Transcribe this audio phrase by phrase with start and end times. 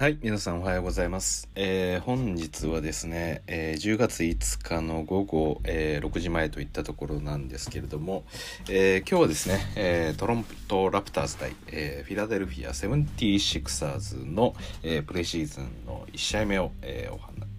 [0.00, 1.50] はい、皆さんおはようございます。
[1.54, 8.24] えー本日はですね、えー10月5日の午後、えー6時前といったところなんですけれども、
[8.70, 17.49] え今日はですね、えトロントラプターズ対、えフィラデルフィア 76ers の、えープレシーズンの1試合目を、えーお話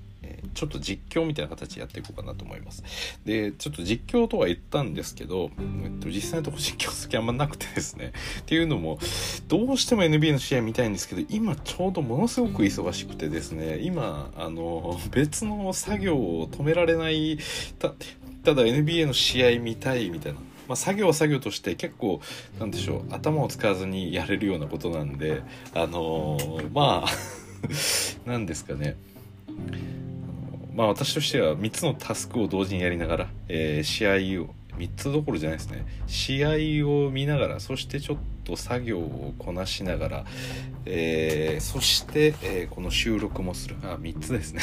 [0.54, 2.84] ちょっと実況みたいな形でやっていこうかなと思います。
[3.26, 5.52] で、ちょっと実況とは言ったんですけど、
[5.84, 8.14] えっと、実際のところ実況する気あんまなくてですね。
[8.42, 9.00] っていうのも、
[9.48, 17.38] どうしても NBA の試合見たいんですけど、今ちょうどものすごく忙しくてですね、今、あの、別の作業を止められない、
[17.80, 17.94] た
[18.44, 20.40] ただ NBA の試合見たいみたいな。
[20.68, 22.22] まあ、作業は作業として結構
[22.58, 25.42] なんでしょう頭を使わずにやれるようなことなんで
[25.74, 27.10] あのーまあ
[28.26, 28.96] なんですかね
[30.74, 35.86] まあ私としては3つのタスクを同時にやりながら、えー試合を3つどころじゃないですね。
[36.08, 40.26] 試合を見ながらそしてちょっと作業をこなしながら、
[40.86, 43.76] えーそして、えーこの収録もする。
[43.84, 44.62] あ3つですね。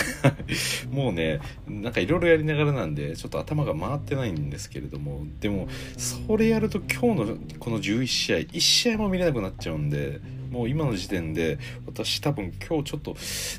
[0.91, 13.16] もうねなんかいろいろやりながらなんでちょっと頭が回ってないんですけれどもでもそれやると今日のこの11試合1試合も見れなくなっちゃうんでもう今の時点で私多分今日ちょっと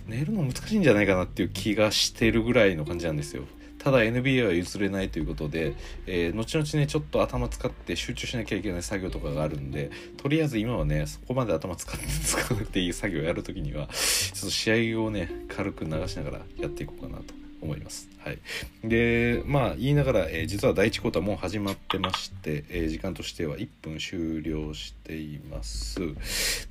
[0.07, 3.43] 寝るの難しいんじゃないかなっていう気がしてるぐらいの感じなんですよ。
[3.79, 5.73] ただ NBA は譲れないということで、
[6.05, 17.38] えー後々ねちょっと頭使って集中しなきゃいけない作業とかがあるんでとりあえず今はねそこまで頭使って使わなくていい作業をやるときにはちょっと試合をね軽く流しながらやっていこうかなと。
[17.61, 18.09] 思います。
[18.19, 18.39] はい、
[18.83, 25.99] でまあ言いながら、えー実は第1クォーターもう始まってまして、えー時間としては1分終了しています。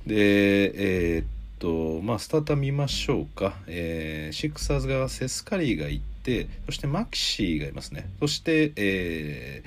[0.05, 1.25] でえーっ
[1.59, 8.09] とまあスターター見ましょうか、えーシクサーズがセスカリーがいてそしてマキシーがいますね。
[8.19, 9.63] そして、え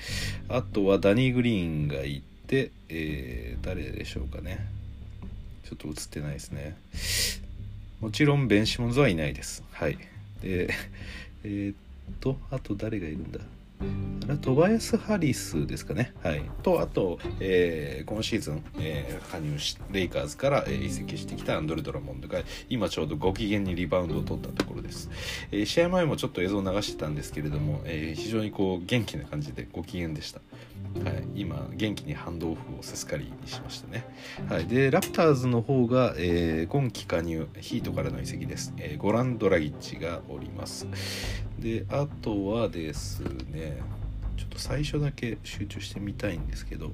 [0.49, 4.67] ーあとはダニー・グリーンがいて、えー誰でしょうかね。
[5.65, 6.77] ちょっと映ってないですね。
[8.01, 9.63] もちろんベン・シモンズはいないです。
[9.73, 9.97] はい。
[10.43, 10.69] で
[11.45, 11.77] えーっ
[12.21, 13.41] とあと誰がいるんだ？
[13.81, 16.13] あれはトバヤス・ハリスですかね。
[16.23, 16.43] はい。
[16.63, 25.11] と、あと、えー今シーズン、えー加入し、レイカーズから、えー移籍してきたアンドレ・ドラモンドが、今ちょうどご機嫌にリバウンドを取ったところです。
[25.51, 30.41] えー試合前もちょっと映像を流してたんですけれども、え非常にこう、元気な感じでご機嫌でした。
[31.05, 31.25] はい。
[31.35, 34.05] 今、元気にハンドオフをセスカリーにしましたね。
[34.49, 34.67] はい。
[34.67, 38.73] で、ラプターズの方が、えー今季加入、ヒートからの移籍です。
[38.77, 40.87] えーゴラン・ドラギッチがおります。
[41.59, 43.21] であとはです
[43.53, 43.81] ね
[44.37, 46.93] ちょっと最初だけ集中してみたいんですけど、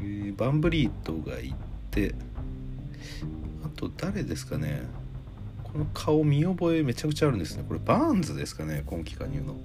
[0.00, 1.54] えーバンブリートがい
[1.90, 2.14] て
[3.64, 4.82] あと誰ですかね
[5.64, 9.56] この顔見覚えめちゃくちゃあるんですねこれバーンズですかね今季加入の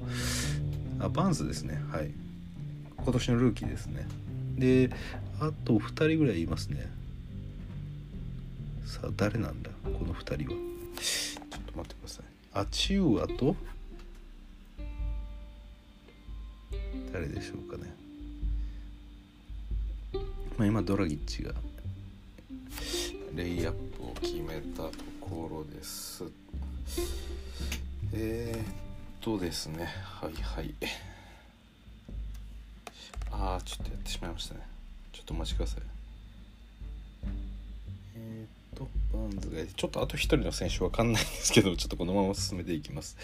[1.02, 1.82] あバンズですね。
[1.92, 2.12] はい。
[2.98, 4.08] 今年のルーキーですね。
[4.58, 4.92] で
[5.40, 6.88] あと2人ぐらいいますね。
[8.86, 9.72] さあ誰なんだ？
[9.84, 10.60] この2人は。
[11.00, 12.26] ちょっと待ってください。
[12.54, 13.56] アチウアと？
[17.12, 17.94] 誰でしょうかね。
[20.58, 21.54] まあ今ドラギッチが
[23.34, 26.24] レイアップを決めたところです。
[28.14, 28.91] えー、
[29.22, 29.88] とですね。
[30.20, 30.74] はいはい。
[33.32, 34.62] ああちょっとやってしまいましたね。
[35.14, 35.82] ちょっとお待ちください。
[38.16, 38.46] え
[38.76, 43.16] っとバーンズがちょっとあと一人の選手わかんないんですけどちょっとこのまま進めていきます。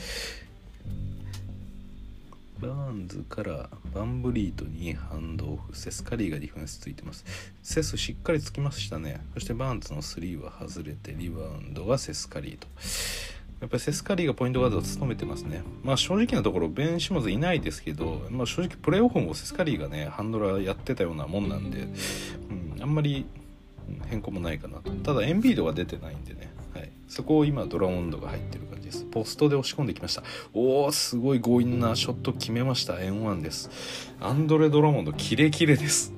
[2.59, 7.25] バーンズからバンブリートにハンドオフセスカリーがディフェンスついてます。
[7.63, 9.19] セスしっかりつきましたね。
[9.33, 12.67] そしてバーンズの3は外れてリバウンドがセスカリーと。
[13.59, 15.63] やっぱりセスカリーがポイントガードを務めてますね。
[15.83, 21.87] まあ正直なところ、ベン・シモンズいないですけど、まあ正直プレーオフもセスカリーがね、ハンドラーやってたようなもんなんで、
[22.49, 23.25] うん、あんまり
[24.07, 24.91] 変更もないかなと。
[24.91, 29.05] ただエンビードが出てないんでね、はい、そこを今ドラモンドが入ってる感じです。
[29.05, 30.23] ポストで押し込んできました。
[30.53, 32.93] おお、すごい強引なショット決めました。
[32.93, 34.13] N1 です。
[34.19, 36.13] アンドレ・ドラモンド、キレキレです。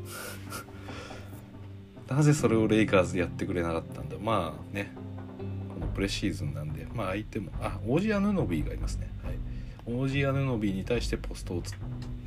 [2.09, 4.17] なぜそれをレイカーズでやってくれなかったんだ。
[4.21, 4.93] まあね、
[5.89, 9.09] プレシーズンなんで、まあ相手も、あ、オージアヌノビーがいますね。
[9.23, 9.35] はい。
[9.85, 11.73] オージアヌノビーに対してポストをつ、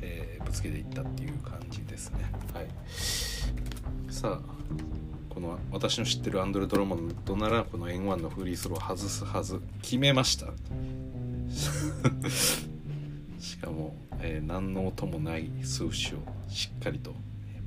[0.01, 2.25] えーぶつけていったっていう感じですね。
[2.53, 2.67] はい。
[4.11, 4.53] さあ、
[5.33, 10.47] この私の知ってるアンドレ・ドラモンドならこの N1 のフリースロー外すはず決めました
[13.39, 16.19] しかも、えー何の音もない数詞を
[16.49, 17.15] しっかりと、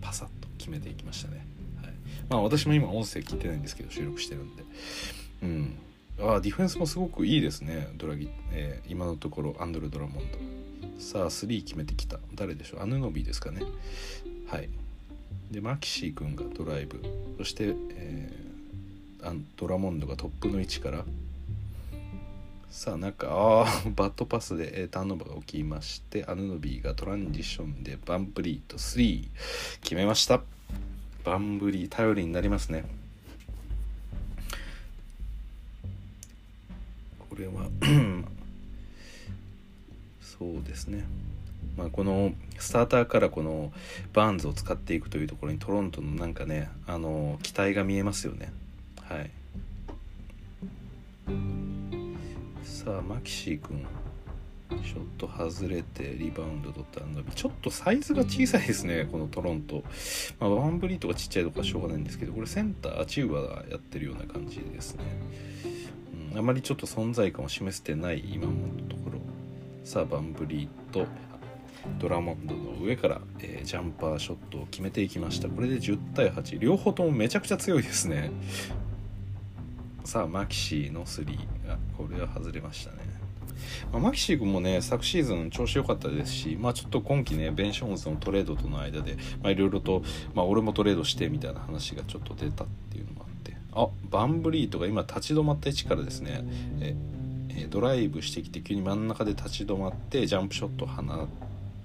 [0.01, 1.45] パサッと決めていきましたね、
[1.83, 1.95] はい、
[2.29, 4.63] まあ私も今音声聞いてないんですけど収録してるんで
[5.43, 5.79] うん
[6.19, 7.89] あディフェンスもすごくいいですね。
[7.97, 10.39] ドラギ、えー今のところアンドレ・ドラモンド。
[11.01, 12.19] さあ3決めてきた。
[12.35, 12.83] 誰でしょう？
[12.83, 13.63] アヌノビーですかね。
[14.49, 14.69] はい。
[15.51, 17.03] でマキシー君がドライブ。
[17.39, 18.47] そして、えー
[19.57, 21.05] ドラモンドがトップの位置から。
[22.71, 23.65] さあなんかあ
[23.97, 29.29] バットパスで、えー、ターンオーバーが起きましてアヌノビーがトランジションでバンブリーと3
[29.83, 30.43] 決めました。
[31.25, 32.85] バンブリー頼りになりますね。
[37.37, 37.69] これは。
[40.21, 41.05] そうですね。
[41.77, 43.73] まあ、このスターターからこの
[44.15, 48.50] バーンズを使っていくというところにトロントのなんかねあの期待が見えますよね。
[49.03, 49.31] はい。
[52.65, 53.85] さあマキシー君。
[54.83, 59.85] ショット外れてリバウンド取った伸びちょっとサイズが小さいですねこのトロント、
[60.41, 65.05] まあ、ワンブリーとかちっちゃいとかしょうがないんですけどこれセンターチューバーやってるような感じですね、
[66.34, 68.52] あまりちょっと存在感を示せてない今の
[68.88, 69.20] ところ。
[69.84, 71.06] さあバンブリーと
[71.99, 75.49] ドラモンドの上から、えー、ジャンパーショットを決めていきました。
[75.49, 78.31] これで10対8両方ともめちゃくちゃ強いですね。
[80.06, 82.99] さあマキシーの3がこれは外れましたね、
[83.93, 90.02] まあ、マキシー君もね昨シーズン調子良かったですし、まあ、ちょっと今季ねベン・ショーンズのトレードとの間でいろいろと、
[90.32, 93.25] まあ、俺もトレードしてみたいな話がちょっと出たっていうのも
[93.76, 96.44] あバンブリートが今立ち止まった位置からですね。
[96.81, 96.96] え
[97.70, 101.26] ドライブしてきて急に真ん中で立ち止まってジャンプショットを放っ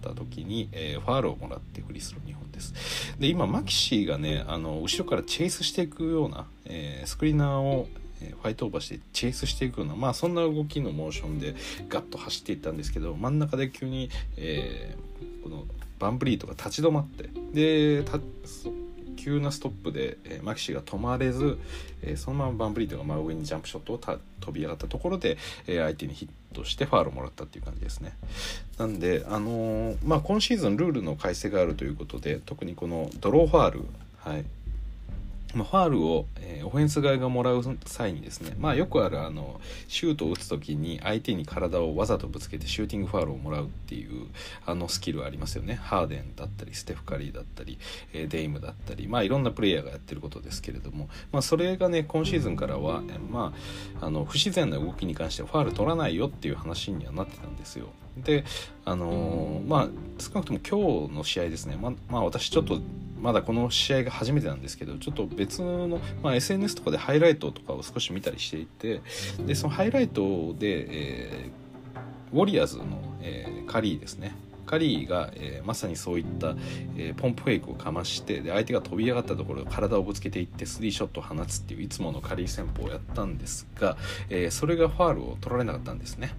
[0.01, 2.73] た時に、えー、ファールをもらってフリースロー2本です。
[3.19, 7.87] で今マキシーがねあの後ろからチェイスしていくような、えー、スクリーナーを
[8.19, 11.55] ファイトオーバーしてチェイスしていくようなまあそんな動きのモーションで
[11.89, 15.63] ガッと走っていったんですけど真ん中で急に、えー、この
[15.99, 18.03] バンブリートが立ち止まってで
[19.21, 21.59] 急なストップで、えー、マキシが止まれず、
[22.01, 24.19] えー、そのままバンブリートが真上にジャンプショットを飛
[24.51, 25.37] び上がったところで、
[25.67, 28.17] えー、相手にヒットしてファールをもらったっていう感じですね。
[28.79, 33.85] なんで、あのまあ、今シーズンルールの改正があるということで特にこのドローファール、
[34.17, 34.45] はい、
[35.53, 44.27] まあ、ファールを、えー、オフェンス側がもらう際にですね、まあ、よくあるあのシュートを打つ時に相手に体をわざとぶつけてシューティングファールをもらうっていう
[44.65, 45.75] あのスキルありますよね。
[45.75, 47.77] ハーデンだったりステフ・カリーだったり、
[48.13, 53.53] えー、デイムだったり、まあ、いろんなプレイヤーがやってることですけれども、まあ、それがね今シーズンからは、えー、ま
[53.99, 57.87] あ、あの不自然な動きに関してはファール取らないよっていう話にはなってたんですよ。
[58.17, 58.43] で
[58.83, 59.87] あのー、まあ
[60.19, 61.77] 少なくとも今日の試合ですね。
[61.79, 62.79] ままあ私ちょっと
[63.21, 69.01] まだこの試合が初めてなんですけどちょっと別の、まあ、SNS とかでハイライトとかを少し見たりしていて
[69.45, 72.85] でそのハイライトで、えー、ウォリアーズの、
[73.21, 74.35] えー、カリーですね
[74.65, 76.55] カリーが、えー、まさにそういった、
[76.95, 83.97] えー、ポンプフェイクをかましてで相手が飛び上がったところ体をぶつけていってスリーショットを放つっていういつものカリー戦法をやったんですが、
[84.29, 86.33] えー、それがファールを取られなかったんですね。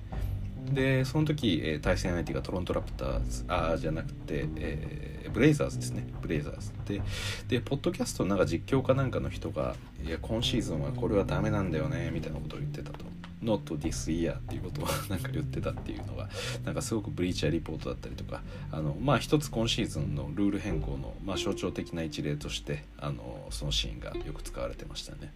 [0.72, 7.02] でその時、えー、対戦相手がトロントラプターズあじゃなくて、えー、ブレイザーズですねブレイザーズで
[7.48, 13.04] でポッドキャストのなんか実況かなんかの人が「いや今シーズンはこれはダメなんだよね」みたいなことを言ってたと。
[13.42, 16.28] Not this year っていうことをなんか言ってたっていうのが
[16.64, 18.40] なんかすごくブリーチャーリポートだったりとか
[18.70, 25.32] あのまあ一つ今シーズンのルール変更の、まあ、象徴的な一例としてあのそのシーンがよく使われてましたね。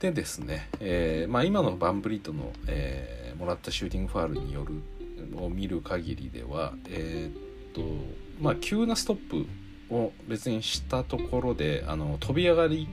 [0.00, 4.82] でですね、えーまあ、今のバンブリットの、えー、もらったシューティングファールによる
[5.36, 7.82] を見る限りでは、えー、っと
[8.40, 12.88] まあ、急なストップを別にしたところであの飛び上がり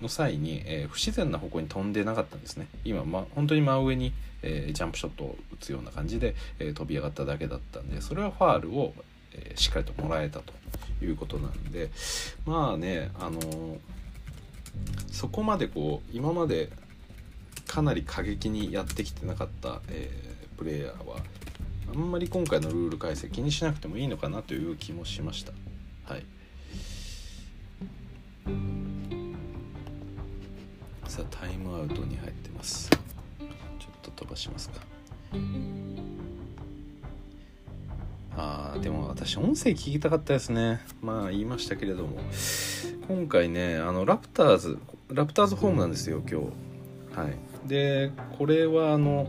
[0.00, 2.66] の際に、えー、不自然な方向に飛んでなかったんですね。
[2.84, 8.94] 今、ま、本当に真上に、えー、ジャンプショットを打つような感じで、えー、飛び上がっただけだったんでそれはファールを、
[9.34, 10.52] えしっかりともらえたと
[11.02, 11.90] いうことなんで
[12.44, 13.40] まあねあの
[15.10, 16.70] そこまでこう今まで
[17.66, 21.16] かなり過激にやってきてなかった、えー、プレイヤーは
[21.94, 25.52] あんまり今回のルール改正気にしなくてもいいのかなという気もしました。
[26.04, 26.24] はい、
[31.06, 32.88] さあタイムアウトに入ってます。
[32.90, 32.98] ちょっ
[34.02, 34.80] と飛ばしますか。
[38.36, 40.80] あでも私音声聞きたかったですね。
[41.00, 42.18] まあ言いましたけれども。
[43.08, 44.78] 今回ねあのラプターズ
[45.12, 47.18] ラプターズホームなんですよ今日。
[47.18, 47.68] はい。
[47.68, 49.28] でこれはあの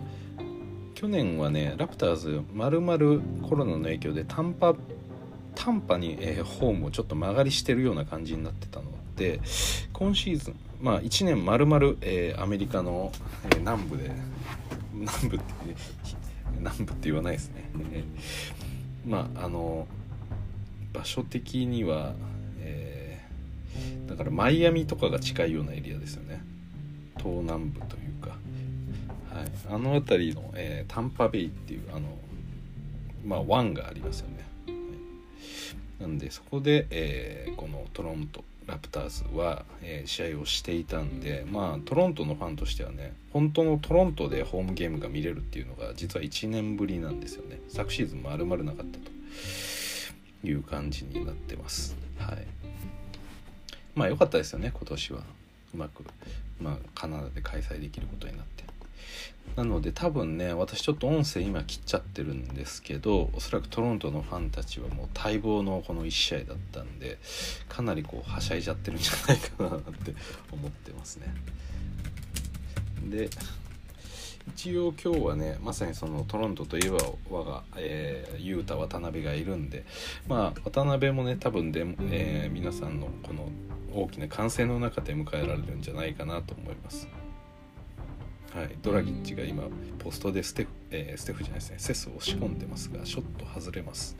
[0.95, 4.75] 去年はねラプターズまるまるコロナの影響で短波
[5.55, 9.39] 短波に、えー、ホームをちょっと曲がりしてるような感じになってたので
[9.91, 13.11] 今シーズンまあ1年まるまる、えー、アメリカの、
[13.45, 14.11] えー、南部で
[14.93, 15.45] 南部って
[16.59, 18.62] 南部って言わないですね、えー、
[19.05, 19.87] まああの
[20.93, 22.13] 場所的には
[22.59, 23.21] え
[24.07, 26.41] だからマイアミとかが近いようなエリアですよね。
[27.17, 28.31] 東南部というか、
[29.33, 32.07] はい、あの辺りの、えー、タンパベイっていうあの
[33.25, 34.73] まあ湾がありますよね、は
[35.99, 38.43] い、なんでそこで、えー、このトロント。
[38.67, 47.59] ラプターズは、えー、試合をしていたんでまあトロントのファンとしてはね本当のトロントでホームゲームが見れるっていうのが実は1年ぶりなんですよね。
[47.69, 51.95] 昨シーズン丸々なかったという感じになってます。
[52.17, 52.47] はい。
[53.95, 55.19] まあ良かったですよね今年は。
[55.73, 56.03] うまく、
[56.61, 58.63] まあ、カナダで開催できることになって。
[59.55, 67.19] なので多分ね私ちょっと音声今切っちゃってるんですけどおそらくトロントのファンたちはもう待望のこの1試合だったんで
[67.69, 70.15] かなりこうはしゃいじゃってるんじゃないかなって
[70.51, 71.33] 思ってますね
[73.09, 73.29] で
[74.55, 76.97] 一応今日はねまさにそのトロントといえば
[77.29, 79.85] 我が、えー、雄太渡辺がいるんで
[80.27, 83.49] まあ渡辺もね多分で、えー、皆さんのこの
[83.93, 87.07] 大きな歓声の中で迎えられるんじゃないかなと思います。
[88.55, 89.63] はい、ドラギッチが今
[89.97, 91.77] ポストでステフ、えー、ステフじゃないですね。
[91.79, 94.15] セスを押し込んでますがショット外れます。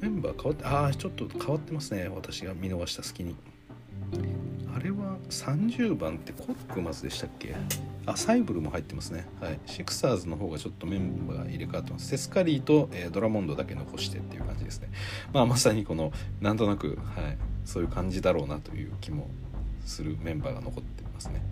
[0.00, 2.08] メンバー変わってああちょっと変わってますね。
[2.08, 3.36] 私が見逃した隙に。
[4.74, 7.54] あれは30番ってコックマスでしたっけ？
[8.06, 9.26] あサイブルも入ってますね。
[9.38, 9.60] はい。
[9.66, 12.08] シクサーズの方がちょっとメンバー入れ替わってます。
[12.08, 14.88] セスカリーと、えー、ドラモンドだけ残してっていう感じですね。
[15.34, 17.36] まあまさにこのなんとなくはい。
[17.66, 19.28] そういう感じだろうなという気も
[19.84, 21.42] するメンバーが残ってますね。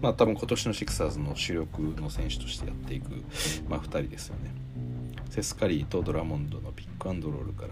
[0.00, 3.10] まあ多分今年のシクサーズの主力の選手としてやっていく、
[3.68, 4.50] まあ、2人ですよね。
[5.30, 7.68] セスカリーとドラモンドのピックアンドロールから。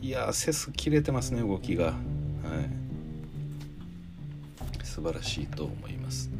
[0.00, 1.86] いやセス切れてますね動きが。
[1.86, 1.94] はい。
[4.84, 6.30] 素晴らしいと思います。
[6.30, 6.36] で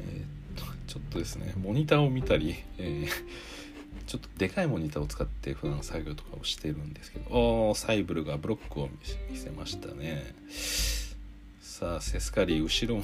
[0.00, 3.08] えー、っとちょっとですねモニターを見たり、えー
[4.10, 8.88] ちょっとでかいモニターを使って普段作業とかをしてるんですけどおサイブルがブロックを
[9.30, 10.34] 見せましたね。
[11.80, 13.02] さあセスカリー後ろ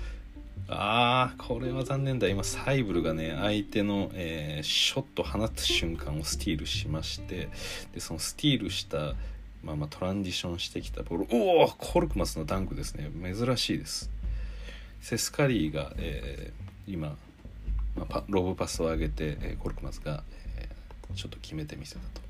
[0.68, 2.28] あーこれは残念だ。
[2.28, 7.50] 今サイブルがね相手の、えー、ショット放つ瞬間をスティールしまして
[7.92, 9.14] でそのスティールした
[9.62, 13.10] まあまあトランジションしてきたボールおおコルクマスのダンクですね。
[13.22, 14.08] 珍しいです。
[15.02, 17.18] セスカリーが、えー、今、
[17.96, 20.24] まあ、ロブパスを上げて、えー、コルクマスが、
[20.56, 22.22] えー、ちょっと決めてみせたと。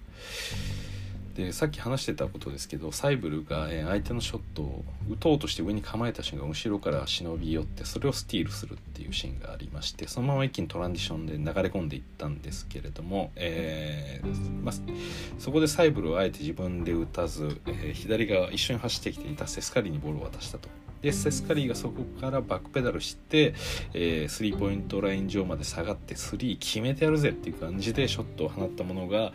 [1.36, 14.74] でさっき話してたことですけどサイブルが、え相手のショットを打とうとして上に構えた瞬間後ろから忍び寄ってそれをスティールするっていうシーンがありましてそのまま一気にトランジションで流れ込んでいったんですけれども、えー、まあ、
[15.38, 20.70] そこでサイブルをあえて自分で打たず、えー、左側一緒に走ってきていたセスカリーにボールを渡したと。
[21.02, 23.54] でセスカリーがそこからバックペダルして、
[23.92, 29.32] えー、スリーポイントライン上まで下がってスリー決めてやるぜっていう感じでショットを放ったものが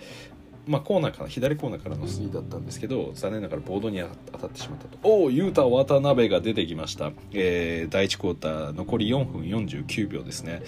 [0.67, 4.01] まあ、コーナーから左コーナーからのスリーだったんですけど残念ながらボードに
[4.31, 4.97] 当たってしまったと。
[5.03, 10.61] おお雄太渡辺が出てきました、えー、第1クォーター残り4分49秒ですね。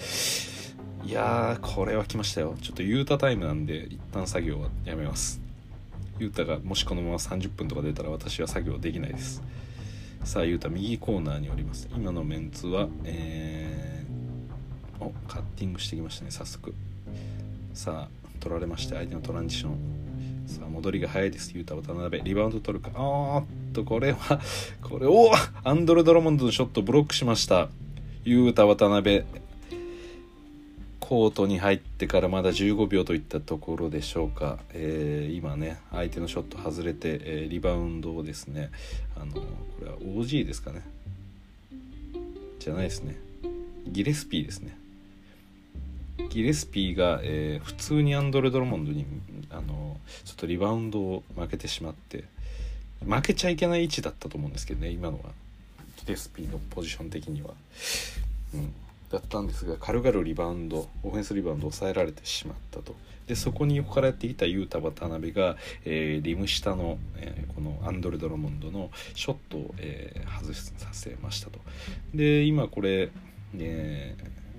[1.06, 2.56] いやーこれは来ましたよ。
[2.62, 5.40] ちょっと雄太タイムなんで一旦作業はやめます。
[6.18, 9.42] 雄太がもしこのまま30分とか出たら私は作業できないです。
[10.24, 11.88] さあ雄太右コーナーにおります。
[11.94, 16.74] 今のメンツはえー、おカッティングしてきましたね早速。
[17.74, 20.04] さあ取られまして相手のトランジション。
[20.46, 22.22] さあ戻りが早いですユータ渡辺。
[22.22, 22.90] リバウンド取るか。
[22.94, 24.38] あーっとこれは
[24.82, 25.32] これお
[25.64, 27.70] アンドル・ドロモンドのショットブロックしました。
[28.24, 29.24] ユータ渡辺。
[31.00, 38.70] コートに入ってからまだ15秒といったところでしょうか、えー、今ね相手のショット外れて、えー、リバウンドをですね。
[39.16, 39.42] あのこ
[39.82, 40.82] れは OG ですかね。
[42.58, 43.16] じゃないですね。
[43.86, 44.83] ギレスピーですね。
[46.30, 49.06] ギレスピーが、えー、普通にアンドレ・ドロモンドに
[49.50, 52.24] あのちょっとリバウンドを負けてしまって
[53.04, 55.32] 負けちゃいけない位置だったと思うんですけどね今のは。
[55.96, 57.50] ギレスピーのポジション的には、
[58.54, 58.72] うん、
[59.10, 62.94] だったんですが軽々リバウンドオフェンスリバウンドを抑えられてしまったと。
[63.26, 65.56] でそこに横からやってきたユータ渡辺が、
[65.86, 71.58] えー、リム下の、えー、このアンドレ・ドロモンドのショットを、えー、外させましたと。
[72.14, 73.10] で今これ、
[73.56, 74.14] え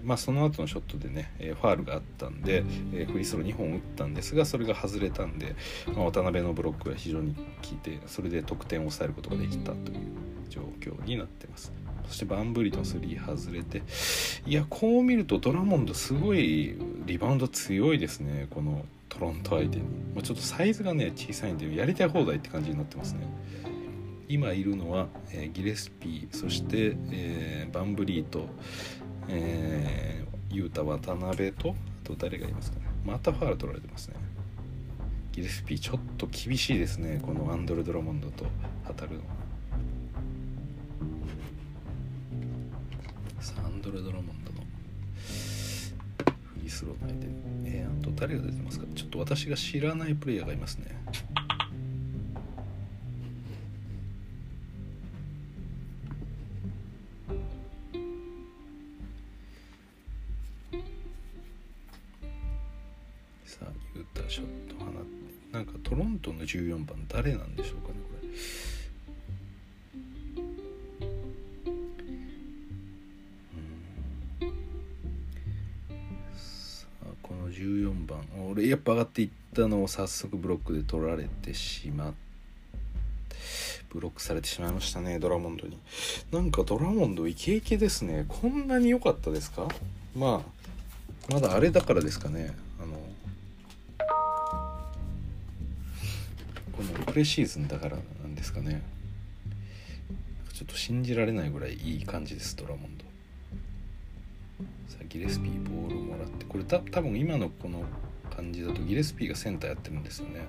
[0.06, 5.56] まあ、その後のショットでね、えファールがあったんで、えフリースロー2本打ったんですがそれが外れたんで、
[5.88, 7.44] まあ、渡辺のブロックが非常に効
[7.74, 9.98] いてそれで得点を抑えることができたという
[10.50, 11.74] 状況になってます。
[12.08, 13.82] そしてバンブリとスリー外れて
[14.46, 19.84] いやこう見るとドラモンドすごいリバウンド強いですねこのトロント相手に、
[20.14, 23.28] まあ、ちょっとサイズがね小さいんでやりたい放題って感じになってますね。
[24.28, 28.48] 今いるのは、えー、ギレスピーそして、えー、バンブリーと、
[29.28, 32.86] えー、ユータ渡辺とあと誰がいますかね。
[33.04, 34.16] またファール取られてますね。
[35.32, 37.20] ギレスピーちょっと厳しいですね。
[37.22, 38.46] このアンドレ・ドラモンドと
[38.88, 39.22] 当たるの。
[43.40, 44.62] さあアンドレ・ドラモンドの。
[45.26, 47.28] フリースロー内で。
[47.66, 48.86] えー、あと誰が出てますか。
[48.96, 50.88] ちょっと私が知らないプレイヤーがいますね。
[64.26, 65.00] たショット放って
[65.52, 68.38] なんかトロントの14番誰なんでしょうかねこれ。
[76.36, 78.20] さあこの14番。
[78.52, 82.14] 俺やっぱ上がっていったのを早速ブロックで取られてしまっ
[83.30, 83.36] て
[83.90, 85.80] ブロックされてしまいましたねドラモンドに。
[86.32, 88.26] なんかドラモンドイケイケですね。
[88.28, 89.70] こんなに良かったですか？
[90.16, 90.44] ま
[91.30, 92.54] あまだあれだからですかね。
[96.78, 98.82] このプレシーズンだからなんですかね。
[100.54, 103.04] ちょっと信じられないぐらいいい感じですドラモンド。
[104.88, 106.46] さあギレスピーボールもらって。
[106.46, 107.84] これた多分今のこの
[108.36, 110.42] 感じだとギレスピーがセンターやってるんですよね。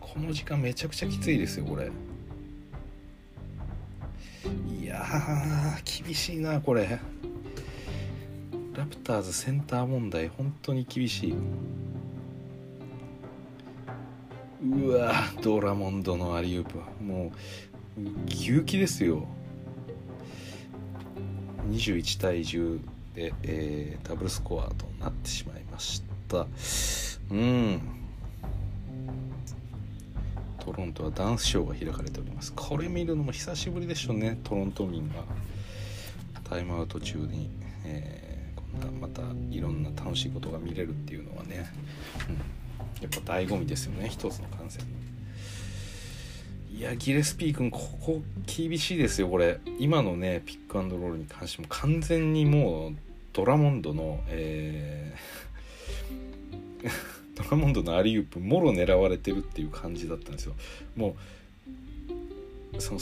[0.00, 1.90] この時間めちゃくちゃきついですよこれ。
[4.80, 7.00] いやー厳しいなこれ。
[8.74, 11.34] ラプターズセンター問題本当に厳しい。
[14.62, 17.30] うわドラモンドのアリウープもう
[18.28, 19.26] 牛気ですよ。
[21.70, 22.80] 21対10
[23.14, 26.46] で、えー、ダブルスコアとなってしまいました。
[27.30, 27.80] うん。
[30.58, 32.52] トロントはダンスショーが開かれております。
[32.52, 34.38] これ見るのも久しぶりでしょうね。
[34.44, 35.24] トロント民が。
[36.48, 37.50] タイムアウト中に、
[37.84, 41.66] えー、こんなまたいろんな楽しいことが見れるっていうのはね、
[42.28, 42.40] うん、
[43.00, 44.84] やっぱ醍醐味ですよね一つの観戦
[46.76, 49.60] いやギレスピー君ここ厳しいですよこれ。
[49.78, 52.92] 今のねピックアンドロールに関しても完全にもう
[53.32, 56.90] ドラモンドのえー
[57.42, 60.54] ドラモンドのアリウープもろ狙われてるっていう感じだったんですよ。
[60.96, 61.16] も
[62.74, 63.00] うその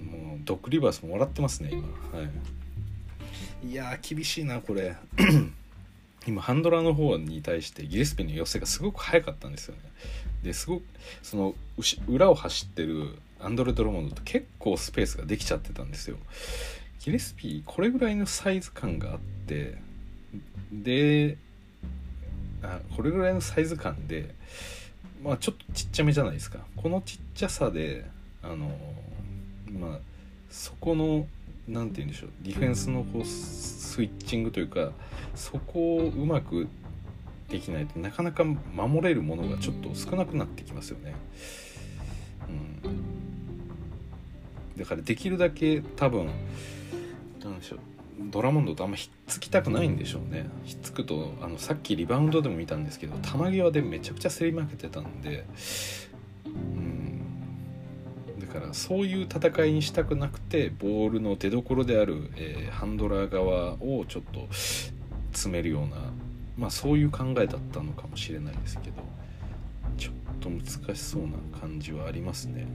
[0.00, 1.82] もうドッグリバースもらってますね今。
[1.82, 2.24] は
[3.64, 3.68] い。
[3.70, 4.96] いや厳しいなこれ。
[6.26, 9.80] 今ハンドラーの方に対してギレスピーの寄せがすごく速かったんですよね。
[10.42, 10.82] ですごく
[11.22, 11.54] その
[12.08, 16.16] 裏を走ってるアンドレ・ドロモンドと結構スペースができちゃってたんですよ。
[17.00, 19.76] ギレスピーこれぐらいのサイズ感があって
[20.72, 21.36] で
[22.62, 24.34] あこれぐらいのサイズ感で
[25.22, 26.60] まあちょっとちっちゃめじゃないですか。
[26.76, 28.04] このちっちゃさで
[28.42, 28.70] あの
[29.70, 29.98] まあ
[30.50, 31.26] そこの
[31.68, 32.30] 何て言うんでしょう。
[32.42, 34.92] ディフェンスのこうスイッチングというか
[35.34, 36.68] そこをうまく
[37.48, 41.14] できないとなかなか守れるものがちょっと少なくなってきますよね。
[42.48, 42.52] う
[44.78, 46.28] ん、だからできるだけ多分
[47.42, 47.78] 何でしょう。
[48.30, 50.48] ドラモンドとあんまひっつきたくないんでしょうね。
[50.64, 55.44] ひっつくとあのさっきリバウンドでも見たんですけど球際でめちゃくちゃ競り負けてたんで。
[56.46, 57.20] うん。
[58.40, 64.48] だからそういう戦いにしたくなくてボールの出どころである、えー、ハンドラー側をちょっと
[65.34, 65.96] 詰めるような
[66.56, 69.02] まあそういう考えだったのかもしれないですけど
[69.98, 72.66] ちょっと難しそうな感じはありますね。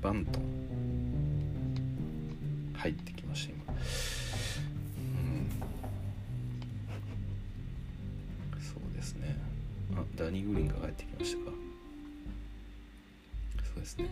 [0.00, 0.38] バント
[2.78, 3.64] 入ってきました今。
[3.72, 5.50] うん。
[8.62, 9.36] そうですね。
[10.16, 11.56] ダニー・グリーンが帰ってきましたか。
[13.64, 14.08] そうですね。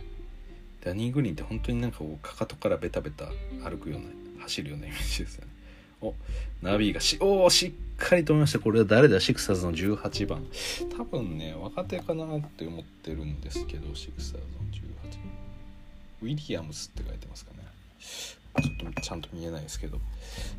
[0.85, 3.27] ダニー・グリーンって本当になんかこうかかとからベタベタ
[3.63, 4.07] 歩くような
[4.47, 5.51] 走るようなイメージですよね。
[6.01, 6.15] お
[6.63, 8.59] ナビがしおしっかり止めました。
[8.59, 9.19] これは誰だ？
[9.21, 10.45] シクサーズの18番。
[10.97, 14.87] 多分ね若手かなって思ってるんですけどシクサーズの18
[16.23, 17.59] ウィリアムスって書いてますかね。
[17.99, 19.99] ちょっとちゃんと見えないですけど。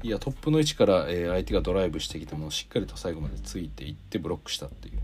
[0.04, 5.00] いやトップの位置から、えー、相手がドライブしてきたものをしっかりと最後までついていってブロックしたっていう。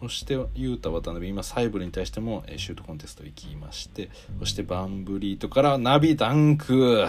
[0.00, 7.04] そして雄太渡辺今サイブルに対しても、えー、シュートコンテスト行きましてそしてバンブリートからナビダンク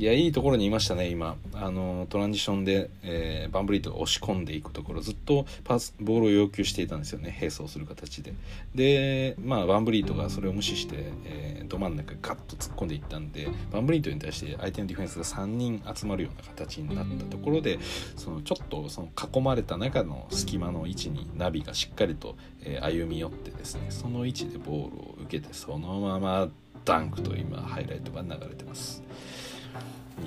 [0.00, 1.36] いやいいところにいましたね今。
[1.52, 5.02] あのトランジションで、えー、バンブリートが押し込んでいくところ。
[5.02, 8.32] ずっとパスボールを要求していたんですよね並走する形で。
[8.74, 17.78] でまあバンブリートがそれを無視して、えー、ど真ん中ガッと突っ込んでいったんでバンブリートに対して相手のディフェンスが3人集まるような形になったところで
[18.16, 26.48] そのちょっとその囲まれた中の隙間の位置にナビがしっかりと、えー、歩み寄ってですねその位置でボールを受けてそのまま
[26.86, 29.02] ダンクと今ハイライトが流れてます。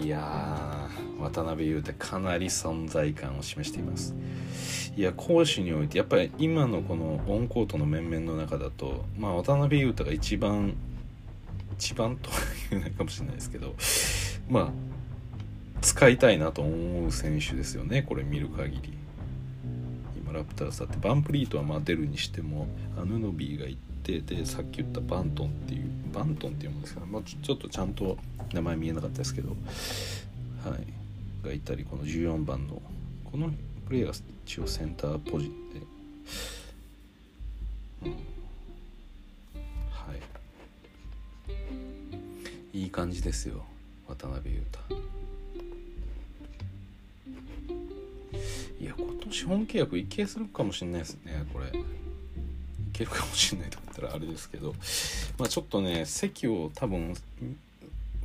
[0.01, 4.13] いや渡辺裕太かなり存在感を示しています。
[4.95, 10.75] いや攻守においてやっぱり今のこのオンコートの面々の中だと、まあ、渡辺裕太が一番
[11.77, 12.38] 一番とは
[12.69, 13.73] 言えないかもしれないですけど
[14.47, 14.69] まあ
[15.82, 19.03] 使いたいなと思う選手ですよねこれ見る限り。
[20.34, 22.67] ラプターズだってバンプリートはまあ出るにしても
[22.98, 28.17] アヌノビーがいてでさっき言ったバントンっていうバントンっていうもんですか、まあ、ちょっとちゃんと
[28.54, 29.56] 名前見えなかったですけど、は
[30.78, 32.82] い、がいたりこの14番の
[33.32, 33.50] この
[33.88, 34.12] プレイが
[34.46, 35.54] 一応センターポジで、
[38.04, 38.17] うん、は
[42.74, 42.78] い。
[42.78, 43.63] いい感じですよ。
[44.08, 45.13] 渡辺裕太。
[48.80, 48.93] いや
[49.34, 51.65] 今年本契約いけするかもしれないですねこれ。
[51.67, 51.72] い
[52.93, 54.76] けるかもしれないと思ったらあれですけど。
[55.39, 57.15] まあちょっとね席を多分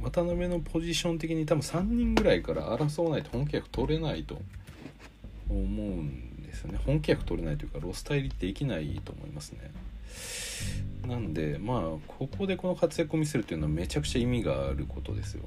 [0.02, 4.40] 渡辺のポジション的に多分3人ぐらいから争わないと本契約取れないと。
[5.50, 6.78] 思うんですよね。
[6.84, 9.70] 本契約取れないというかロスタイリできないと思いますね。
[11.06, 15.44] なんでまあここでこの活躍を見せるというのはめちゃくちゃ意味があることですよ、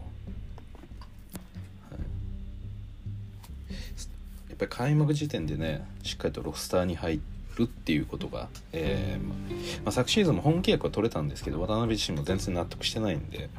[4.61, 7.19] ぱり開幕時点でねしっかりとロスターに入
[7.57, 13.49] るっていうことが、えーまあ、昨シーズンも本契約は取れたんですけど渡辺自身も全然納得してないんで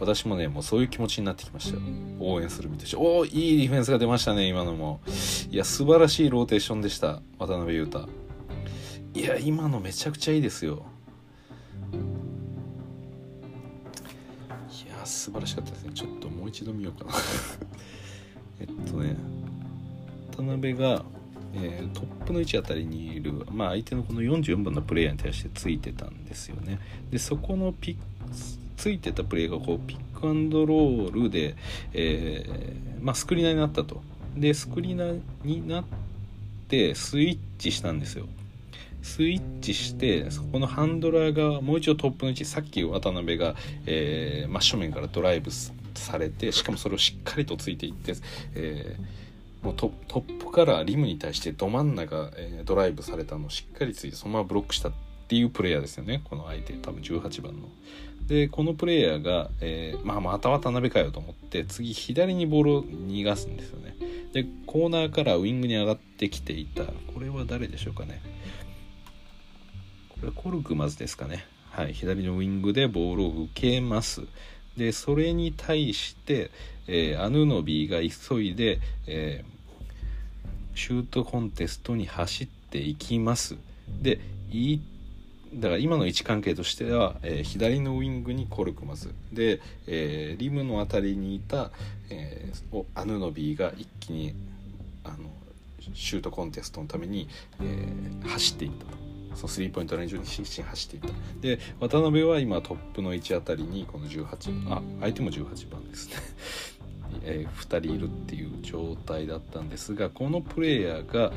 [0.00, 1.78] 私もねもうそういう気持ちになってきました。
[2.20, 2.96] 応援する身として。
[2.96, 5.00] おおいいディフェンスが出ましたね今のも。
[5.50, 8.08] いや素晴らしいローテーションでした渡辺裕太。
[9.14, 10.86] いや今のめちゃくちゃいいですよ。
[14.86, 15.92] いや素晴らしかったですね。
[15.92, 17.14] ちょっともう一度見ようかな。
[18.60, 19.16] えっとね
[20.36, 21.04] 渡辺が、
[21.54, 26.80] えー、トップの位置あたりにいる、まあ、相手のこの44番のプレイヤーに対してついてたんですよね。
[27.10, 27.96] でそこのピッ
[28.76, 31.54] ついてたプレーがこうピックアンドロールで、
[31.92, 34.02] えー、まあ、スクリーナーになったと。
[34.36, 35.84] でスクリーナーになっ
[36.66, 38.26] てスイッチしたんですよ。
[39.02, 43.54] スイッチしてそこのハンドラーがもう一度トップの位置さっき渡辺が、
[43.86, 48.14] えー、真正面からドライブされてしかもそれをしっかりとついていって、
[48.54, 49.23] えー、
[49.64, 54.92] もうトップからリムに対してど真ん中、えー、ドライブされたのをしっかりついてそのままブロックしたっ
[55.26, 56.20] ていうプレイヤーですよね。
[56.24, 57.68] この相手多分18番の。
[58.26, 63.96] でこのプレイヤーが、えー、まあ、また渡辺かよと思って次左にボールを逃がすんですよね。
[64.34, 68.20] でコーナーからウイングに上がってきていたこれは誰でしょうかね。
[70.10, 71.46] これはコルクマズですかね。
[71.70, 74.22] はい左のウイングでボールを受けます。
[74.76, 76.50] でそれに対して、
[76.86, 79.53] えー、アヌノビーが急いで、えー、
[80.74, 83.56] シュートコンテストに走っていきます。
[84.02, 84.80] でい
[85.54, 91.70] だから今の位置関係としては、えー、左のウイングにコルクマズで、えー、リムの辺りにいた、
[92.10, 94.34] えー、アヌノビーが一気に
[95.04, 95.16] あの
[95.94, 97.28] シュートコンテストのために、
[97.60, 99.04] え、走っていったと。
[99.34, 101.40] そのスリーポイントライン上に必死に走っていった。
[101.40, 106.14] で渡辺は今トップの位置あたりにこの18あ相手も18番ですね。
[107.22, 111.32] えー、2人いるっていう状態だったんですがこのプレイヤーが、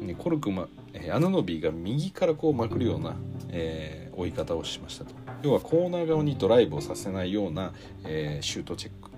[0.00, 3.16] ね、コルクマ、えー、アヌノビーが右からこうまくるような
[3.52, 5.12] えー、追い方をしましたと。
[5.42, 7.72] 要はコーナー側にドライブをさせないような、
[8.04, 9.10] え、シュートチェック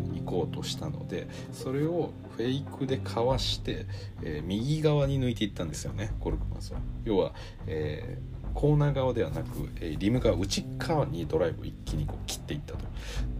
[0.00, 3.86] に行こうとしたのでそれをフェイクでかわして、
[4.22, 7.32] え、右側に抜いていったんですよねコルクマスは要は、
[7.66, 12.84] えー、コーナー側ではなく、えー、リムが内側にドライブを一気にこう切っていったと。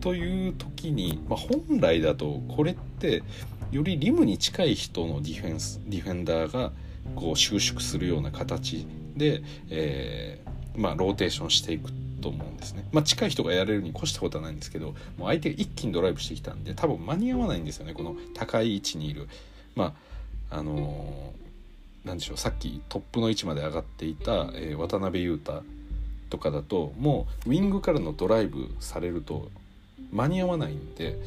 [0.01, 3.23] という時に、まあ、本来だとこれって
[3.71, 6.73] よりリムに近い人のディフェンスディフェンダーが
[7.17, 12.89] こう収縮するような形で、えー、まあ、ローテーションしていくと思うんですね。
[12.93, 19.29] まあ、近い人がやれるに越したことはないんですけどもう相手が一気にドライブしてきたんで多分間に合わないんですよねこの高い位置にいる。
[19.75, 19.95] ま
[20.51, 21.42] ああのー、
[22.05, 25.63] なんでしょうさっきトップの位置まで上がっていた、えー、渡辺裕太
[26.31, 29.51] とかだともうウィングからのドライブされると
[30.11, 31.19] 間に合わないんで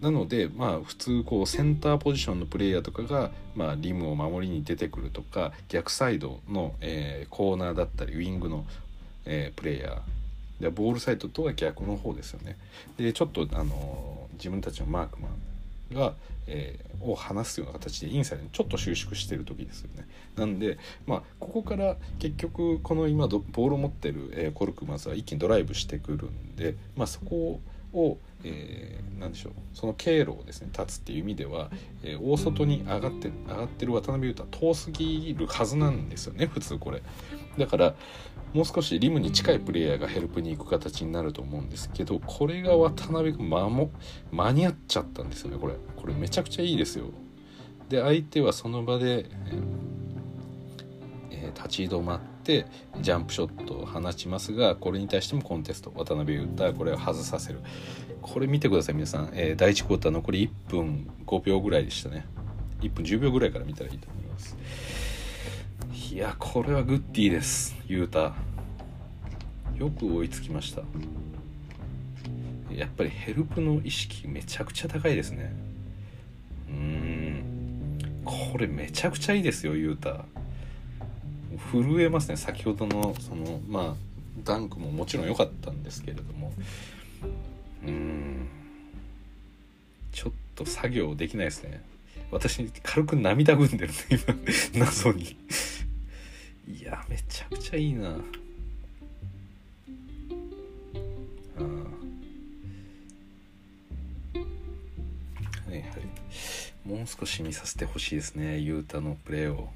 [0.00, 8.64] なのでまあ普通こうセンターポジションのプレイヤーとかが、まあ、リムを守りに出てくるとか逆サイドの、え、コーナーだったりウイングの、
[9.26, 12.56] え、プレイヤーでボールサイドとは逆の方ですよね。
[12.96, 16.14] でちょっとあの自分たちのマークマンが、
[16.46, 20.06] えー、を離すような形でインサイドにちょっと収縮してる時ですよね。
[20.36, 27.60] なんで、まあ、ここから結局この今ボールを持ってる、えー、コルクマズは一気にドライブしてくるんで、まあ、そこ
[27.92, 31.70] をえー、でしょうその経路をですね立つっていう意味では、
[32.02, 37.02] えー、大外に上がって上がってる渡辺裕太は遠すぎるはずなんですよね普通これ
[37.58, 37.94] だから
[38.52, 43.90] もう少しリムに近いプレイヤーがヘルプに行く形になると思うんですけどこれが渡辺が間も
[44.32, 45.74] 間に合っちゃったんですよねこれ。
[45.96, 47.06] これめちゃくちゃいいですよ。
[47.88, 49.26] で相手はその場で、
[51.30, 52.66] えー、立ち止まって
[53.00, 55.92] ジャンプショットを放ちますがこれに対してもコンテスト。
[55.94, 57.60] 渡辺裕太はこれを外させる。
[58.22, 62.26] これ見てください皆さん、えー、第1クォーター残り1分5秒ぐらいでしたね。
[62.80, 64.56] 1分10秒ぐらいから見たらいいと思います。
[66.10, 68.32] いやこれはグッディです雄太
[69.76, 70.82] よく追いつきました。
[72.74, 75.52] やっぱりヘルプの意識めちゃくちゃ高いですね。
[76.68, 80.24] うーんこれめちゃくちゃいいですよ雄太
[81.70, 83.94] 震えますね先ほどのそのまあ
[84.44, 86.52] ダンクももちろん良かったんですけれども。
[87.86, 88.48] うん
[90.10, 91.80] ちょっと作業できないですね。
[92.32, 93.94] 私軽く涙ぐんでるね
[94.74, 95.36] 今 謎に。
[96.78, 98.08] いやめちゃくちゃいいな。
[98.08, 98.18] あは
[105.68, 105.82] いはい。
[106.88, 109.68] もう少し見させてほしいですね雄太のプレーを、はい、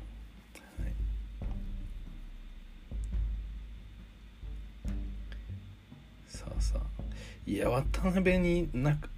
[6.29, 6.81] さあさあ。
[7.47, 9.09] いや渡辺になんか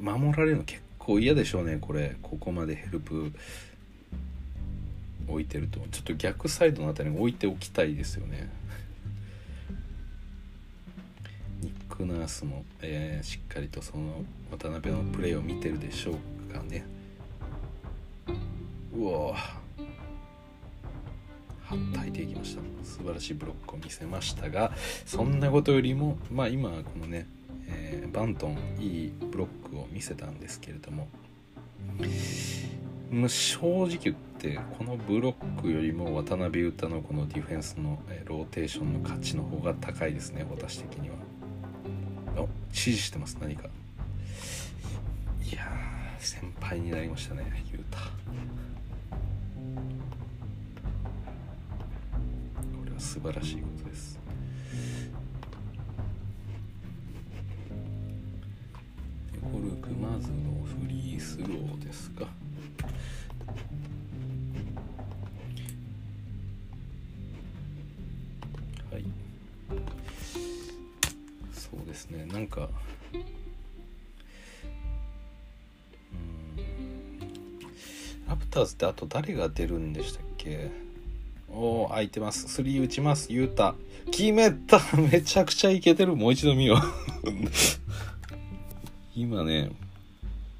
[0.00, 2.16] 守られるの結構嫌でしょうねこれ。
[2.22, 3.32] ここまでヘルプ
[5.28, 8.48] 置いてるとちょっと逆サイドのあたりに置いておきたいですよね。
[11.60, 16.18] ニック・ナースも、えー、しっかりとその渡辺のプレーを見てるでしょ
[16.50, 16.84] うかね。
[18.94, 19.34] うわ
[21.66, 22.62] はったいていきました。
[22.84, 24.72] 素晴らしいブロックを見せましたが
[25.04, 27.26] そんなことよりもまあ今このね、
[27.66, 31.08] えー、バントンいいブロックを見せたんですけれども。
[33.28, 41.16] 正直言ってこのブロックよりも渡辺雄太のこのディフェンスのローテーションの価値の方が高いですね私的には。
[42.36, 43.68] あ支持してます何か。
[45.50, 45.62] いや
[46.18, 47.98] 先輩になりましたね裕太。
[47.98, 48.04] こ
[52.84, 54.18] れは素晴らしいことです。
[59.40, 62.26] コルクまずのフリースローですか。
[72.56, 72.68] か。
[73.12, 73.24] うん。
[78.28, 80.70] ラプターズってあと誰が出るんでしたっけ？
[81.48, 82.60] おお空いてます。
[82.60, 83.32] 3打ちます。
[83.32, 83.74] ユータ。
[84.10, 84.80] 決めた。
[84.96, 86.16] めちゃくちゃいけてる。
[86.16, 86.80] もう一度見よう。
[89.14, 89.70] 今ね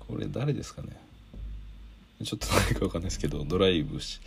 [0.01, 0.89] これ誰ですかね？
[2.25, 4.21] ちょっと誰かわかんないですけどドライブし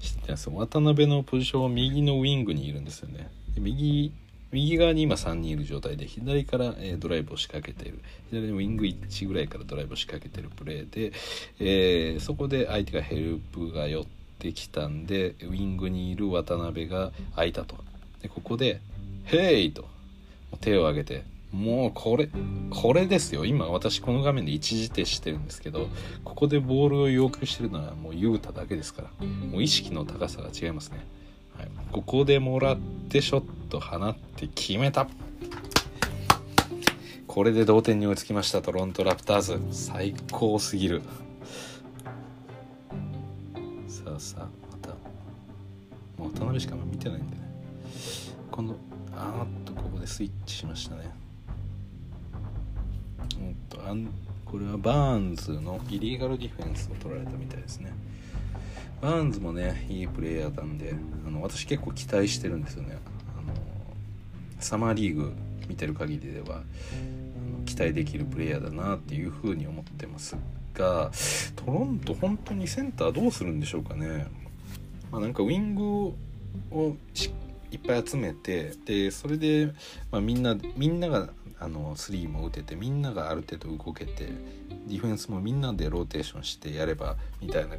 [0.00, 0.48] してます。
[0.48, 3.28] 渡辺のポジションは右のウィングにいるんですよね。
[3.58, 4.12] 右
[4.54, 7.98] 右側に今3人いる状態で左から、えドライブを仕掛けている
[8.30, 11.12] 左のウィング1ぐらいからドライブを仕掛けているプレーで、
[11.58, 14.04] えー、そこで相手がヘルプが寄っ
[14.38, 17.76] てきたんでウィングにいる渡辺が空いたと
[18.22, 18.80] でここで
[19.24, 19.86] 「ヘイ!」と
[20.60, 22.28] 手を挙げてもうこれ
[22.70, 25.88] これですよ今私この画面で一時停止してるんですけど
[26.24, 30.98] ここでボールを要求してるのはもう雄太だけですからもう意識の高さが違いますね。
[31.94, 32.76] ここでもらっ
[33.08, 35.06] てショット放って決めた。
[37.28, 39.60] これで同点に追いつきましたトロントラプターズ。
[39.70, 41.02] 最高すぎる。
[43.86, 44.88] さあさあまた。
[46.20, 47.42] もう渡辺しか見てないんでね。
[48.50, 48.74] 今度
[49.12, 51.08] あーっとここでスイッチしましたね。
[53.38, 54.08] うんとあん
[54.44, 57.92] これはバーンズのイリーガルディフェンスを取られたみたいですね。
[59.04, 60.94] バーンズもねいいプレーヤーなんで
[61.26, 62.96] あの私結構期待してるんですよね。
[63.38, 63.54] あの
[64.60, 65.34] サマーリーグ
[65.68, 66.60] 見てる限りではあ
[67.58, 70.38] の期待できるプレイヤーだなっていうふうに思ってます
[70.72, 71.10] が
[71.54, 74.26] トロント本当にセンターどうするんでしょうかね、
[75.12, 76.14] まあ、なんかウィング
[76.70, 76.96] を
[77.70, 79.74] いっぱい集めてでそれで、
[80.10, 81.28] まあ、みんなみんなが
[81.60, 84.28] あの3も打ててみんながある程度動けて
[84.86, 87.76] ディフェンスもみんなでローテーションしてやればみたいな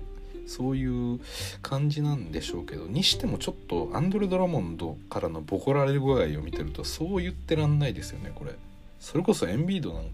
[0.47, 1.19] そういう
[1.61, 8.53] 感じなんでしょうけどにしてもちょっとアンドレ・ドラモンドからのボコられる具合を見てるとそう言ってらんないですよねこれ。
[8.99, 10.05] それこそエンビードなん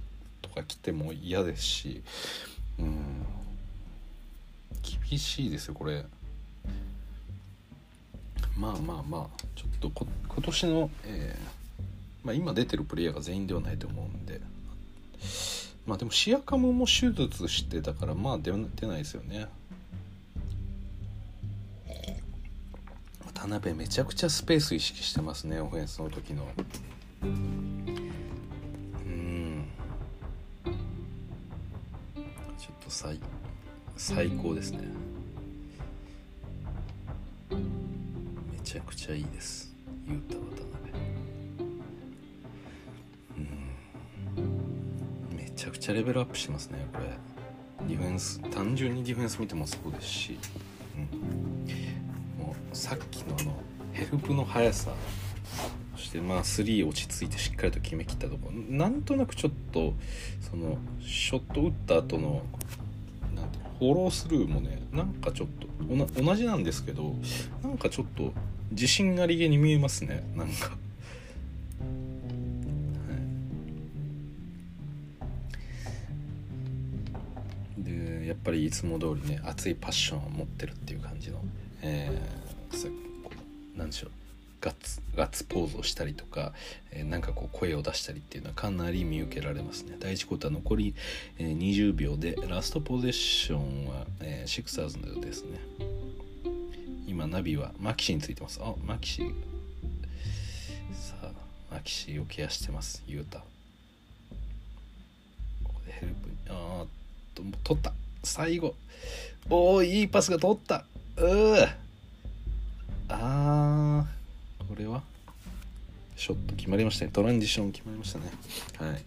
[0.41, 2.03] とか来ても嫌ですし。
[2.79, 3.25] うん。
[5.09, 6.05] 厳しいですよこれ。
[8.57, 14.41] まあまあまあちょっと今年の、えー、まあ、今出てるプレイヤーが全員ではないと思うんで。
[15.85, 19.47] まあでもシアカムも手術してたからまあ出ないですよね。
[23.41, 26.47] 田辺めちゃくちゃスペース意識してますねオフェンスの時の。
[27.23, 28.05] うん。
[32.55, 33.19] ちょっと最
[33.97, 34.81] 最高ですね。
[37.49, 37.57] め
[38.63, 39.75] ちゃくちゃいいです。
[40.07, 40.59] 雄太渡辺。
[43.37, 43.39] う
[45.33, 45.35] ん。
[45.35, 47.05] めちゃくちゃレベルアップしてますねこれ。
[47.87, 50.37] ディフェンス単純にディフェンス見てもそうですし、
[50.95, 51.50] うん。
[52.73, 53.53] さっきのあの
[53.93, 54.91] ヘルプの速さ
[55.95, 58.75] そしてまあ3落ち着いてしっかりと決めきったところ。
[58.75, 59.93] なんとなくちょっと
[60.39, 62.41] そのショット打った後の
[63.35, 65.49] なんていうフォロースルーもねなんかちょっ
[66.15, 67.15] と同じなんですけど
[67.63, 68.33] なんかちょっと
[68.71, 70.23] 自信ありげに見えますね。
[70.35, 70.71] なんか。
[77.77, 81.39] でやっぱりいつも通りね熱いパッションを持ってるっていう感じの、
[81.81, 82.50] えー、
[83.75, 84.11] なんでしょう。
[84.61, 86.53] ガッツガッツポーズをしたりとか、
[86.91, 89.97] えー、なんかこう声を出したりっていうのはかなり見受けられますね。
[89.99, 90.93] 第1クォーター残り、
[91.39, 95.59] えー、20秒でラストポゼッションは、えー、シクサーズのようですね。
[97.07, 98.61] 今ナビはマキシについてます。
[98.63, 99.23] あマキシ。
[100.93, 101.31] さあ
[101.71, 103.03] マキシをケアしてます。
[103.07, 103.39] ユータ。
[103.39, 103.45] こ
[105.73, 106.87] こでヘルプにあっ
[107.33, 107.93] と取った。
[108.23, 108.75] 最後。
[109.49, 110.85] おおいいパスが取った。
[111.17, 111.81] うー。
[113.11, 115.03] あーこれは？
[116.15, 117.11] ショット決まりましたね。
[117.11, 118.31] トランジション決まりましたね。
[118.77, 119.03] はい。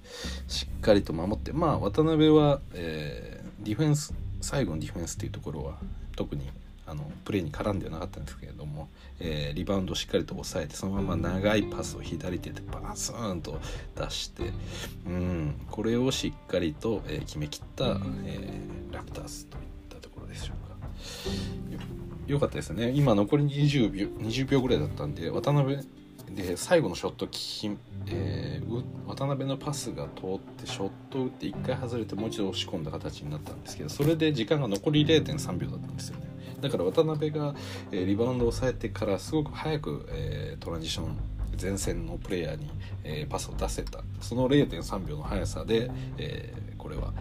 [0.48, 1.52] しっかりと守って。
[1.52, 5.78] まあ渡辺は、えー、ディフェンス最後のディフェンスっていうところは
[6.16, 6.50] 特に
[6.86, 8.88] あのプレーに絡んではなかったんですけれども、
[9.20, 13.60] えー、リバウンドをしっかりと抑えてそのまま長いパスを左手でバスーンと
[13.96, 14.52] 出して
[15.06, 17.84] うんこれをしっかりと、えー、決めきった、
[18.24, 20.74] えー、ラプターズといったところでしょうか。
[22.26, 22.90] 良かったですね。
[22.94, 25.78] 今残り20秒 ,20 秒ぐらいだったんで渡辺
[26.34, 27.70] で最後のショットき、
[28.08, 36.26] えー、渡辺のパスが通ってショット打って1回外れてもう一度押し込んだ形になったんですけどそれで時間が残り0.3秒だったんですよね。
[36.60, 37.54] だから渡辺が、
[37.92, 41.16] えー、リバウンドを抑えてからすごく早く、えー、トランジション
[41.60, 42.70] 前線のプレイヤーに、
[43.04, 44.00] えー、パスを出せた。
[44.20, 47.12] その0.3秒の速さで、えー、これは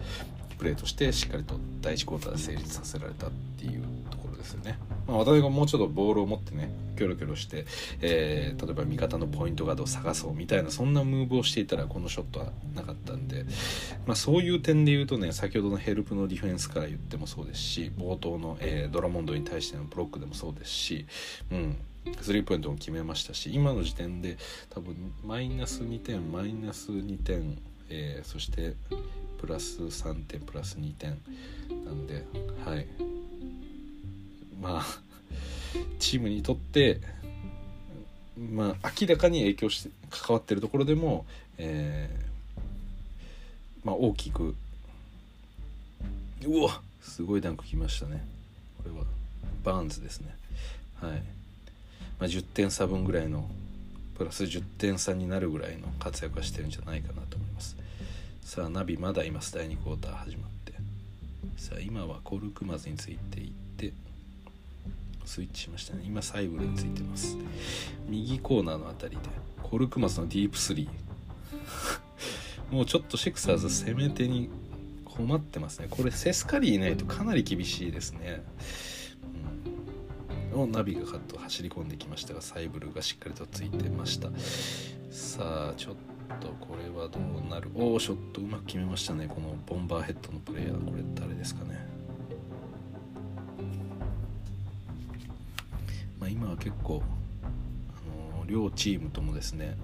[0.58, 3.82] プレーとしてしっかりと第1クォーターで成立させられたっていう
[4.44, 4.78] ですよね。
[5.08, 7.66] まあ、渡辺がもうちょっとボールを持ってねキョロキョロして、
[8.00, 13.44] えー、例えば味方のポイントガードを探そうみたいなそんなムーブをしていたらこのショットはなかったんで、
[14.06, 21.06] まあ、そういう点で言うとね先ほどのヘルプのディフェンスから言ってもそうですし冒頭の、えー、ドラモンドに対してのブロックでもそうですし、
[21.50, 21.76] うん、
[22.20, 24.36] スリーポイントも決めましたし今の時点で
[24.70, 28.74] 多分マイナス2点マイナス2点、えー、そして
[29.40, 31.18] プラス3点プラス2点
[31.84, 32.24] なんで
[32.64, 32.86] はい
[34.60, 34.84] まあ
[35.98, 37.00] チームにとって
[38.38, 41.26] まあ明らかに影響して関わってるところでも、
[41.58, 44.54] えー、まあ、大きく
[46.46, 48.24] うわすごいダンクきましたね。
[48.78, 49.04] これは
[49.62, 50.34] バーンズですね。
[51.00, 51.18] はい、ま
[52.20, 53.48] あ、10点差分ぐらいの
[54.16, 57.76] プラス10点差になるぐらいの活躍はしてるんじゃないかなと思います。
[58.42, 59.54] さあナビまだいます。
[59.54, 60.72] 第2クォーター始まって。
[61.56, 63.92] さあ今はコルクマズについていって
[65.24, 66.02] スイッチしましたね。
[66.06, 67.36] 今サイブルについてます。
[68.08, 69.28] 右コーナーの辺りで
[69.62, 72.72] コルクマスのディープスリー。
[72.74, 74.50] もうちょっとシクサーズ攻め手に
[75.04, 75.86] 困ってますね。
[75.90, 78.42] これセスカリーいないとかなり厳しいですね、
[80.54, 84.30] うん、ナビがカット走り込んできましたがサイブルがしっかりとついてました。
[85.10, 85.94] さあちょっ
[86.40, 87.70] とこれはどうなる？
[87.74, 89.28] おおショットうまく決めましたね。
[89.28, 90.84] このボンバーヘッドのプレイヤー。
[90.84, 91.86] これ誰ですかね？
[96.44, 97.02] まあ、結構、
[98.34, 99.76] あの両チームともですね、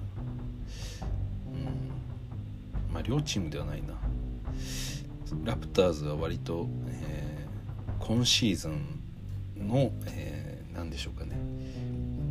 [1.47, 2.93] うん。
[2.93, 3.95] まあ、両チームではないな。
[5.45, 9.01] ラプターズは割と、えー、今シーズン
[9.57, 11.39] の、えー、何でしょうかね。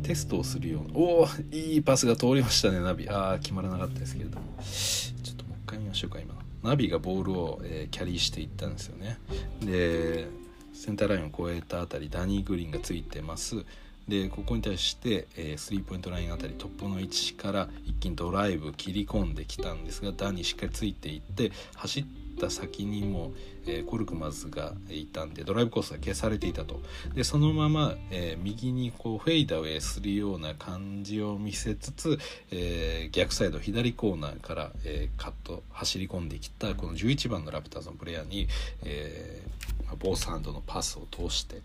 [0.02, 3.08] テストをするようなおおいいパスが通りましたねナビ。
[3.08, 4.46] ああ決まらなかったですけれども。
[4.62, 9.18] ちょっともう一回見ましょうか今ナビがボールを、えー、キャリーしていったんですよね。
[9.62, 10.26] で
[10.72, 13.64] センターラインを越えたあたりダニー・グリーンがついてます。
[14.08, 22.04] でここに対して、えー、スリーポイントラインあたりトップの位置から一気にドライブ切り込んできたんですがダにしっかりついていって走っ
[22.40, 23.32] た先にも、
[23.66, 26.80] えー、コルクマズがいたんでドライブコースが消されていたと。
[27.14, 32.18] でそのまま、えー、右にこうフェイダーウェイするような感じを見せつつ、
[32.50, 38.48] え、逆サイド左コーナーから、え、カット走り込んできたこの11番のラプターズのプレイヤーに、
[38.84, 41.62] えー、ボースハンドのパスを通して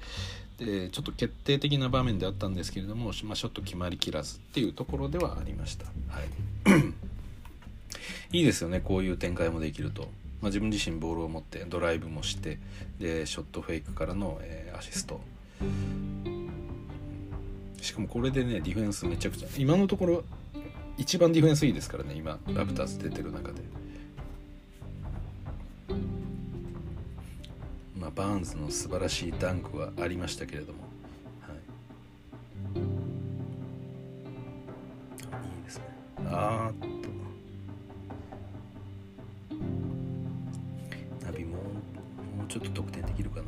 [0.58, 5.86] でちょっと決定的な場面であったんですけれども、まあ、ちょっと決まりきらずっていうところではありました。
[5.86, 6.30] はい、
[8.38, 10.08] いいですよねこういう展開もできると、ま
[10.44, 12.58] あ、自分自身ボールを持ってドライブもして
[13.00, 15.20] でショットフェイクからの、えー、アシスト
[17.82, 20.24] しかもこれでねディフェンスめちゃくちゃ今のところ
[20.98, 23.62] 一番ディフェンスいいですからね今ラプターズ出てる中で。
[28.06, 30.84] まあ、バーンズの素晴らしいダンクはありましたけれども、
[31.42, 31.56] はい、
[35.58, 35.84] いいですね。
[36.28, 37.10] あーっと。
[41.26, 43.46] ナビももうちょっと得点できるかな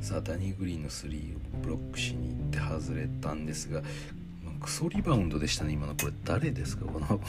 [0.00, 3.82] さあダニー・グリーンの3をブロックしに行って外れたんですが
[4.60, 5.94] クソリバウンドでしたね今の。
[5.94, 6.84] これ誰ですか？
[6.84, 7.20] この この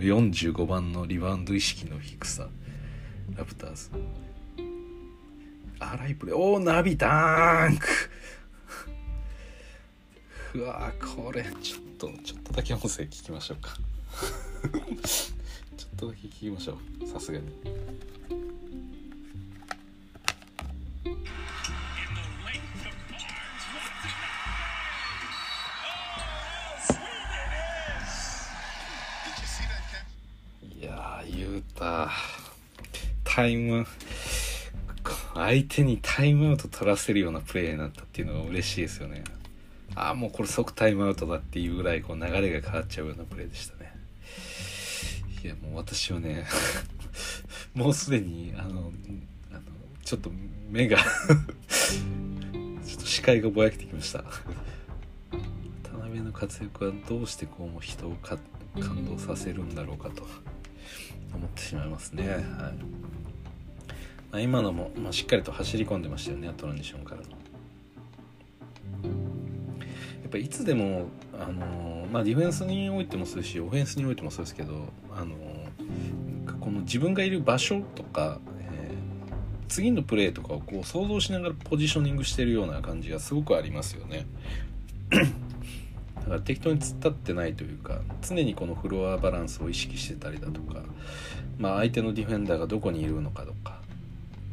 [0.00, 2.48] 45番のリバウンド意識の低さ。
[3.36, 3.90] ラプターズ。
[5.78, 7.86] 荒いプレーおおナビダンク。
[10.54, 13.76] うわこれちょっとちょっとだけ音声聞きましょうか。
[15.76, 17.44] ちょっとだけ聞きましょうさすがに。
[30.82, 32.10] いやー言うた。
[33.22, 33.86] タイム
[35.32, 39.22] 相手にタイムアウト取らせるようなプレーになったっていうのが嬉しいですよね。
[39.94, 43.94] ああもうこれ即タイムアウトだっていうぐらいこう流れが変わっちゃうようなプレーでしたね。
[45.44, 46.46] いやもう私はね
[47.74, 48.92] もうすでにあの
[49.52, 49.62] あの
[50.04, 50.32] ちょっと
[50.68, 51.04] 目がちょ
[52.98, 54.24] っと視界がぼやけてきました。
[55.84, 58.16] 渡辺の活躍はどうしてこうも人を
[58.80, 60.26] 感動させるんだろうかと。
[61.34, 62.40] 思ってしまいますね、はい。
[62.40, 62.72] ま
[64.32, 67.42] あ、今のも、まあ、しっかりと走り込んでましたよねトランジションからの。
[70.32, 71.06] ぱいつでも
[71.38, 75.36] あの、まあ、ディフェンスにおいてもそうですしオフェンスにおいてもそうですけどあの
[76.58, 84.26] この自分がいる場所とか、えー、次のプレーとかをこう想像しながらポジショニングしてるような感じがすごくありますよね。
[86.22, 90.82] だから適当に突っ立ってないというか常にこのフロアバランスを意識してたりだとか、
[91.58, 93.82] まあ、相手のディフェンダーがどこにいるのかとか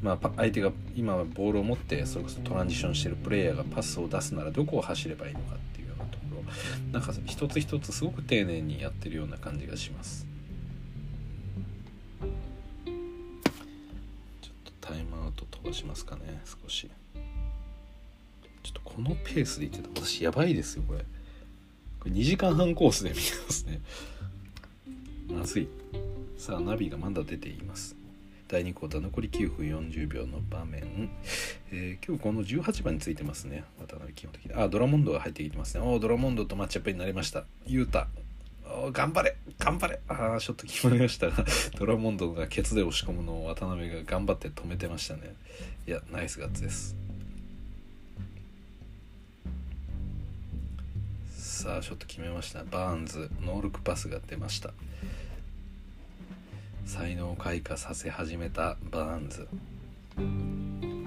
[0.01, 10.26] まあ、相手が今ボールを持ってそれこそトランジションしてるプレイヤーがパスを出すならどこを走ればいいのかっていうようなところなんか一つ一つすごく丁寧にやってるような感じがします。
[14.41, 16.89] ちょっとタイムアウト飛ばしますかね少し。
[18.63, 21.03] ちょっとこのペースでいってた私やばいですよこれ。
[21.99, 23.81] これ2時間半コースで見てますね。
[25.31, 25.67] まずい。
[26.37, 27.95] さあナビがまだ出ています。
[28.47, 31.11] 第2クォーター残り9分40秒の場面、
[31.71, 33.63] えー、今日この18番についてますね。
[33.79, 35.83] 渡辺基本的にあドラモンドが入ってきてますね。
[35.85, 37.43] おドラモンドとマッチアップになりました。
[37.67, 38.07] ユータ
[38.91, 39.35] 頑張れ。
[39.57, 39.99] 頑張れ。
[40.07, 41.29] ああちょっと決まりました。
[41.29, 41.45] が
[41.77, 45.35] ドラモンドがケツで押し込むのを渡辺が頑張って止めてましたね。
[45.87, 46.95] いやナイスガッツです。
[51.60, 52.64] さあちょっと決めました。
[52.64, 54.72] バーンズノールックパスが出ました。
[56.86, 59.45] 才能を開花させ始めたバーンズ。
[60.18, 61.05] うん。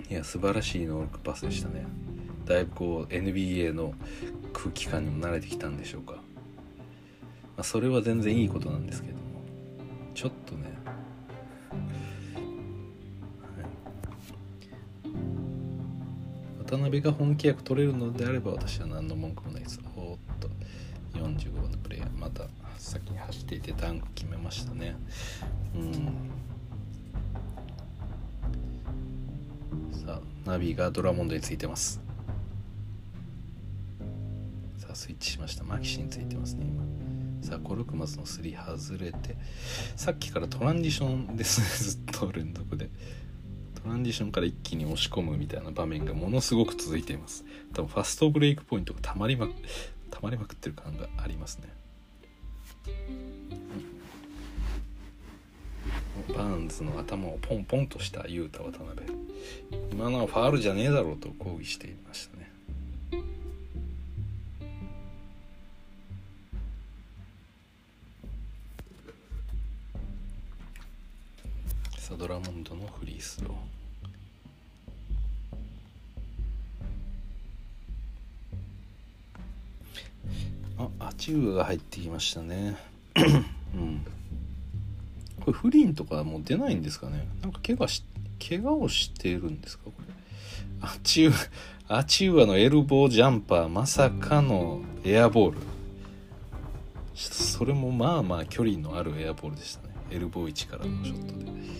[0.08, 1.84] いや素晴らしいノールクパスでしたね。
[2.46, 3.92] だいぶこう NBA の
[4.54, 6.22] 空気感にも慣れてきたんでしょうか、ま
[7.58, 9.24] あ、それは全然いいことなんですけども。
[10.14, 10.75] ちょっとね
[16.66, 19.80] 渡辺が本気役取れるのであれば私は何の文句もないです。
[19.96, 20.48] おっと。
[21.14, 22.18] 45番のプレイヤー。
[22.18, 24.96] また先に走っていてダンク決めましたね。
[25.76, 25.92] うん。
[29.92, 32.00] さあナビがドラモンドについてます。
[34.76, 35.62] さあスイッチしました。
[35.62, 36.82] マキシについてますね今。
[37.42, 39.36] さあコルクマスの3外れて
[39.94, 41.66] さっきからトランジションですね。
[41.78, 42.90] ずっと連続で。
[43.86, 47.44] トランジションから一気に押し込むみたいな場面がものすごく続いています。
[47.72, 49.46] 多分ファストブレイクポイントがたまりま
[50.10, 51.68] たまりまくってる感がありますね、
[56.28, 59.06] うん、バーンズの頭をポンポンとした雄太渡辺。
[59.92, 62.35] 今のはファールじゃねえだろうと抗議していました。
[72.08, 80.84] サドラモンドのフリースロー。
[81.00, 82.76] あアチウが入ってきましたね。
[83.74, 84.06] うん。
[85.40, 87.26] これフリンとかもう出ないんですかね。
[87.42, 88.04] なんか怪我し
[88.38, 90.04] 怪我をしてるんですかこれ。
[90.82, 91.32] アチウ
[91.88, 95.58] アチウアのエルボージャンパーまさかのエアボール。
[97.16, 99.94] それもまあまあ距離のあるエアボールでしたね。
[100.12, 101.75] エルボー1からのショットで。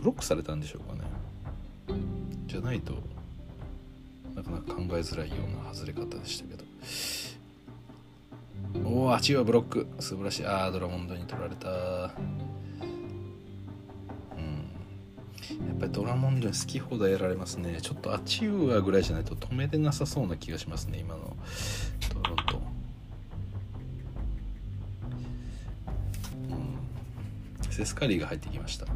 [0.00, 1.02] ブロックされたんでしょうかね
[2.46, 2.94] じゃないと
[4.34, 6.64] なかなか考えづらいような外れ方でしたけど
[8.84, 9.86] おお、8はブロック。
[9.98, 10.46] 素晴らしい。
[10.46, 11.68] ああ、ドラモンドに取られた。
[11.68, 11.74] うん。
[15.66, 17.80] やっぱりドラモンドに好き放題やられますね。
[17.82, 21.36] ちょっとアチウアぐらいじゃないと止めてなさそうな気がしますね、今の
[22.08, 22.60] トロント。
[27.70, 28.86] セスカリーが入ってきました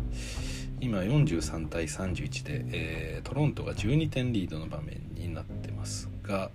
[0.84, 6.50] 今43対31で、えー、トロントが12点リードの場面になってますが、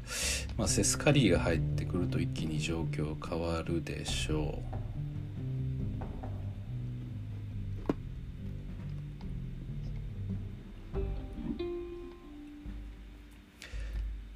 [0.55, 4.61] まあ、セスカリーが入ってくると一気に状況変わるでしょ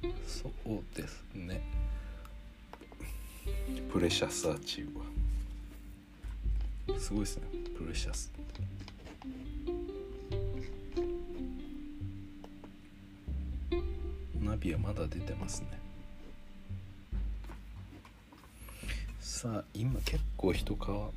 [0.02, 0.08] う。
[0.26, 1.60] そうですね。
[3.92, 5.04] プレシャスアチウア。
[6.98, 7.44] すごいですね。
[7.78, 8.32] プレシャス。
[14.64, 15.66] ビはまだ出てますね。
[19.20, 21.10] さあ今結構人変わっ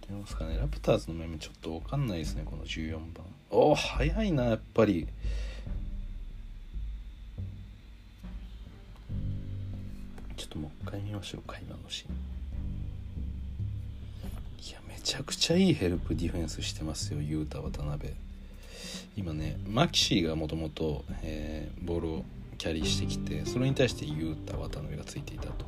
[0.00, 0.58] てますかね。
[0.58, 3.24] ラプターズの面もちょっと分かんないですねこの14番。
[3.50, 5.06] おお早いなやっぱり。
[10.36, 12.14] ちょっともう一回見ましょうか今のシーン。
[14.68, 18.10] いやめちゃくちゃいいヘルプディフェンスしてますよ雄太渡辺
[19.16, 21.04] 今ねマキシーがもともと
[21.82, 22.24] ボールを
[22.60, 25.64] キャリーしてきてそれに対して雄太渡辺がついていたと。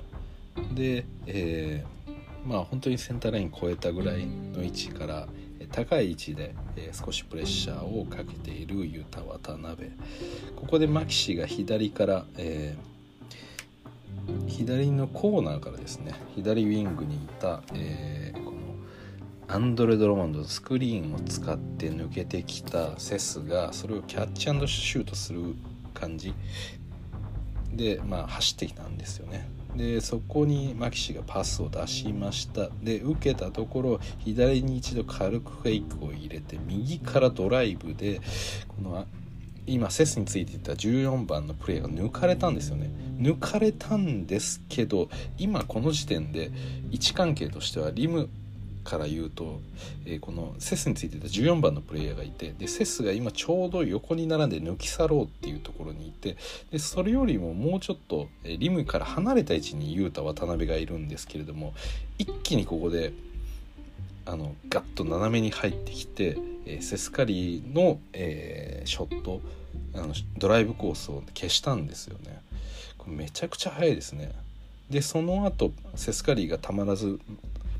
[0.74, 5.26] で、えー、まあ本当にセンターライン超えたぐらいの位置から
[5.70, 9.90] 高い位置で、えー、少しプレッシャーをかけている雄太渡辺
[10.54, 18.58] ここでマキシが左から、えー、左のコーナーからですね左ウィングにいた、えー、この
[19.48, 25.54] アンドレ・ドロマンドのスクリーンを使って抜けてきたセスがそれをキャッチシュートする
[25.94, 26.34] 感じ
[27.72, 29.48] で、まあ、走ってきたんですよね。
[29.76, 38.20] でそこにマキシがパスを出しましたで受けたところ左に一度軽くフェイクを入れて右からドライブで
[38.68, 39.06] この
[39.66, 45.08] 今セスについていた14番のプレーが抜かれたんですよね抜かれたんですけど
[45.38, 46.50] 今この時点で
[46.90, 48.28] 位置関係としてはリム
[48.84, 49.60] から言うと、
[50.04, 56.36] えー、このセスについてた14番のプレイヤーがいてでセスが今ちょうど横に並んで抜き去ろうっていうところにいて
[56.70, 61.74] でそれよりももうちょっと、えー、リムから離れた位置に雄太渡辺がいるんですけれども
[62.18, 63.12] 一気にここで
[64.24, 69.40] あのガッと斜めに入ってきて、えー、セスカリーの、えー、ショット
[69.94, 72.40] あのドライブコースを消したんですよね。
[72.98, 74.32] これめちゃくちゃ速いですね。
[74.90, 77.18] でその後セスカリーがたまらず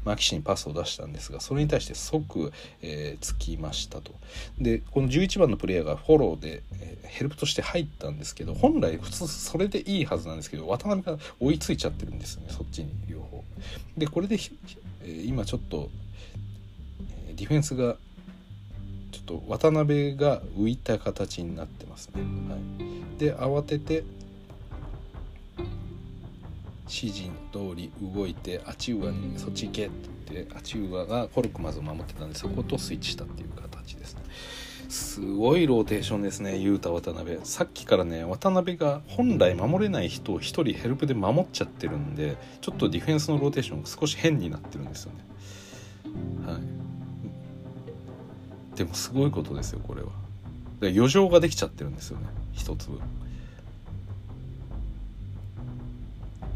[0.05, 4.13] マキシにパスを出したんですがそれに対して即、えー、つきましたと。
[4.59, 13.45] でこの11番のプレイヤーがフォローで、えー、ヘルプとして入ったんですけど本来普通それでいいはずなんですけど渡辺が追いついちゃってるんですよねそっちに両方。
[13.97, 14.39] でこれで、
[15.03, 15.91] えー、今ちょっと
[17.35, 17.97] ディフェンスが
[19.13, 24.05] ちょっと渡辺が浮いた形になってますね、はい、で慌てて
[26.93, 34.21] 指示通り動いてアチウアにそっち行けってアチウアがコルクマズを守ってたんでそことスイッチしたっていう形ですね。
[34.91, 45.25] すごいローテーションですね雄太渡辺さっきからね渡辺が本来守れない人を1人ヘルプで守っちゃってるんでちょっとディフェンスのローテーションが少し変になってるんですよね。
[46.47, 46.61] はい。
[48.77, 50.11] でもすごいことですよこれは。
[50.83, 53.01] 余剰ができちゃってるんですよね一粒。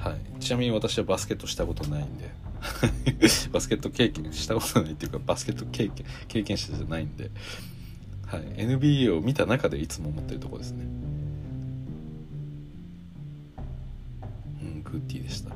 [0.07, 2.31] はい、ちなみに私はバスケットしたことないんで。
[3.53, 7.31] バスケット経験したことないっていうかバスケット経験経験者じゃないんで、
[8.27, 10.85] はい、NBA を見た中でいつも思ってるとこですね。
[14.63, 15.51] うんグッディでした。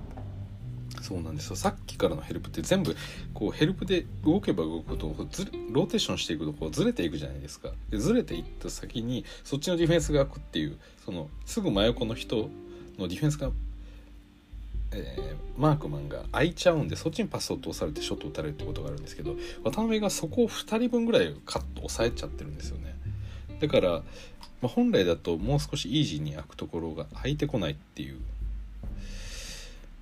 [1.01, 1.57] そうなんですよ。
[1.57, 2.95] さっきからのヘルプって全部
[3.35, 7.73] こうヘルプで動けば動くとずローテーションしていくとこうずれていくじゃないですか。
[7.89, 12.51] でずれていった先にそっちのディフェンスが開くっていうそのすぐ真横の人
[12.99, 13.51] のディフェンスが
[14.93, 22.95] えー、マークマンが空いちゃうんでそっちにパスを通されてショットを打たれるってことがあるんですけど渡辺がそこを2人分ぐらいカット抑えちゃってるんですよね。
[23.61, 24.03] だから、ま
[24.64, 28.18] あ、本来だともう少しイージーに開くところが開いてこないっていう。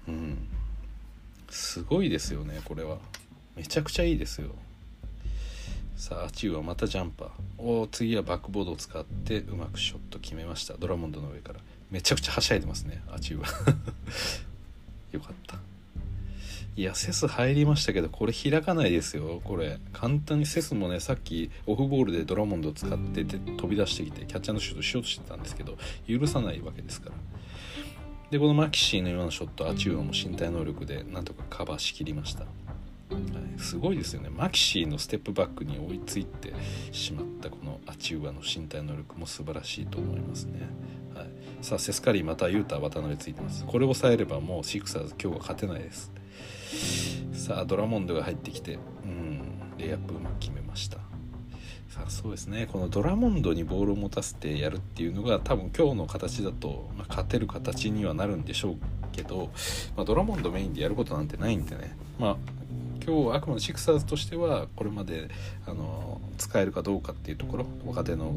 [0.08, 0.48] うん。
[1.50, 2.98] すごいですよねこれは。
[3.56, 4.50] めちゃくちゃいいですよ。
[5.96, 7.30] さあアチューはまたジャンパー。
[7.58, 10.74] お次はバックボードを使ってうまくショット決めました。
[10.74, 11.60] ドラモンドの上から。
[11.90, 13.46] めちゃくちゃはしゃいでますねアチューは。
[15.12, 15.56] よかった。
[16.76, 19.40] いやセス入りましたけどこれ開かないですよ。
[19.42, 27.16] これ簡単にセスもねさっきオフボールでドラモンドを使って飛び出してきてキャッチャーのシュートしようとしてたんですけど許さないわけですから。
[28.30, 32.44] でこのマキシーのようなショットアチューアも身体能力でなんとかカバーしきりました、
[33.58, 34.30] すごいですよね。
[34.30, 36.54] マキシーのステップバックに追いついて
[36.92, 40.60] しまったこのアチューアの身体能力も素晴らしいと思いますね。
[41.14, 41.28] はい、
[41.60, 43.64] さあセスカリーまたユータ渡辺ついてます。
[43.66, 46.12] これを抑えればもうシクサーズ今日は勝てないです。
[47.32, 49.40] さあドラモンドが入ってきてうん
[49.76, 50.98] レイアップうまく決めました。
[51.88, 52.68] さあそうですね。
[52.70, 58.76] このドラモンドにボールを持たせてやるっていうのが多分今日の形だと、まあ、勝てる形にはなるんでしょう
[59.10, 59.50] けど、
[59.96, 61.96] まあ、ドラモンドメインでやることなんてないんでね。
[62.18, 62.36] まあ
[63.08, 65.30] 今日あくまでシクサーズとしてはこれまで
[65.66, 68.36] あの使えるかどうかっていうところ若手の、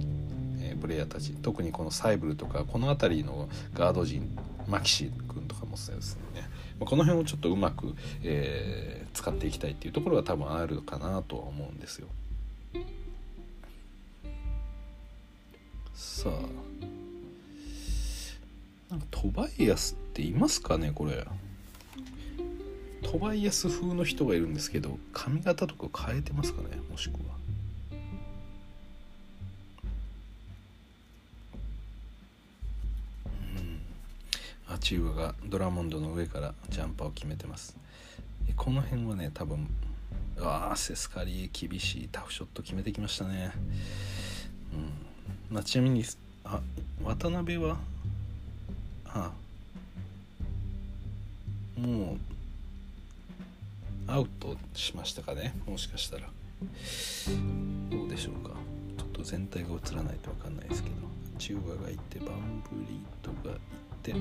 [0.61, 4.33] えー、プレイヤーたち特にこのサイブルとかこの辺りのガード陣
[4.69, 6.47] マキシ君とかもそうですね、
[6.79, 7.93] まあ、この辺をちょっとうまく、
[8.23, 12.07] えー、使っていきたいっていうところが多分あるかなとは思うんですよ。
[15.93, 16.91] さあ。
[18.89, 21.25] なんかトバイアスっていますかねこれ
[23.11, 26.77] トバイアス風の人がいるんですけど髪型とか変えてますかね？
[26.89, 27.19] もしくは。
[33.57, 33.59] う
[34.71, 34.73] ん。
[34.73, 37.75] アチウアがドラモンドの上からジャンパーを決めてます。
[38.55, 39.67] この辺はね多分
[40.39, 43.51] ああセスカリー厳しいタフショット決めてきましたね。
[44.73, 44.77] う
[45.51, 45.53] ん。
[45.53, 46.05] まあちなみに
[46.45, 46.61] あ
[47.03, 47.77] 渡辺は？
[49.07, 49.33] あ。
[51.77, 52.17] もう
[54.13, 55.53] アウトしましたかね？
[55.67, 56.23] もしかしたら。
[57.89, 58.51] どうでしょうか？
[58.97, 60.95] ちょっと全体が映らないと分かんないですけど。
[61.37, 63.59] 中華がいてバンブリートがい
[64.03, 64.13] て。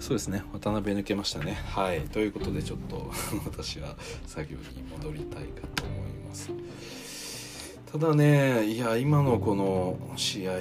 [0.00, 0.42] そうですね。
[0.52, 1.52] 渡辺抜けましたね。
[1.52, 2.00] はい。
[2.02, 3.10] ということでちょっと
[3.46, 3.94] 私は
[4.26, 6.50] 作業に戻りたいかと思います。
[7.92, 10.56] ただねいや今のこの試合あ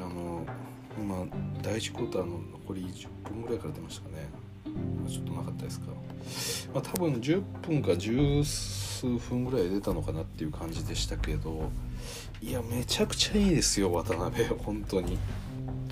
[0.00, 0.44] の
[0.98, 1.26] 今
[1.62, 4.28] 第1クォーターの残り10分ぐらいから出ましたかね。
[5.08, 5.86] ちょっとなかったですか。
[6.74, 11.70] まあ、多分10分か十数分ぐらい出たのかなっていう感じでしたけど
[12.42, 14.44] いやめちゃくちゃいいですよ渡辺。
[14.46, 15.18] 本当に。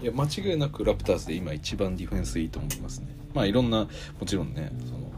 [0.03, 3.09] いや間違いなくラプターズで今一番ディフェンスいいと思いますね。
[3.35, 3.87] まあいろんな
[4.19, 5.13] もちろんねその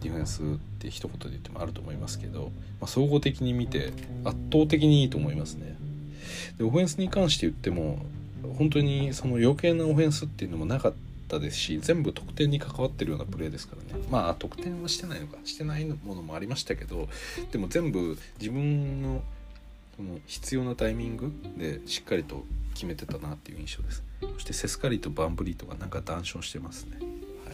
[0.00, 0.44] ディフェンスっ
[0.78, 2.44] て一言で言ってもあると思いますけど、
[2.80, 3.92] まあ、総合的に見て
[4.24, 5.76] 圧倒的にいいと思いますね。
[6.58, 7.98] でオフェンスに関して言っても
[8.56, 14.04] 本当にその余計なオフェンスっていうのもなかったったですし全部得点に関わってるようなプレーですからね。
[14.10, 17.08] まあ得点はしてないのかしてないものもありましたけど
[17.50, 19.22] でも全部自分の
[19.96, 24.02] その必要なタイミングでしっかりと決めてたなっていう印象です。
[24.20, 26.98] そしてセスカリとバンブリーとかなんか談笑してますね、
[27.44, 27.52] は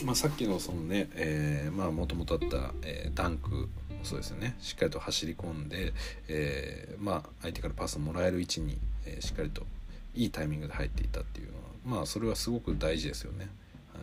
[0.00, 0.04] い。
[0.04, 3.68] まあ、さっきのそのね、えー、まあもともとあった、えー、ダンク
[4.04, 4.56] そうですよね。
[4.60, 5.92] しっかりと走り込んで、
[6.28, 9.66] えー、まあ相手からパスをもらえる位置に、えー、しっかりと
[10.14, 13.48] いいタイミングで入っていたっていうのはまあそれはすごく大事ですよね。
[13.94, 14.00] は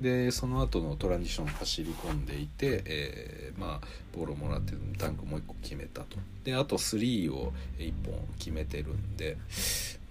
[0.00, 9.36] い、でその後のトランジション走り込んでいて、えー、まあボールをもらってタンクもう1個決めたとであと3を1本決めてるんで、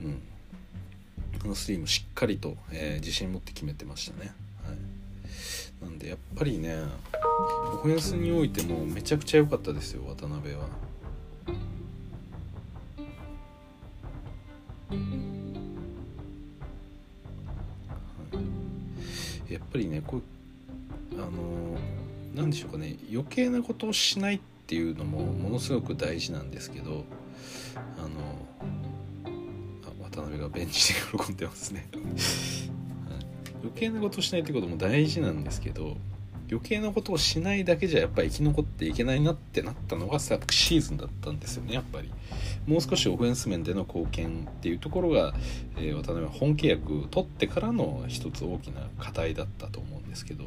[0.01, 0.21] うん、
[1.41, 4.33] あの3もしっかりと、えー、自信持って決めてましたね。
[4.65, 6.75] はい、なんでやっぱりね
[7.73, 10.67] オフェンスにおいてもめちゃくちゃ良かったですよ渡辺は。
[19.49, 20.21] やっぱりねこう
[21.15, 21.77] あの
[22.35, 27.05] 何でしょうかね余計なことをしないっていうのもものすごく大事なんですけど
[27.97, 28.09] あの
[30.01, 31.87] 渡辺がベンチで喜んでますね。
[33.61, 35.97] 余計なことをしないってことも大事なんですけど
[36.49, 42.11] 余計なことをしないだけじゃやっぱり生き残っていけないなってなったのが昨シーズンだったんですよねやっぱり。
[42.67, 45.33] もう少しオフェンス面での貢献っていうところが、
[45.77, 50.43] えー、渡辺は本契約取ってからの一つ大きな課題だったと思うんですけど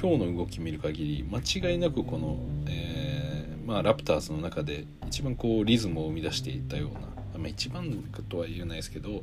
[0.00, 2.38] 今日の動き見る限り間違いなくこの、
[2.68, 6.92] えー、まあ、ラプターズの中で一番こうリズムを生み出していったよう
[7.34, 7.92] な、まあ、一番
[8.28, 9.22] とは言えないですけど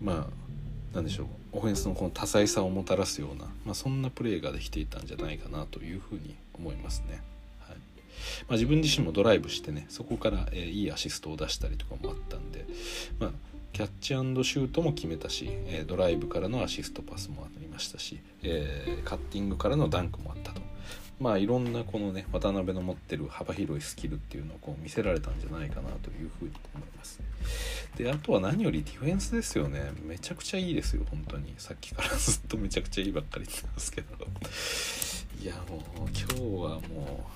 [0.00, 0.41] まあ
[0.94, 7.22] 何でしょうオフェンスのこの多彩さをもたらすような、まあ、そんなプレーができていたんじゃないかなというふうに思いますね。
[7.60, 7.82] はいま
[8.50, 12.66] あ、自分自身もドライブしてねそこから、えー、いいアシストを出したりとかもあったんで、
[13.18, 13.30] まあ、
[13.72, 20.60] キャッチシュートも決めたし、えー、ドライブからのアシストパスもありましたし、えー、カッティングからのダンクもあったと。
[21.20, 27.20] まあいろんなこのね渡辺の持ってる幅広いスキルっていうのをこう見せられたんじゃないかなというふうに思います。
[27.96, 29.92] であとは何よりディフェンスですよね。
[30.04, 31.54] めちゃくちゃいいですよ本当に。
[31.58, 34.08] さっきからずっとめちゃくちゃいいばっかり言ってますけど。
[35.40, 37.28] いやもう今日はも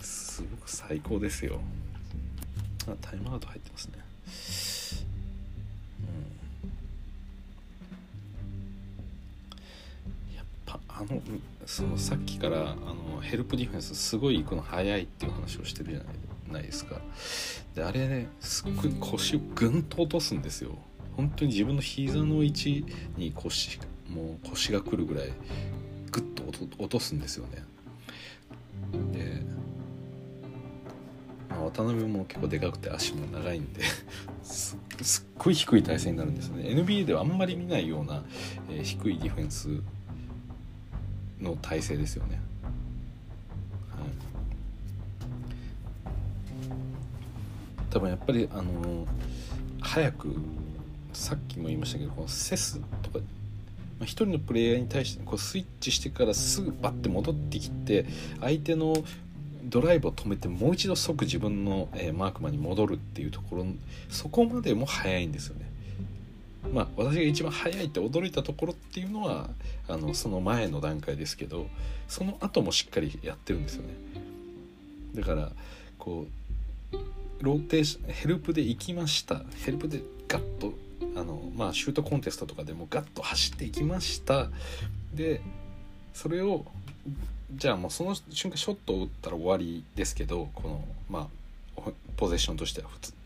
[0.00, 1.60] うすごく最高ですよ。
[2.88, 4.69] あタイムアウト入ってますね。
[10.88, 11.20] あの
[11.66, 17.00] そのさっきからあのヘルプディフェンスすごい行くの早いっていう話をしてるじゃないですか。
[17.74, 20.78] であれねすっごい腰をぐんと落とすんですよ。
[21.16, 25.32] 本当に自分の膝の位置に腰もう腰がくるぐらい
[26.10, 26.44] グッと
[26.78, 27.64] 落とすんですよね。
[29.12, 29.42] で
[31.60, 33.82] ま渡辺も結構でかくて足も長いんで
[34.42, 36.64] すすっごい低い体勢になるんですよね。
[36.64, 38.24] NBA ではあんまり見ないような、
[38.70, 39.68] えー、低いディフェンス
[41.40, 42.40] の体勢ですよね、
[47.90, 49.06] 多分やっぱりあのー、
[49.80, 50.36] 早く
[51.12, 53.18] さっきも言いましたけどこのセスとか
[54.02, 58.06] 一人のプレイヤーに対してこうスイッチしてからすぐバッて戻ってきて
[58.40, 58.94] 相手の
[59.64, 63.66] ドライブを止めてもう一度即自分の、えー、マークマンに戻るっていうところ
[64.08, 65.69] そこまでも早いんですよね。
[66.72, 69.48] まあ私が一番早いって驚いたところっていうのは
[69.88, 71.66] あのその前の段階ですけど
[72.08, 73.94] その後もしっかりやってるんですよね。
[75.14, 75.50] だから
[75.98, 76.26] こ
[76.92, 76.96] う
[77.42, 79.42] ローテーションヘルプで行きました。
[79.64, 80.74] ヘルプでガッと
[81.16, 84.50] あのまあシュートコンテストとかでもガッと走っていきました。
[85.14, 85.40] で
[86.12, 86.64] それを
[87.54, 91.28] じゃあもうその瞬間ショットを打ったら終わりですけどこのま
[91.76, 91.82] あ
[92.16, 93.19] ポゼッションとしては普通。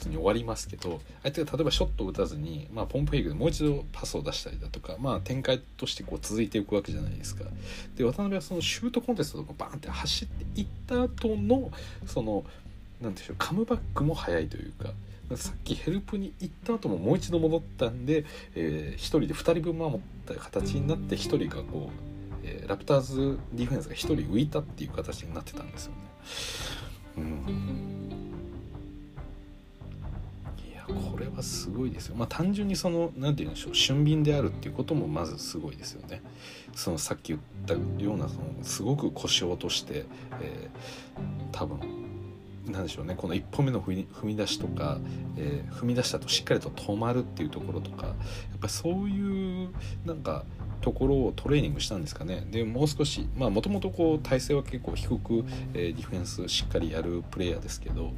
[0.00, 7.44] 普通に終わりますけど相手が例えばショットを打たずに、まあ、ポンプフェイクでもう一度パスを出したりだとか、まあ、展開としてこう続いていくわけじゃないですか。
[7.96, 11.70] で渡辺はそのシュートコンテストとかバーンって走っていった後の
[12.06, 12.44] その
[13.00, 14.92] 何でしょうカムバックも早いというか。
[15.36, 18.24] さっきヘルプに行った後ももう一度戻ったんで、
[18.56, 22.10] えー、1人で2人分守った形になって1人がこう
[22.42, 25.98] えー、ラプターズディフェンスが1人浮いたっていう形になってたんですよね。
[27.18, 28.19] うん、
[30.92, 32.16] これはすごいですよ。
[32.16, 36.22] まあ単純にその何て言うんでしょう俊敏であるっていうこともまずすごいですよね。
[36.74, 40.06] そのさっき言ったようなそのすごく腰を落として、
[40.40, 41.20] えー、
[41.52, 41.80] 多分
[42.66, 44.98] なんでしょうねこの一歩目の踏み出しとか、
[45.36, 48.16] えー、踏み出したとしっかりと止まるっていうところとかやっ
[48.60, 49.70] ぱりそういう
[50.04, 50.44] なんか
[50.80, 58.12] ところをトレーニングしたんですかねでもう少しまあもともとこう体勢は結構低く、えー、ディフェンスしっかりやるプレイヤーですけど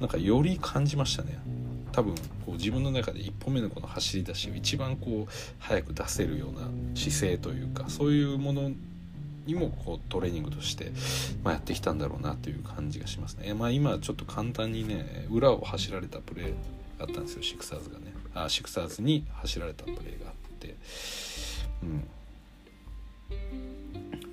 [0.00, 1.38] なんかより感じましたね
[1.98, 2.20] 多分こ
[2.50, 8.70] う自分の中で1歩目のこの走り出しを一番こう早く出せるような姿勢というかそういうもの
[9.46, 10.92] にもこうトレーニングとして、
[11.42, 13.52] まあ、やってきたんだろうなという感じがしますね。
[13.52, 16.52] まあ、今ちょっと簡単にね裏を走られたプレーが
[17.00, 17.42] あったんですよ。
[17.42, 18.14] シクサーズがね。
[18.32, 20.76] あシクサーズに走られたプレーがあって。
[21.82, 22.08] うん。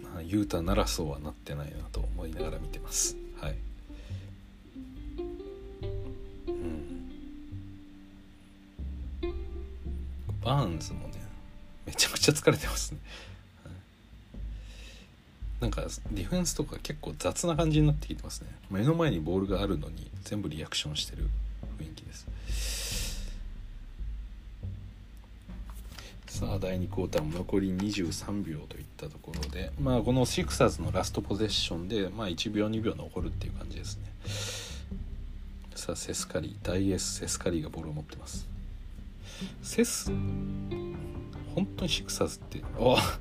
[0.03, 3.17] まあ雄太ならそうはなってないなと思いながら見てます。
[3.41, 3.55] はい。
[10.45, 11.15] バーンズもね
[11.87, 12.99] めちゃくちゃ疲れてますね。
[15.59, 15.81] なんか
[16.11, 18.47] ディフェンスとか結構雑な感じになってきてますね。
[18.69, 21.29] 目の前にボールがあるのに全部リアクションしてる
[21.79, 22.27] 雰囲気です。
[26.27, 34.03] さあ第2クォーターも残り23秒といったところでまあこのシクサーズのラストポゼッションでまあ1秒2秒残るっていう感じですね。
[35.75, 38.54] さあセスカリー大エースセスカリーがボールを持ってます。
[39.61, 40.11] セス？
[41.53, 43.19] 本当にシクサーズってあ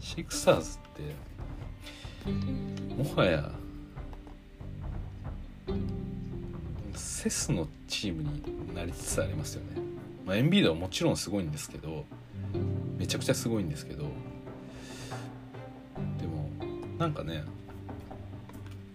[0.00, 2.32] シクサーズって
[2.94, 3.50] もはや
[6.94, 9.82] セスのチームになりつつありますよね。
[10.24, 12.04] まあ、エンビードはもちろんすごいんですけど
[12.96, 14.04] めちゃくちゃすごいんですけど
[16.20, 16.50] でも
[16.98, 17.44] なんかね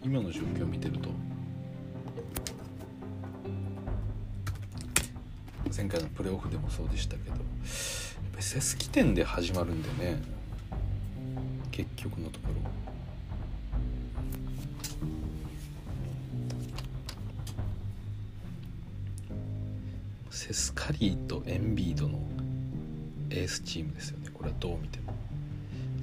[0.03, 1.09] 今の状況を見てると
[5.76, 7.39] 前回のプレーオフでもそうでしたけどやっ
[8.32, 10.21] ぱりセス起点で始まるんでね
[11.71, 12.53] 結局のところ。
[20.30, 22.19] セスカリーとエンビードの
[23.32, 24.30] エースチームですよね。
[24.32, 25.15] これはどう見ても。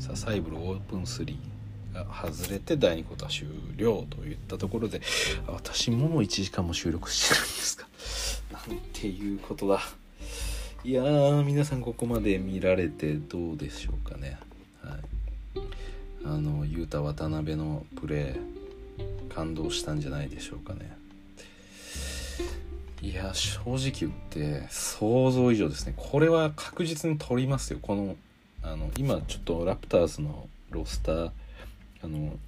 [0.01, 1.37] さあサイブルオープン3
[1.93, 5.01] 外れて第2クォーター終了といったところで
[5.47, 7.89] 私も1時間も収録してるんですか。
[8.53, 9.81] なんていうことだ。
[10.83, 14.39] いやー皆さんここまで見られてどうでしょうかね。
[14.83, 15.01] はい。
[16.25, 20.97] あの雄太渡辺のプレー感動したんじゃないでしょうかね。
[23.03, 25.95] いや正直言って想像以上ですね。
[25.97, 27.79] これは確実に取りますよ。
[27.81, 28.17] この
[28.63, 31.31] あの今ちょっとラプターズのロスター
[32.03, 32.39] あの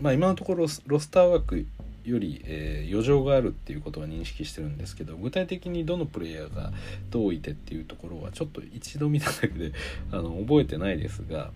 [0.00, 1.66] まあ今のところロスター枠
[2.04, 6.72] より、えー、余剰があるっていうことは認識してるんですけど具体的にどのプレイヤーが
[7.10, 9.72] どういてっていうところはちょっと一度見ただけで
[10.10, 11.50] あの覚えてないですが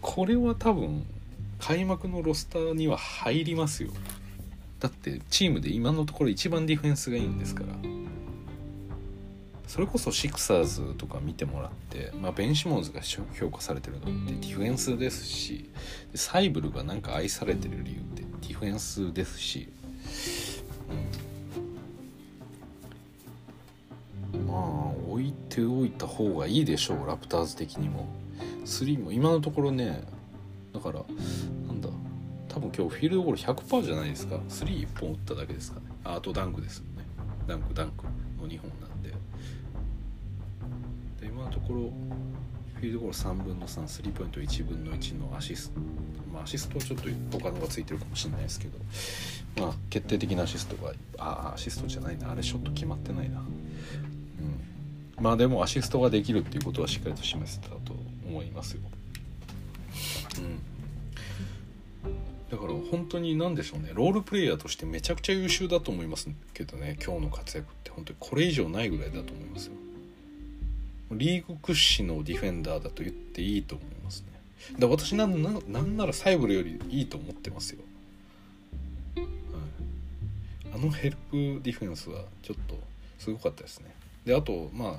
[0.00, 1.04] これは多分
[1.58, 3.90] 開幕のロスターには入りますよ。
[4.78, 7.74] だってチームで今のところ一番ディフェンスがいいんですから。
[9.66, 15.70] それこそシクサーズとか見てもらって、まあ、ベン・シモンズが評価されてるのってディフェンスですし
[16.14, 19.68] サイブルがなんか愛されてる理由ってディフェンスですし、
[24.32, 24.58] うん、まあ
[25.10, 28.06] 置いておいた方がいいでしょうラプターズ的にも。
[28.64, 30.02] 3も今のところね
[30.74, 31.04] だから
[31.68, 31.88] なんだ
[32.48, 34.36] 多分今日フィールドゴール100%じゃないですか。
[34.48, 35.86] 31本打っただけですかね。
[36.04, 37.04] あとダンクですよね。
[37.46, 38.04] ダンクダンク
[38.40, 38.70] の2本
[41.66, 41.92] ころ
[42.76, 45.80] フィールドゴール3分の3スリーポイント1分の1のアシスト。
[46.32, 48.78] まあアシストはちょっと他のがついてるかもしれないですけど。
[49.58, 52.30] まあ決定的なアシストがあアシストじゃないな。
[52.30, 53.40] あれショット決まってないな。
[53.40, 53.44] うん。
[55.22, 57.76] まあでもアシストができるっていうことはしっかりと示せたと
[58.26, 58.82] 思いますよ。
[60.38, 60.58] うん。
[62.50, 63.92] だから本当に何でしょうね。
[63.94, 66.98] ロールプレイヤーとしてめちゃくちゃ優秀だと思いますけどね。
[67.04, 67.90] 今日の活躍って。
[67.90, 69.72] 本当にこれ以上ないぐらいだと思いますよ。
[71.12, 74.78] リーグ屈指のディフェンダーだと言っていいと思いますね。
[74.78, 77.80] だ私なんななんならサイブルよりいいと思ってますよ、
[79.14, 79.26] はい、
[80.74, 82.76] あのヘルプディフェンスはちょっと
[83.18, 83.94] すごかったですね。
[84.24, 84.98] であとまあ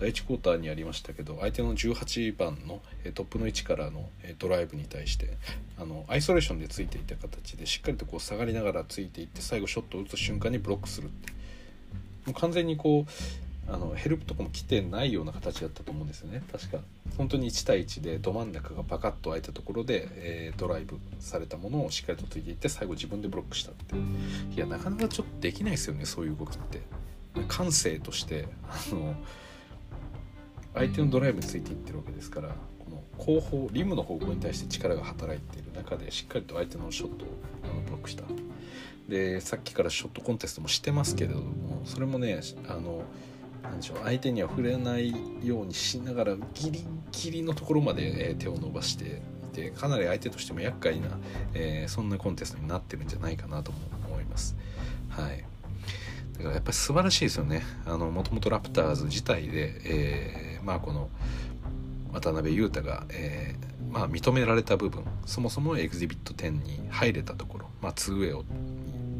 [0.00, 2.80] 第1クォーターにありましたけど相手の18番の
[3.14, 5.30] トップの位置からのドライブに対して
[5.78, 11.38] あのアイソレーションでついていた形でしっかりとこう下がりながらついていって最後ショットを打つ瞬間にブロックするって。
[12.26, 13.10] もう完全にこう
[13.70, 16.42] あのヘルプとかも来てないような形だったと思うんですよね。
[16.50, 16.78] 確か。
[17.16, 23.94] 本当に1対1でど真ん中がパカッと開いたところで、えー、ドライブされたものをしっかりとついていって最後自分でブロックしたって
[24.54, 26.80] いやなかなかちょっとできないですよねそういう動きって。
[27.46, 29.14] 感性としてあの
[30.74, 32.54] 相手のドライブについていってるわけですからこ
[32.90, 37.28] の後方リムの方向に対して力が働いている中でしっかりと相手のショットを
[37.64, 38.24] あのブロックした。
[39.08, 43.02] でさっきからショットコンテストもしてますけれどもそれもねあの
[43.68, 51.08] なんでしょう相手には触れないようにしながらギリギリのところまで、え手を伸ばしていてかなり相手としても厄介な、
[51.54, 53.72] えー、そんなコンテストになってるんじゃないかなと
[54.06, 54.56] 思います。
[55.08, 55.44] はい
[56.38, 61.10] だからやっぱり素晴らしいですよねもともとラプターズ自体で、えー、まあこの
[62.12, 68.44] 渡辺雄太が、えーまあ、認められた部分そもそも Exhibit 10に入れたところ、まあ、2way を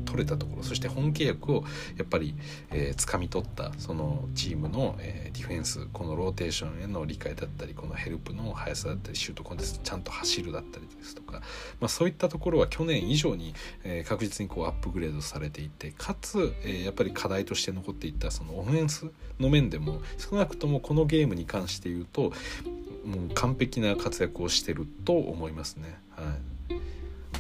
[0.09, 1.65] 取れたところそして本契約を
[1.99, 2.35] やっぱり、
[2.71, 11.43] えー、掴み取ったそのチームの、えー、ディフェンスこのローテーションへの理解だったりこのヘルプの速さだったりシュートコンテストちゃんと走るだったりですとか、
[11.81, 13.55] まあ、そういったところは去年以上に、
[13.85, 19.07] えー、確実にこうアップグレードされていてかつ、えー、やっぱり課題として残っていったそのオフェンス
[19.39, 22.33] の面でも少なくともこのゲームに関して言うと
[23.05, 25.99] もう完璧な活躍をしてると思いますね。
[26.17, 26.58] はい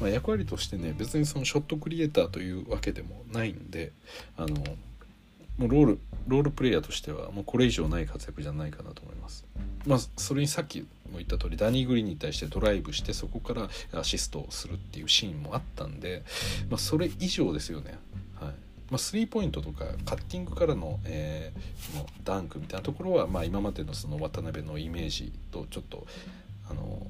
[0.00, 3.92] まあ、役割としてね別にそのショットクリエイターというわけでもないんで
[4.36, 4.56] あの
[5.58, 9.44] もうロールロールプレイヤーとしてはもうこれ以上ない活躍じゃないかなと思います。
[9.86, 10.86] まあ、それにさっきも
[11.16, 13.68] 言った通りダニー・グリーンに対してドライブしてそこから
[13.98, 16.22] アシストをするっていうシーンもあったんで、
[16.68, 17.98] まあ、それ以上ですよね。
[18.36, 18.52] はい
[18.90, 26.06] まあ、スリーポイントとかカッティングからの,、えー、のダンクみたいなところは、まあ、今までのその渡辺のイメージとちょっと
[26.70, 27.06] あの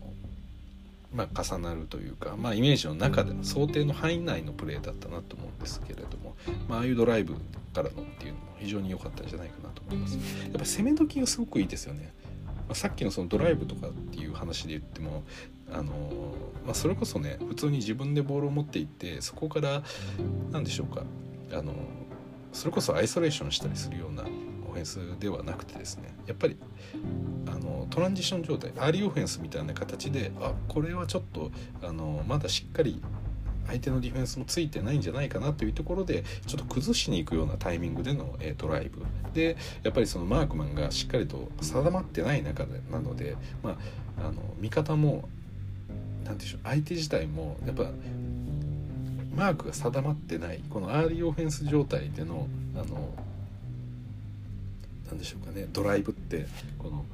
[1.13, 6.37] まあ、重なるというか、まあ、イメージの中での想定の範囲内のプレーだったなと思うんですけれども、
[6.69, 7.35] まあ、ああいうドライブ
[7.73, 10.17] からのっていうのも非常に良かったんじゃないかなと思います。
[10.17, 12.13] やっぱ攻め時がすごくいいですよね。
[12.69, 15.25] まあ、さっきのそのドライブとかっていう話で言っても
[15.73, 15.93] あの
[16.65, 19.83] まあ、それこそね普通に自分でボールを持っていってそこから
[20.51, 21.03] 何でしょうか
[21.53, 21.75] あの
[22.53, 24.25] それこそアイソレーションしたりするような
[24.69, 26.57] オフェンスではなくてですねやっぱり
[27.99, 31.51] トランジション状態アーリーオフェンスみたいな形であこれはちょっと
[31.83, 33.03] あのまだしっかり
[33.67, 39.05] 相手のディフェンスもついてないんじゃないかなというところでちょっと崩しに行くようなタイミングでの、え、ドライブ。
[39.35, 43.77] でやっぱりそのマークマンがしっかりと定まってない中でなので、ま
[44.17, 45.29] あ、あの味方も
[46.25, 47.91] 何でしょう相手自体もやっぱ
[49.35, 52.47] マークが定まってないこのアーリーオフェンス状態での
[52.77, 53.13] あの
[55.09, 56.47] 何でしょうかねドライブって
[56.79, 57.05] この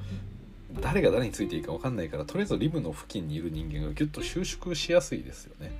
[0.81, 5.71] 誰が誰についていいか分かんないからとりあえずリムの付近にいる人間がギュッと収縮しやすいですよね。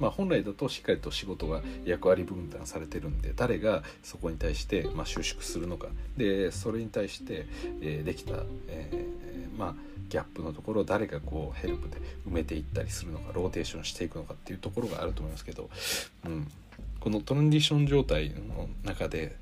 [0.00, 5.86] まあ、本来だとしっかりと仕事が役割分担されてるんで誰がそこに対してま収縮するのか
[6.16, 7.46] でそれに対して、
[7.80, 9.06] えできた、え、
[9.56, 9.74] まあ、
[10.08, 11.98] ギャップのところを誰がこうヘルプで
[12.28, 15.70] 埋めていったりするのかローテーションしていくのかっていうところがあると思いますけど、
[16.26, 16.50] うん、
[17.00, 19.36] このトランジション状態の中で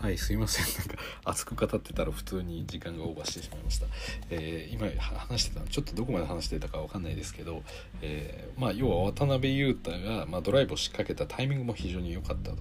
[0.00, 0.64] はいすいません。
[0.78, 3.86] なんか熱く語ってたら普通に時間がオーバーしてしまいました、
[4.30, 7.62] えー、今話してたのちょっとどこまで話してたか分かんないですけど、
[8.00, 12.56] えー、まあ要は渡辺裕太が、まあ、ドライブを仕掛けたタイミングも非常に良かったと。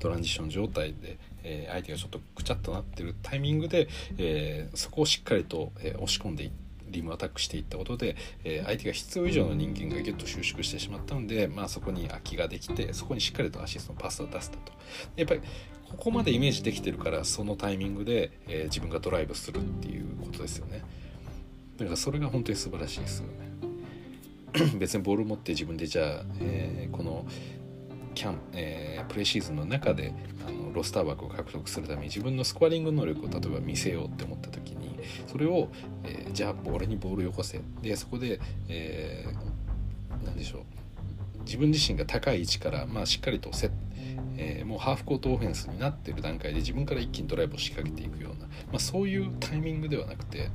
[0.00, 6.64] トランジション状態で、えー、相手がちょっとくちゃっとなってるタイミングで、え、そこをしっかりと、え、押し込んでいって
[6.94, 8.14] リムアタックしていったことで、
[8.44, 14.72] えー、相手が必要以上の人間がギュッと収縮してしまったので、まあ、そこに空きができてそこにしっかりとアシストのパスを出せたと。
[15.16, 15.40] やっぱり
[15.94, 20.82] ここまでイメージできてるからそのタイミングで、えー、自分がドライブするっていうことですよね。
[21.76, 23.44] だからそれが本当に素晴らしいですよね。
[24.78, 27.26] 別にボール持って自分でじゃあ、えー、この
[28.14, 30.14] キャン、えー、プレシーズンの中で
[30.46, 35.68] あのロスター枠を獲得するために自分のスコアリング能力を例えば見せようって思った時にそれを、
[36.04, 37.60] えー、じゃあ俺にボールよこせ。
[37.82, 40.62] でそこで、えー、何でしょう。
[41.44, 43.70] 自分自身が高い位置から、まあ、しっかりとセッ
[44.36, 50.50] えー、もうハーフコートオフェンスになってる段階で自分から一気にドライブを仕掛けていくような、まあ、そういうタイミングではなくて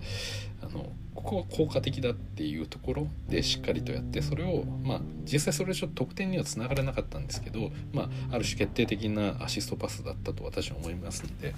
[0.61, 11.53] あのここは効果的だっていうところでしっかりとやってそれを、まあ、実際それちょっと得点にはつながらなかったんですけど、まあ、ある種決定的なアシストパスだったと私は思いますので、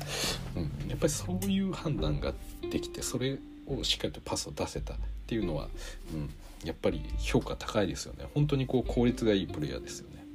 [0.55, 2.33] うん、やっぱりそういう判断が
[2.71, 4.97] できてそれをしっかりとパスを出せたっ
[5.27, 5.69] ていうのは、
[6.13, 6.29] うん、
[6.63, 8.25] やっぱり評価高いですよね。
[8.33, 10.25] 本当にこう効率がいいプレイヤーですよね。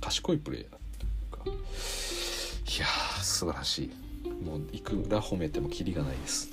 [0.00, 0.79] 賢いプレイヤー。
[1.46, 4.28] いやー素晴らしい。
[4.44, 6.50] もういくら褒めてもキリがないです。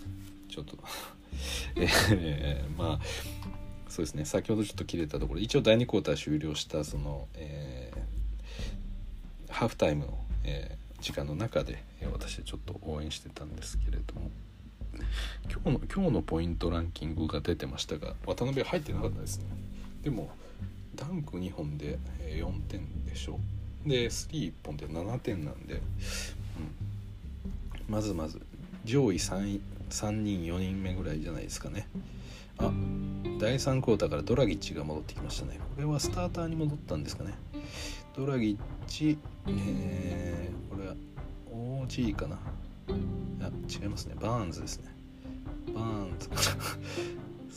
[0.49, 0.77] ちょっと。
[1.75, 2.99] えー、まあ
[3.89, 4.25] そうですね。
[4.25, 5.39] 先ほどちょっと切れたところ。
[5.39, 14.31] 一応第2クォーター終了したその、えー、ハーフタイムの、えー、時間の中で、え私ちょっと応援してたんですけれども。
[15.49, 19.45] 今日の今日のポイントランキングが出てましたが渡辺入ってなかったですね。
[20.01, 20.31] でも
[20.95, 23.56] ダンク2本で4点でしょう。
[23.85, 25.81] で31本で7点なんで、うん、
[27.87, 28.41] まずまず
[28.85, 29.59] 上位 3,
[29.89, 31.87] 3人4人目ぐらいじゃないですかね。
[32.59, 32.71] あ
[33.39, 35.59] 第3クォーターからドラギッチが戻ってきましたね。
[35.75, 37.35] これはスターターに戻ったんですかね。
[38.15, 38.57] ドラギッ
[38.87, 39.17] チ、
[39.47, 40.95] えー、これは
[41.85, 42.39] OG かな。
[43.41, 44.15] あ違いますね。
[44.19, 44.91] バーンズですね。
[45.73, 46.29] バーンズ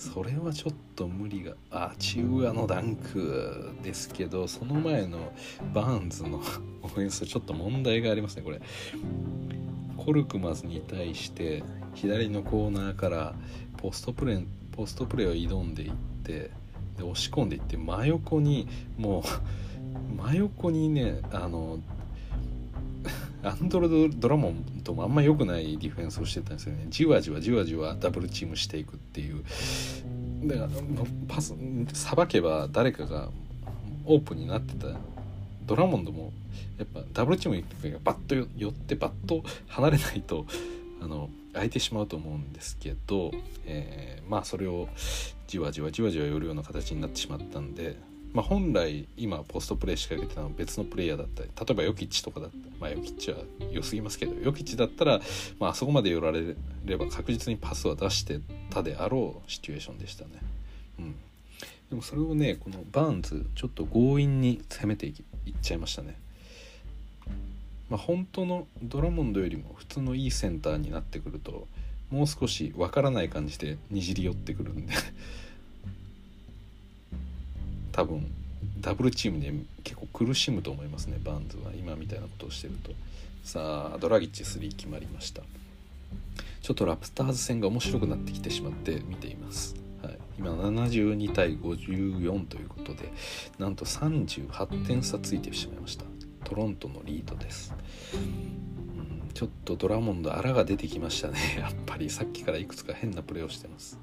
[0.01, 5.35] それはちょっと無理があチウアのダンクですけどその前の
[5.75, 6.41] バーンズの
[6.81, 8.63] オフェンスちょっと問題がありますねこれ。
[9.99, 11.63] コルクマズに対して
[11.95, 13.35] 左のコーナーから
[13.77, 15.93] ポストプレーポストプレーを挑んでいっ
[16.25, 16.51] て
[16.97, 21.79] で押し込んでいって真横にもう真横にねあの
[23.43, 26.87] アンドロド・ドラモンともあんま良くないディフェンスをしてたんですよね。
[26.91, 29.43] じわじわじわじわダブルチームしていくっていう。
[30.47, 30.69] だから
[31.29, 31.55] パス
[31.93, 33.31] さばけば誰かが
[34.07, 34.89] オープンになってた
[35.67, 36.33] ドラモンドも
[36.79, 37.65] やっぱダブルチームに
[38.03, 40.47] バッと寄ってバッと離れないと
[41.01, 43.33] あの空いてしまうと思うんですけど、
[43.67, 44.89] えー、まあそれを
[45.47, 47.97] じわじわじわじわ寄るような形になってしまったんで
[48.33, 53.39] まあ、本来今ポストプレー仕掛けてたのは別のプレイヤーだったり例えばヨキッチとかだったまあヨキッチは
[53.73, 55.21] 良すぎますけどヨキッチだったら、
[55.59, 56.55] まあそこまで寄られ
[56.85, 60.31] れば確実にパスは出してたであろうシチュエーションでしたね。
[60.99, 61.15] うん、
[61.91, 65.15] でもそれをねこのバーンズちょっと強引に攻めていっ
[65.61, 66.17] ちゃいましたね。
[67.91, 71.67] まあ、本当のドラモンドよりも普通のいいセンターになってくると
[72.09, 74.95] もう少しわからない感じでにじり寄ってくるんで
[77.93, 78.27] 多分
[78.81, 79.53] ダブルチームで
[79.85, 82.93] 結構苦しむと思いますねバンズは今みたいなことをしてると。
[83.45, 85.43] さあドラギッチ3決まりました。
[86.63, 93.11] ちょっとラプターズ戦が面白くなってきてしまって見ています、はい、今72対54ということで
[93.59, 96.05] なんと38点差ついてしまいました。
[96.45, 97.75] トロントのリードです。
[99.35, 101.39] ちょっとドラモンドあらが出てきましたね。
[101.59, 103.99] やっぱりさっきからいくつか変なプレーをしてます。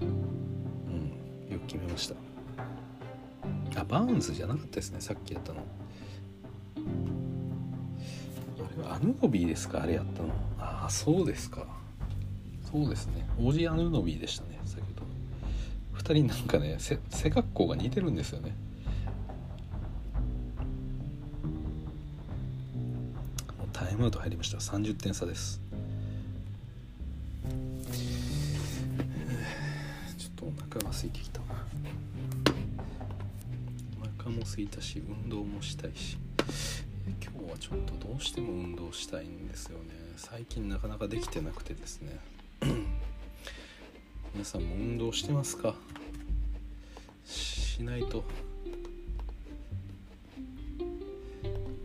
[0.00, 2.31] うんよく決めました。
[3.76, 5.60] あバーンズじゃなかったですねさっきやったの。
[8.58, 10.28] あれはアヌノビーですかあれやったの。
[10.58, 11.66] ああそうですか。
[12.70, 13.28] そうですね。
[13.38, 15.02] オジアヌノビーでしたね先ほど。
[15.98, 16.96] 2人なんかね背
[17.30, 18.54] 格好が似てるんですよね。
[23.72, 24.58] タイムアウト入りました。
[24.58, 25.60] 30点差です。
[30.16, 31.41] ちょっとお腹が空いてきた。
[34.30, 36.16] も空いたし運動もしたいし。
[37.22, 39.84] 今日はちょっとどうしても運動したいんですよね。
[40.16, 42.18] 最近なかなかできてなくてですね。
[44.34, 45.74] 皆さんも運動してますか？
[47.24, 48.24] しないと。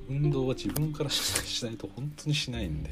[0.09, 2.91] 運動は自分からしないと本当にしないんで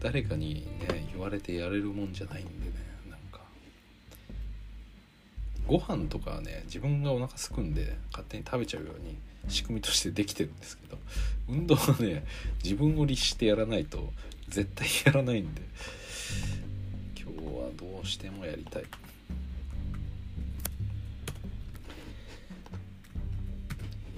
[0.00, 2.85] 誰かにね言われてやれるもんじゃないんでね。
[5.66, 9.16] ご飯とかはね自分がお腹すくんで勝手に食べちゃうように
[9.48, 10.98] 仕組みとしてできてるんですけど
[11.48, 12.24] 運動はね
[12.62, 14.12] 自分を律してやらないと
[14.48, 15.62] 絶対やらないんで
[17.20, 18.82] 今日はどうしてもやりたい。
[18.82, 18.84] い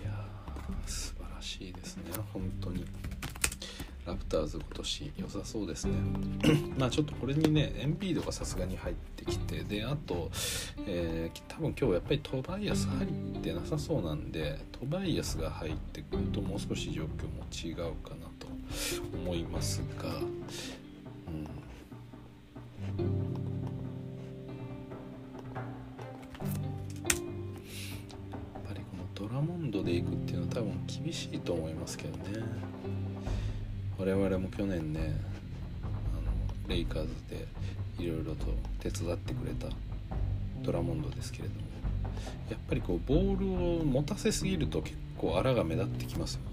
[0.05, 0.13] や
[0.87, 2.85] 素晴らしいですね本当に
[4.09, 5.93] ラプターズ今年良さそうですね。
[6.79, 10.31] まあちょっとこれにねエンビードがさすがに入ってきてであと、
[10.87, 13.11] えー、多分今日やっぱりトバイアス入っ
[13.43, 18.47] てなさそうなんでトバイアスが入ってくるともう少し状況も違うかなと
[19.15, 20.23] 思いますが、うん、やっ
[28.67, 32.69] ぱりこのドラモンドでいくっていうのは多分厳しいと思いますけどね。
[33.99, 35.17] 我々も去年ね
[35.83, 37.47] あのレイカーズで
[37.99, 38.47] いろいろと
[38.79, 39.67] 手伝ってくれた
[40.63, 41.61] ドラモンドですけれども
[42.49, 46.47] やっぱりこうボールを持たせすぎると結構荒が目立ってきますよね。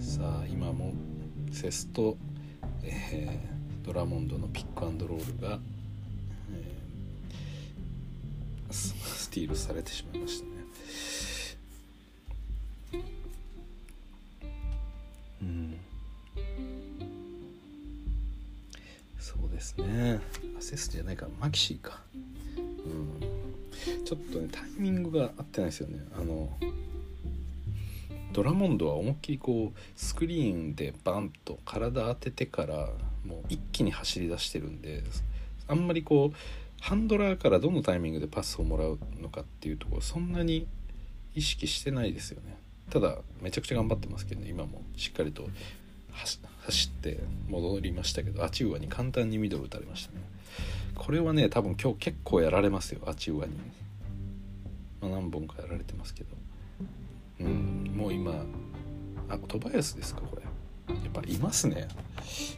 [0.00, 0.92] さあ今も
[1.52, 2.16] セスと、
[2.82, 5.58] えー、ドラモンドのピックアンドロールが
[8.70, 10.57] スティールされてしまいましたね。
[19.82, 20.20] ね。
[20.58, 22.00] アセスじゃないかマキシーか。
[22.56, 24.04] うん。
[24.04, 26.00] ちょっとねタイミングが合ってないですよね。
[26.18, 26.50] あの
[28.32, 32.88] ドラモンドは思いっきりこうスクリーンでバンと体当ててから
[33.26, 35.02] もう一気に走り出してるんで
[35.66, 36.36] あんまりこう
[36.80, 40.66] ハンドラーからどのタイミングでパスをもらうのかっていうところそんなに
[41.34, 42.56] 意識してないですよね。
[42.90, 44.82] ただめちゃくちゃ頑張ってますけどね今も。
[44.96, 45.48] しっかりと
[46.68, 50.20] 走って戻りましたけどアチウアに簡単にミドル打たれましたね。
[50.94, 53.52] これはね多分今日結構やられますよアチウアに、
[55.00, 56.30] まあ、何本かやられてますけど。
[57.40, 58.44] うんもう今
[59.28, 60.42] あトバヤスですかこれ。
[60.94, 61.88] やっぱいますね。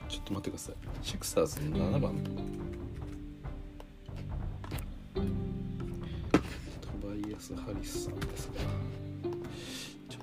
[0.08, 0.74] ちょっと待ってください。
[1.02, 2.14] シクサーズの7番。
[2.24, 2.30] と
[7.38, 8.60] ス・ハリスさんですが。
[10.08, 10.22] ちょっ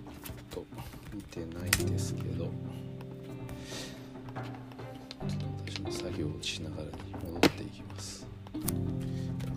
[0.52, 0.66] と
[1.14, 2.67] 見てないですけど。
[5.98, 6.92] 作業をしながらに
[7.26, 8.28] 戻っていきます。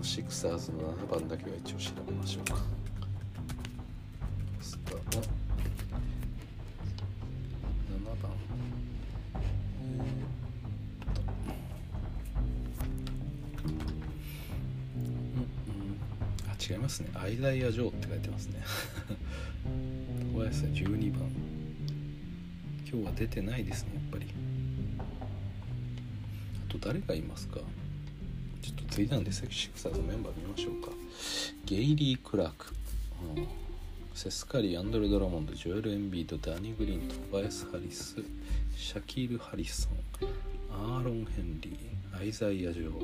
[0.01, 2.57] シクサーズの7番だけは一応調べましょうか。
[4.59, 5.21] スタの7
[8.23, 8.33] 番。
[16.59, 17.11] 違いますね。
[17.15, 18.63] アイザイア・ジョーって書いてますね。
[20.33, 21.29] 小林さん12番。
[22.91, 24.50] 今日は出てないですねやっぱり。
[26.71, 27.61] と誰がいますか？
[28.63, 30.91] ちょっとついなんでセクシークサーズメンバー見ましょうか。
[31.65, 32.75] ゲイリー・クラーク、
[33.37, 33.47] うん、
[34.15, 38.17] セスカリーアンドレ・ドラモンドジョエル・エンビードダニー・グリーントバヤス・ハリス
[38.77, 39.93] シャキール・ハリソン
[40.71, 43.01] アーロン・ヘンリーアイザイア・ジョー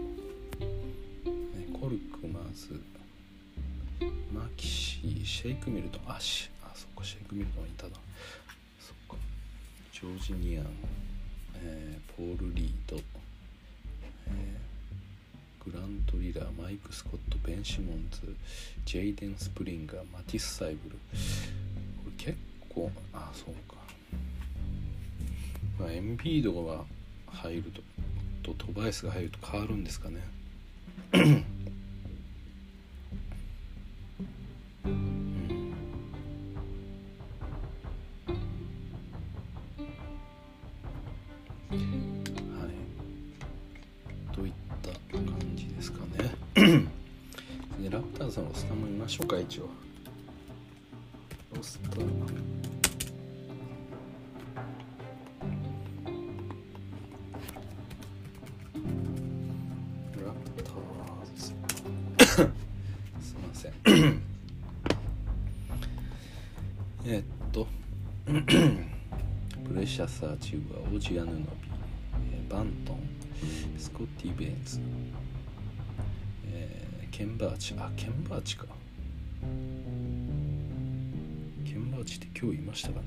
[1.79, 2.81] コルクマーズ
[4.33, 7.91] マキシーシェイクミルトンあしあそっかシェイクミルトンいたな。
[8.81, 9.17] そっか。
[9.93, 10.67] ジョージニアン、
[11.57, 12.97] えー、ポール・リード、
[15.65, 18.21] グラント・リラーマイク・スコットベン・シモンズ
[18.85, 20.97] ジェイデン・スプリンガーマティス・サイブル。
[20.97, 22.39] これ結
[22.69, 23.77] 構あそうか。
[25.81, 26.85] まあエンビードが
[27.27, 27.63] 入る
[28.43, 30.21] ととトバイスが入ると変わるんですかね。
[70.37, 72.99] レシャスアーチューはオジアヌノビーバントン
[73.79, 74.81] スコッティ・ベンズ、
[76.49, 78.67] え、ケンバーチあケンバーチか。
[81.65, 83.07] ケンバーチって今日いましたかね。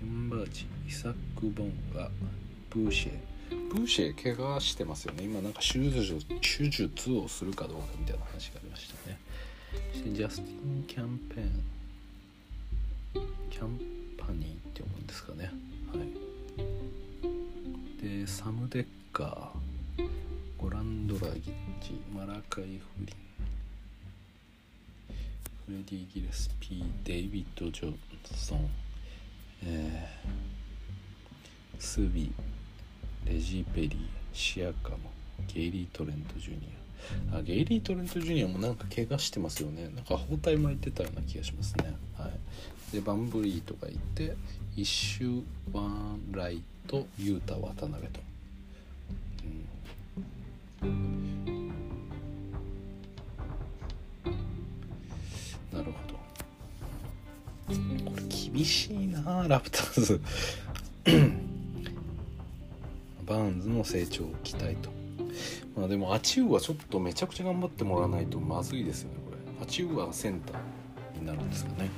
[0.00, 2.10] ケンバーチイサック・ボンガ
[2.70, 3.12] ブーシェ
[3.74, 5.24] ブーシェ怪我してますよね。
[5.24, 9.18] 今なんか手術手術をするかどうかみたいな話がありましたね。
[9.92, 11.61] そしてジャスティン・キャンペーン。
[22.14, 22.68] マラカイ・フ
[22.98, 23.06] リン
[25.64, 27.98] フレディ・ギレスピーデイビッド・ジョン
[28.34, 28.68] ソン、
[29.64, 32.30] えー、スビ
[33.24, 33.96] レジー・ペリー
[34.34, 34.98] シアカモ
[35.54, 36.68] ゲイリー・トレント・ジュニ
[37.32, 37.38] ア。
[37.38, 39.90] あゲイリー・トレント・ジュニアもなんか怪我してますよね。
[39.94, 41.96] なんか包帯巻いてたような気がしますね。
[42.18, 42.32] はい。
[42.94, 44.36] でバンブリートかいて
[44.76, 45.42] イシュ・
[45.72, 48.20] ウェインライトユータ・渡辺と、
[50.82, 51.11] うん。
[55.72, 56.14] なるほど。
[58.10, 60.20] これ厳しいなラプターズ。
[63.26, 64.90] バーンズの成長を期待と。
[65.76, 69.38] まあでもアチウはちょっとめちゃくちゃ頑張ってもらわないとまずいですよねこれ。
[69.62, 71.88] アチウはセンターになるんですかね。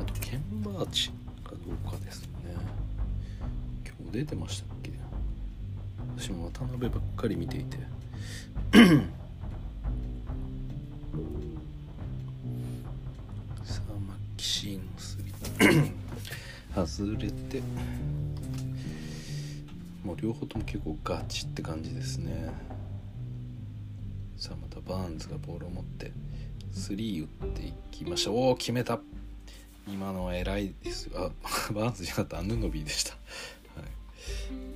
[0.00, 1.10] あとケンバーチ
[1.44, 2.28] かどうかですね。
[3.84, 4.75] 今日出てました
[6.56, 7.78] っけ私も渡辺ばっかり見ていて。
[13.64, 15.32] さあマッキシーのスリ
[16.74, 17.62] 外れて
[20.04, 22.50] もう両方とも結構ガチって感じですね。
[24.36, 26.12] さあまたバーンズがボールを持って
[26.72, 29.00] 3打っていきましたおお決めた。
[29.88, 31.04] 今のは偉いです。
[31.06, 32.38] よあ バーンズじゃなかった。
[32.40, 33.16] アヌノビーでした、は
[33.82, 34.75] い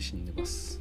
[0.00, 0.80] 苦しんでます。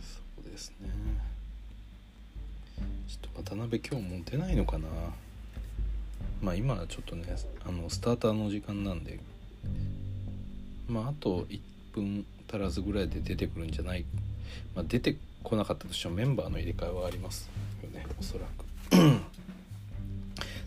[0.00, 0.88] そうですね。
[3.08, 4.86] ちょっと渡辺今日も出ないのかな。
[6.40, 7.24] まあ今ちょっとね
[7.66, 9.18] あのスターターの時間なんで。
[10.86, 11.60] まああと1
[11.92, 14.04] 分足らずぐらいで出てくるんじゃない。
[14.76, 17.50] まあ出てこなかったとしてもメンバーの入れ替えはあります
[17.82, 19.23] よねおそらく。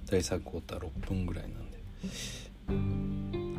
[0.09, 1.83] 第3クォーター6分ぐらいなんで。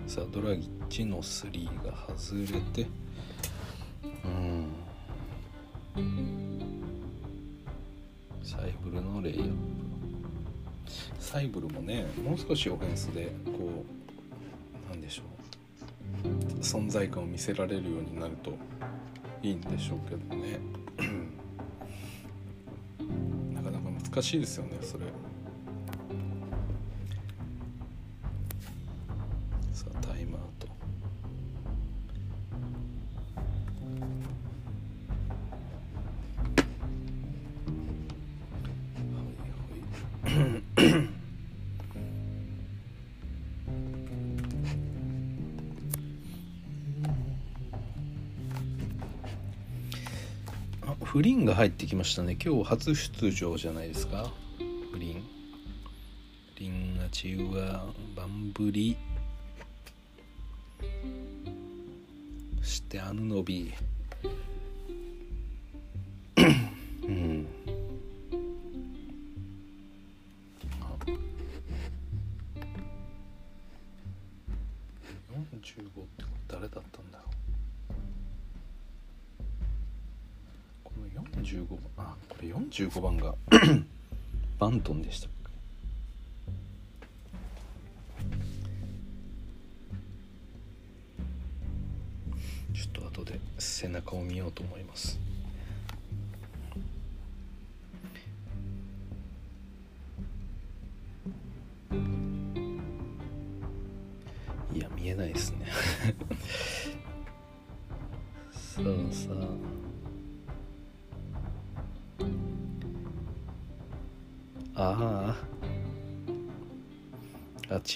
[0.09, 2.87] さあドラギッチの3が外れて
[4.25, 4.29] う
[6.01, 6.33] ん。
[8.43, 9.53] サイブルのレイアップ。
[11.21, 13.85] サイブルもねもう少しオフェンスでこ
[14.89, 15.25] うなんでしょ
[16.25, 16.29] う。
[16.61, 18.57] 存在感を見せられるようになると
[19.43, 20.59] いいんでしょうけどね。
[23.53, 25.05] なかなか難しいですよねそれ。
[51.59, 52.39] 入ってきましたね。
[52.41, 54.31] 今日初出場じゃないですか。
[54.93, 55.25] グリン。
[56.57, 58.97] リンがチウアバンブリ。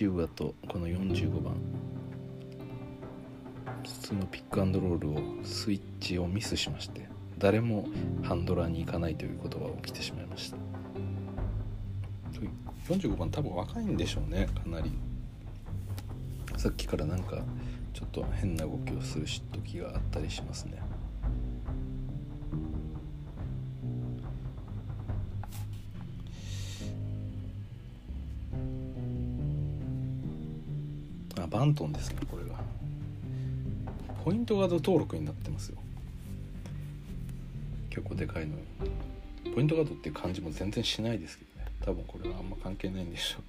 [0.03, 1.55] チウアとこの45番。
[3.85, 7.09] 普通のピックアンドロールをスイッチをミスしまして
[7.39, 7.87] 誰も
[8.25, 10.57] ハンドラーに行かないということが起きてしまいました。
[12.89, 14.91] 45番多分若いんでしょうねかなり。
[16.57, 17.45] さっきからなんか
[17.93, 20.83] ちょっと変な動きをする時があったりしますね
[31.73, 32.61] ントンですねこれが。
[34.25, 35.79] ポイントガード登録になってますよ。
[37.91, 38.57] 結構でかいの
[39.55, 41.67] ポイントガードっていう感じも全然しないですけどね。
[41.85, 43.43] 多分これはあんま関係ないんでしょう。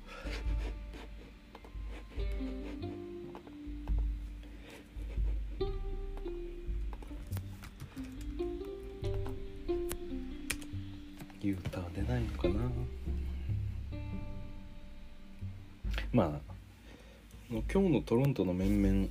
[17.61, 19.09] 今日のトロントの面々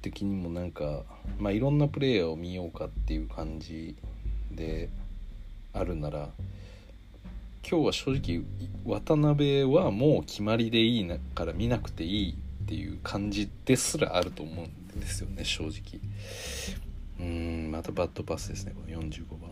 [0.00, 1.02] 的にもなんか、
[1.38, 3.94] まあ、いろんなプレイヤーを見ようかっていう感じ
[4.50, 4.88] で
[5.74, 6.30] あるなら
[7.68, 8.42] 今日は正直
[8.86, 14.66] 渡辺はもう決まりでいいなから見なくていいっていう感じですらあると思う
[14.96, 16.00] んですよね正直。
[17.20, 19.50] うんまたバットパスですねこの45番。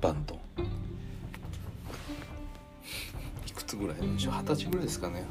[0.00, 0.39] バント。
[3.80, 5.24] ぐらい二十歳ぐらいですかね。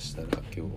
[0.00, 0.68] したら今日は。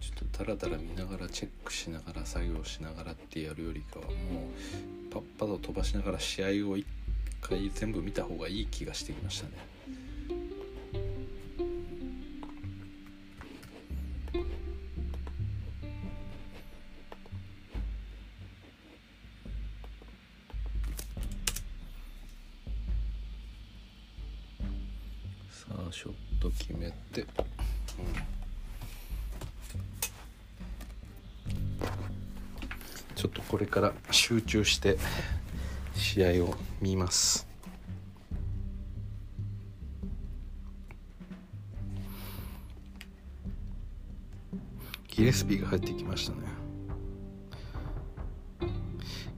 [0.00, 4.14] ちょっとダラダラ見ながらチェックしながら作業しながらってやるよりかはもう
[5.12, 6.86] パッパと飛ばしながら試合を一
[7.40, 9.52] 回全部見た方がいい気がしてきましたね。
[34.42, 34.98] 集中して
[35.94, 37.46] 試合を見ます。
[45.08, 46.38] ギレスピーが入ってきましたね。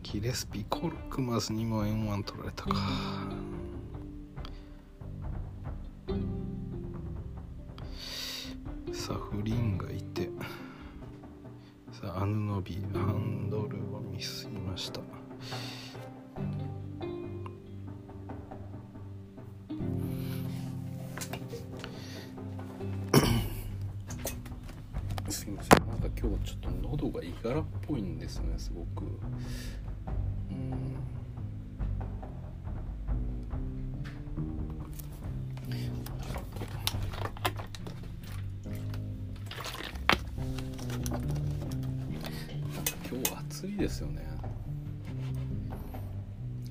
[0.02, 2.74] ギレスピーコルクマスにも M1 取られたか。
[8.92, 10.30] さあフリンがいて。
[11.92, 13.33] さあアヌノビハン
[28.64, 29.04] すごく。
[29.04, 30.70] うん。
[42.72, 44.22] なんか今日暑いですよね。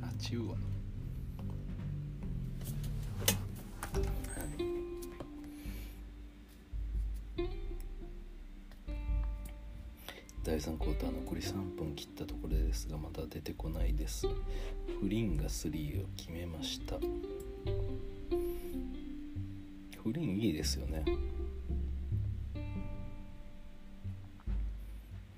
[0.02, 0.73] あちうわ。
[10.54, 14.28] 第3クォーター残り3分切ったところですがまだ出てこないです。
[14.28, 16.98] フリンが3を決めました。
[20.04, 21.04] フリンいいですよね。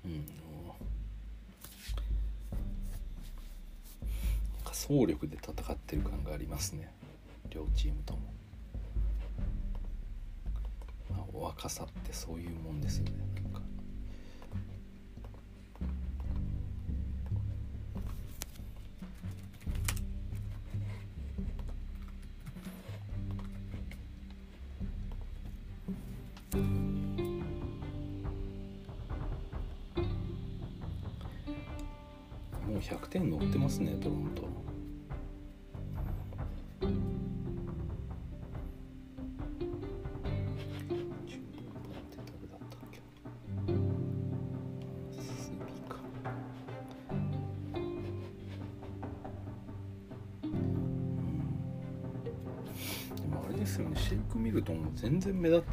[0.04, 0.12] うん。
[0.12, 0.24] なん
[4.66, 6.92] か総力で戦ってる感がありますね。
[7.48, 8.20] 両チームとも、
[11.08, 13.35] まあ、若さってそういうもんですよね。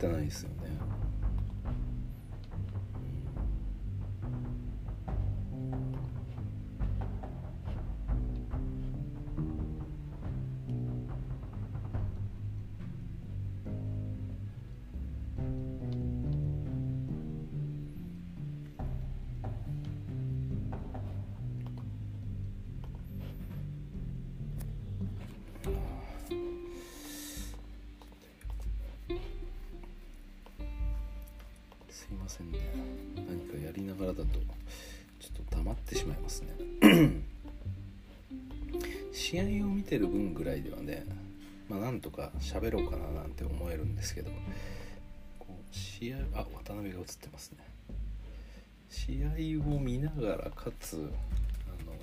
[0.08, 0.73] ってないですよね。
[40.04, 41.06] る分ぐらいではね
[41.70, 44.32] まあなんとか喋ろうかななんて思えるんですけど
[45.40, 47.58] こう試合あ渡辺が映ってますね
[48.90, 51.94] 試合を見ながらかつあの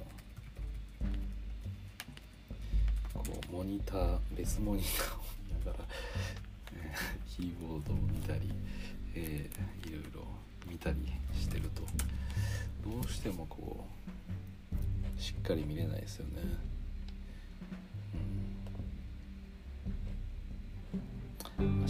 [3.22, 5.85] こうモニター別モニターを見ながら、
[7.28, 8.51] キーボードを見たり、
[9.14, 10.27] えー、いろいろ
[10.66, 10.97] 見たり
[11.39, 11.82] してると
[12.90, 13.86] どうしてもこ
[15.16, 16.70] うしっかり見れないですよね。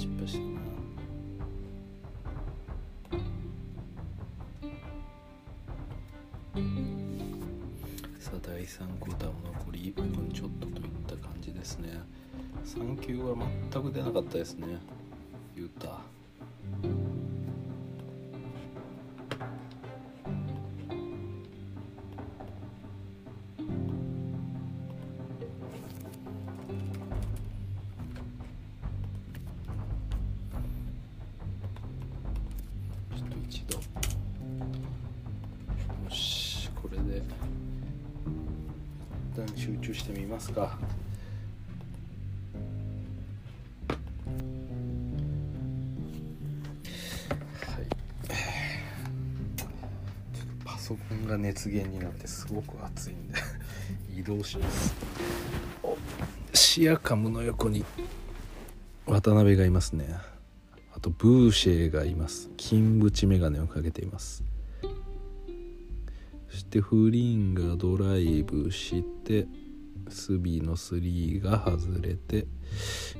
[0.00, 0.60] 失敗したな。
[8.18, 12.00] さあ第3クォーターも残り1分ちょっとといった感じですね。
[12.64, 13.36] 3球は
[13.70, 14.78] 全く出なかったですね。
[15.54, 15.68] ユー
[51.70, 53.34] ンが熱源になってすごく熱いんで。
[54.18, 54.94] 移動します。
[56.52, 57.84] シアカムの横に
[59.06, 60.16] 渡辺がいますね。
[60.92, 62.50] あとブーシェーがいます。
[62.56, 64.44] 金縁眼鏡をかけています。
[66.48, 69.46] そしてフリンがドライブして
[70.08, 72.46] スビーの3が外れて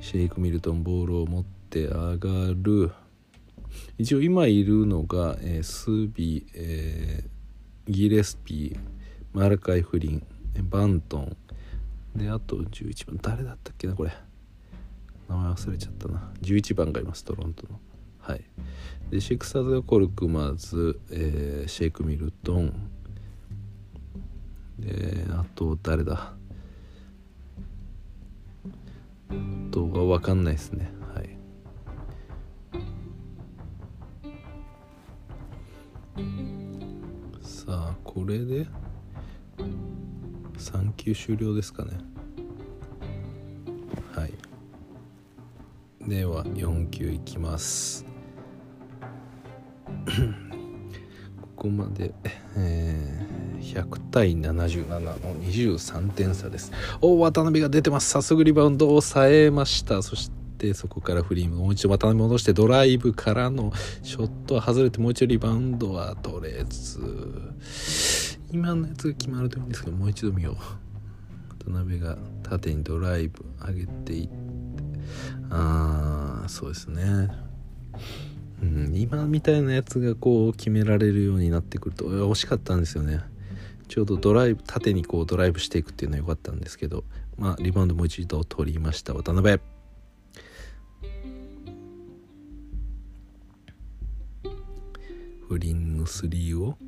[0.01, 2.91] シェイク・ミルトンボールを持って上がる。
[3.99, 7.40] 一応今いるのが、えー、スビー、えー、
[7.91, 8.79] ギレスピー
[9.33, 10.23] マルカイ・フリン
[10.63, 11.37] バントン
[12.15, 14.13] であと11番誰だったっけなこれ。
[15.29, 16.33] 名前忘れちゃったな。
[16.43, 17.79] 11番がいますトロントの。
[18.21, 18.45] はい。
[19.11, 22.91] でシクサーズがコルクマズ、えー、シェイク・ミルトン。
[24.79, 26.35] であと誰だ。
[29.71, 30.93] とは分かんないですね。
[31.15, 31.37] はい。
[36.17, 36.50] さあ
[38.13, 38.67] これで
[40.59, 41.93] ？3球終了ですかね。
[44.13, 44.33] はい。
[46.09, 48.05] では4球いきます。
[51.57, 52.13] ここまで
[52.57, 53.31] えー
[53.61, 55.15] 100対77の
[55.45, 56.73] 23点差です。
[57.01, 58.11] お渡辺が出てます。
[58.11, 60.03] 早速リバウンドを抑えました。
[60.03, 60.40] そして
[60.75, 63.73] そこからフリームもう一度渡辺戻してドライブからの
[64.03, 67.01] ショットは外れてもう一度リバウンドは取れず。
[68.53, 70.57] 今のやつが決まるといいんですけどもう一度見よう。
[71.65, 74.51] 渡辺が縦にドライブ上げていって。
[75.51, 77.29] ああそうですね。
[78.63, 83.21] うん、今みたいなやつがこう決められるようになってくると惜しかったんですよね。
[83.89, 87.03] ちょうどドライブ縦にこうドライブしていくっていうのは良かったんですけど
[87.37, 89.61] まあリバウンドもう一度取りました渡辺。
[95.51, 96.79] フリング3を。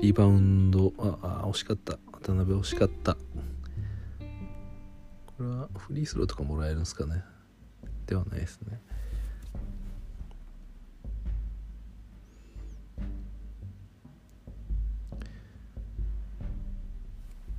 [0.00, 0.92] リバウンド。
[0.96, 1.98] ああ惜しかった。
[2.12, 3.14] 渡辺惜しかった。
[3.14, 3.18] こ
[5.40, 7.24] れはフリースローとかもらえるんですかね。
[8.06, 8.80] ではないですね。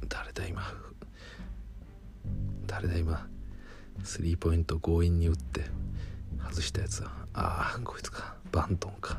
[0.08, 0.62] 誰だ今？
[2.68, 3.28] 誰だ今？
[4.02, 5.66] スリーポイント強引に打って
[6.42, 7.12] 外したやつは。
[7.34, 8.35] ああこいつか。
[8.56, 9.18] バントンか。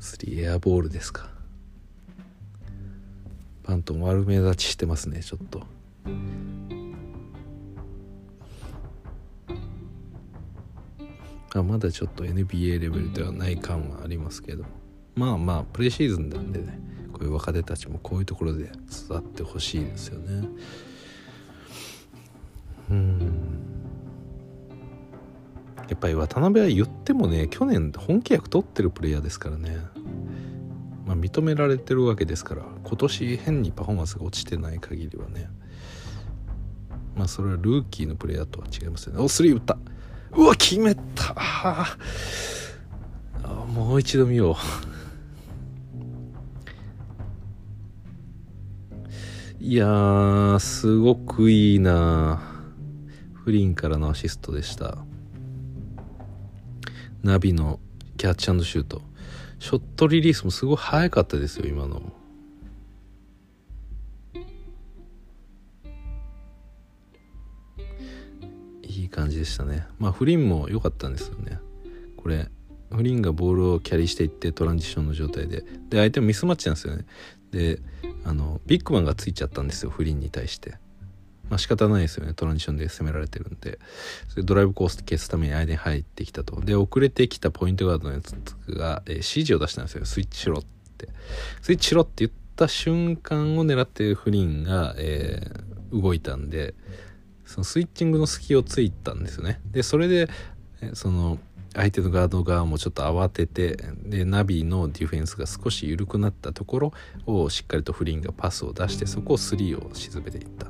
[0.00, 1.28] スリーエアボールですか。
[3.64, 5.62] バントン悪目立ちしてますねちょっと。
[11.54, 14.64] あまだちょっと NBA レベルではない感はありますけど。
[15.14, 16.80] まあまあプレシーズンなんでね
[17.12, 20.48] こういう若手たちもこういうところで育ってほしいですよね。
[22.90, 24.03] うん。
[25.88, 29.78] やっぱり渡辺は言ってもね去年本契約取ってるプレイヤーですからね。
[31.06, 35.48] まあ認められてるわけですから今年変にパフォーマンスが落ちてない限りはね。
[37.14, 39.22] まあそれはルーキーのプレイヤーとは違いますよね。
[39.22, 39.78] おスリー打った。
[40.32, 41.34] うわ決めた。
[41.36, 41.96] あ
[43.74, 44.54] もう一度見よう。
[49.60, 52.42] いやー、すごくいいな
[53.32, 54.98] フリンからのアシストでした。
[57.24, 57.80] ナビの
[58.18, 59.00] キャッチシュート。
[59.58, 62.12] ショットリリースもすごい早かったですよ今の
[68.82, 69.86] いい感じでしたね。
[69.98, 71.58] まあフリンも良かったんですよね。
[72.18, 72.50] これ
[72.94, 75.64] フリンがボールをキャリーしていってトランジションの状態で。
[75.88, 77.06] で相手もミスマッチなんですよね。
[77.52, 77.80] で
[78.24, 80.74] あのビッグマンがついちゃったんですよフリンに対して。
[81.50, 82.34] まあ仕方ないですよね。
[82.34, 83.78] トランジションで攻められてるんで。
[84.28, 86.60] それドライブコース消すために間に入ってきたと。
[86.60, 88.34] で遅れてきたポイントガードのやつ
[88.68, 90.04] が、えー、指示を出したんですよ。
[90.04, 90.64] スイッチしろっ
[90.96, 91.08] て。
[91.62, 96.74] スイッチしろって言った瞬間を狙ってるフリンが、えー、動いたんで
[97.44, 99.60] そのスイッチングの隙をついたんですよね。
[99.70, 100.28] でそれで
[100.94, 101.38] その
[101.74, 106.92] 相手のガード側もちょっと慌ててでナビのディフェンスが少し緩くなったところ
[107.26, 110.68] をしっかりとフリンがパスを出してそこを3を沈めていった。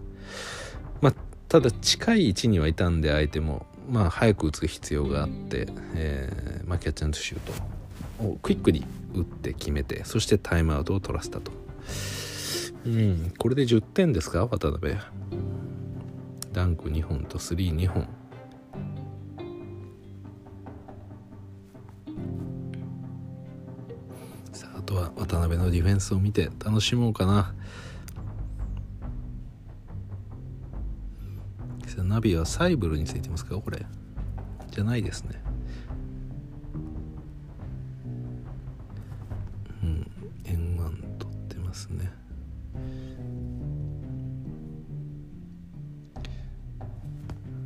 [1.04, 1.14] まあ
[1.50, 7.40] ただ近い位置にはいたんで相手もまあ早く打つ必要があって、えーまあ、キャッチャーシュー
[8.20, 11.52] トをクイックに打って決めてそしてタイムアウトを取らせたと。
[12.86, 14.46] うんこれで10点ですか？
[14.46, 14.96] 渡辺。
[16.52, 18.08] ダンク2本と32本。
[24.52, 27.54] さああとは渡辺のディフェンスを見て楽しもうかな。
[32.02, 33.56] ナビはサイブルについてますか？
[33.56, 33.84] これ。
[34.70, 35.40] じゃないですね。
[39.82, 40.10] うん。
[40.46, 42.10] 円満取ってますね。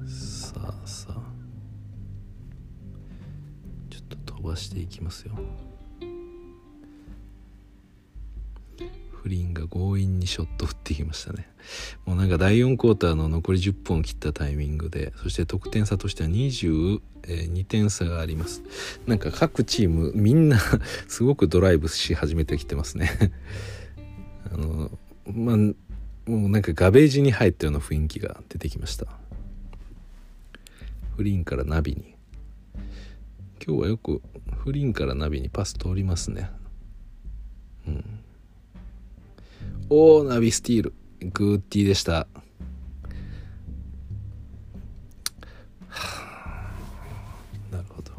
[0.07, 1.23] さあさあ。
[3.89, 5.35] ちょっと飛ばしていきますよ。
[9.23, 11.49] フリンが強引にショット打ってきましたね。
[12.07, 18.63] もうなんか第4クォーターの残り10分を切ったタイミングでそして得点差としては22点差があります。
[19.07, 20.59] なんか各チームみんな
[21.09, 23.11] すごくドライブし始めてきてますね。
[24.53, 24.91] あの
[25.27, 25.75] まあも
[26.27, 29.07] うなんかガベージに入ったような雰囲気が出てきました。
[31.17, 32.15] フリンからナビに。
[33.67, 34.23] 今日はよく
[34.57, 36.51] フリンからナビにパス通りますね。
[37.87, 38.18] うん。
[39.91, 40.95] おーナビスティール
[41.33, 42.27] グーティーでした。
[47.73, 48.13] なるほど。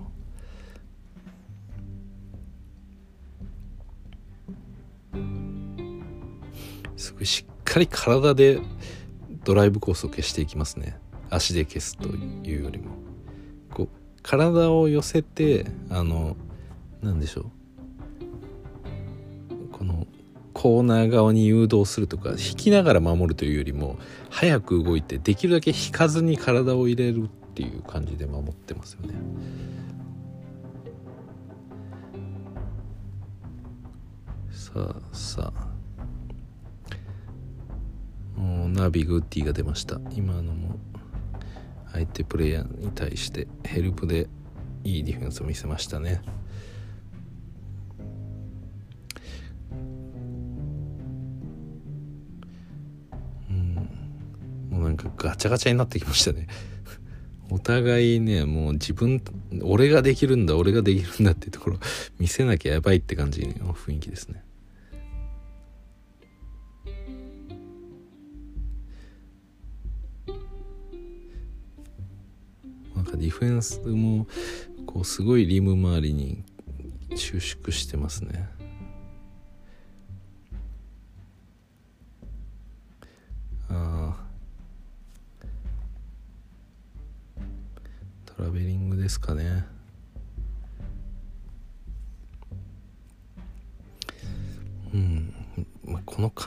[6.98, 8.60] すごいしっかり体で
[9.44, 10.98] ドライブコースを消していきますね。
[11.30, 12.86] 足で消すというよりも。
[13.72, 13.90] こう
[14.24, 16.36] 体を寄せてあの
[17.02, 17.46] 何でしょう
[19.72, 20.08] この
[20.60, 23.98] コーナー側に誘導するとか引きながら守るというよりも
[24.30, 29.14] 早く動いてできるだけ引かずに体を入れるっていう感じで守ってますよね。
[34.52, 35.54] さあさ
[38.36, 40.76] あもうナビグッディが出ました今のも
[41.94, 44.28] 相手プレイヤーに対してヘルプで
[44.84, 46.22] いいディフェンスを見せましたね。
[55.20, 56.48] ガチャガチャになってきましたね。
[57.52, 59.22] お互いねもう自分
[59.64, 61.80] 俺ができるんだ俺ができるんだっていうところ
[62.20, 64.44] 見せなきゃやばいって感じの雰囲気ですね。
[72.96, 74.28] なんかディフェンスも
[74.86, 76.44] こうすごいリム周りに
[77.16, 78.59] 収縮してますね。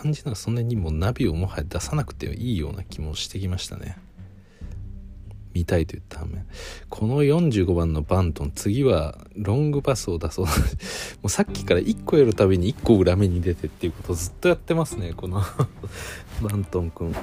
[0.03, 3.97] 感じならそんなにもうナビをもはや出さなくていいような気もしてきましたね。
[5.55, 6.45] 見たいと言った反面。
[6.89, 10.47] この45番のバントン次はロングパスを出そう。
[10.47, 10.53] も
[11.24, 15.41] うさっきから1個やるたびに1個裏目に出てっていうことをずっとやってますねこの。
[16.43, 17.15] バントン君。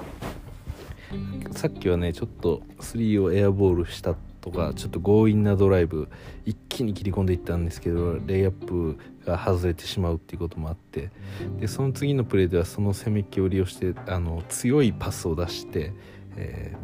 [1.52, 6.10] さっきはねちょっと3をエアボールしたってとかちょっと強引なドライブ
[6.46, 11.12] 一気に切り込んでいったんですけどレイアップが外れてしまうっていうこともあって
[11.60, 15.94] でその次のプレーではその攻め気を利用してあの強いパスを出して、
[16.38, 16.76] え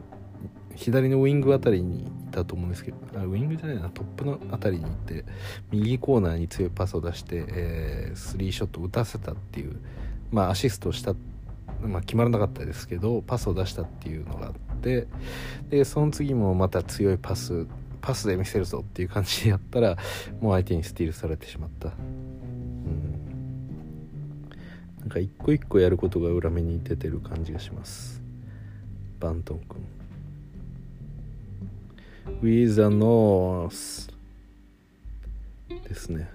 [0.73, 5.25] ー、左のウイングあたりにいたと思うんですけどあウイングじゃないなトップのあたりに行って
[5.71, 9.79] 右コーナーに強いパスを出して、えー、スリーショット打たせたっていう
[10.31, 11.15] まあアシストした
[11.81, 15.07] まあ、決まらなかったですけどパスを出したっていうのがあって
[15.69, 17.67] でその次もまた強いパス
[18.05, 19.97] パスで見せるぞっていう感じでやったら
[20.39, 21.87] もう相手にスティールされてしまった。
[21.87, 23.15] うん。
[24.99, 28.21] なんか一個一個やることが裏目に出てる感じがします。
[29.19, 29.83] バントン君。
[32.43, 34.11] With the nose
[35.67, 36.29] ですね。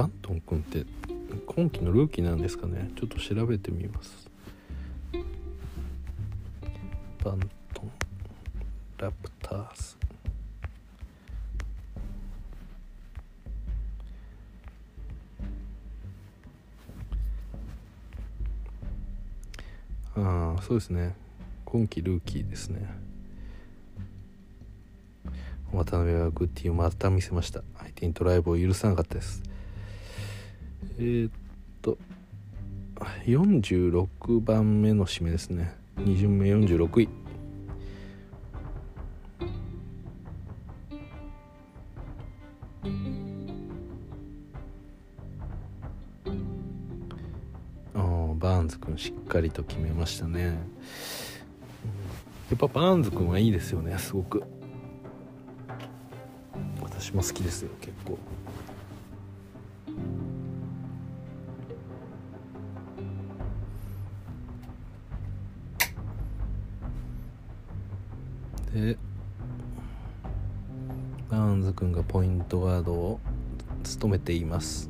[0.00, 0.86] バントン君って
[1.44, 2.90] 今季のルーキーなんですかね。
[2.96, 4.30] ちょっと調べてみます。
[7.22, 7.40] バン
[7.74, 7.90] トン
[8.96, 9.96] ラプターズ。
[20.16, 21.14] ああそうですね。
[21.66, 22.88] 今季ルーキーですね。
[25.74, 27.62] 渡辺はグッディをまた見せました。
[27.76, 29.49] 相手にドライブを許さなかったです。
[31.02, 31.32] えー、っ
[31.80, 31.96] と
[33.24, 35.74] 46番目の締めですね。
[35.96, 37.08] 2巡目46位。
[48.38, 50.44] バーンズ君しっかりと決めましたね。
[50.46, 50.52] や
[52.54, 54.42] っぱバーンズ君はいいですよねすごく。
[56.82, 58.18] 私も好きですよ結構。
[68.72, 68.96] で
[71.28, 73.20] バーンズ君がポイントガードを
[73.82, 74.88] 務めています。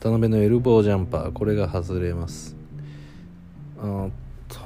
[0.00, 2.56] 渡辺のエルボージャンパーこれが外れます。
[3.78, 4.10] あっ
[4.48, 4.58] と。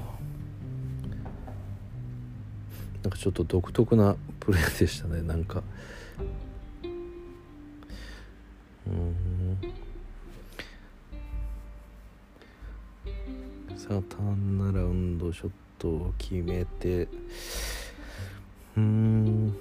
[3.03, 5.23] なんかちょっと独特なプレーでしたね。
[5.23, 5.62] なんか
[14.09, 17.09] ターンナラウンドショットを決めて
[18.77, 19.57] うん。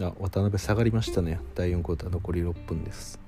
[0.00, 1.40] あ渡辺下がりましたね。
[1.54, 3.18] 第4クォーター残り6分です。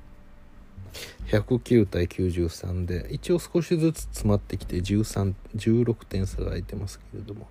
[1.28, 7.48] 109対93で一応少しずつ詰まってきて1316点差が空いてますけれども、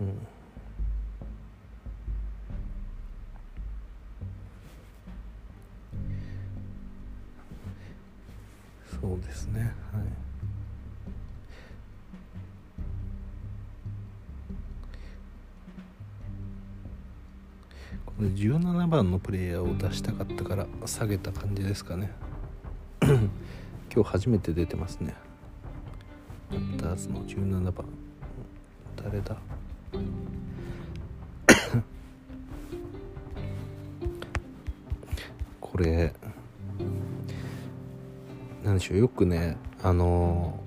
[0.00, 0.26] うん、
[9.06, 9.60] そうですね。
[9.60, 9.70] はい。
[18.04, 22.10] これ17番のプレイヤーを出したかったから下げた感じですかね。
[23.00, 23.30] 今
[24.02, 25.14] 日初めて出てますね。
[26.50, 27.86] ラプターズの17番
[28.96, 29.36] 誰だ？
[35.60, 36.12] これ
[38.66, 40.58] 何でしょうよくねあの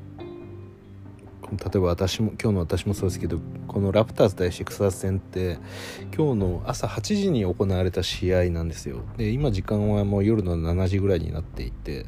[1.51, 5.57] 例えば私も今日の私もそうですけどこのラプターズ対シクサーズ戦って
[6.15, 9.01] 今日の朝8時に行われた試合なんですよ。
[9.17, 12.05] で今時間はもう夜の7時ぐらいになっていて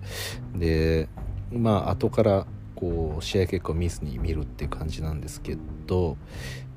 [0.55, 1.09] で
[1.51, 2.47] まあ後から
[2.82, 5.56] こう試合結果を見ずに見るっていう感じなんですけ
[5.86, 6.18] ど、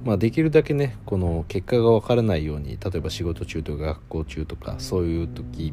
[0.05, 5.73] まあ、できるだけねこの結果が分からないように例えば仕事中とか学校中とかそういう時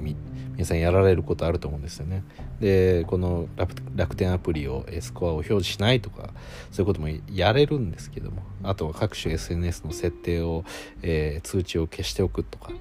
[0.53, 2.23] 皆さんやられることあると思うんですよね。
[2.61, 3.49] でこの
[3.95, 6.29] 楽天アプリをスコアを表示しないとか
[6.71, 10.63] そういうこともやれるんですけどもあとは各種 SNS の設定を、
[11.01, 12.71] えー、通知を消しておくとか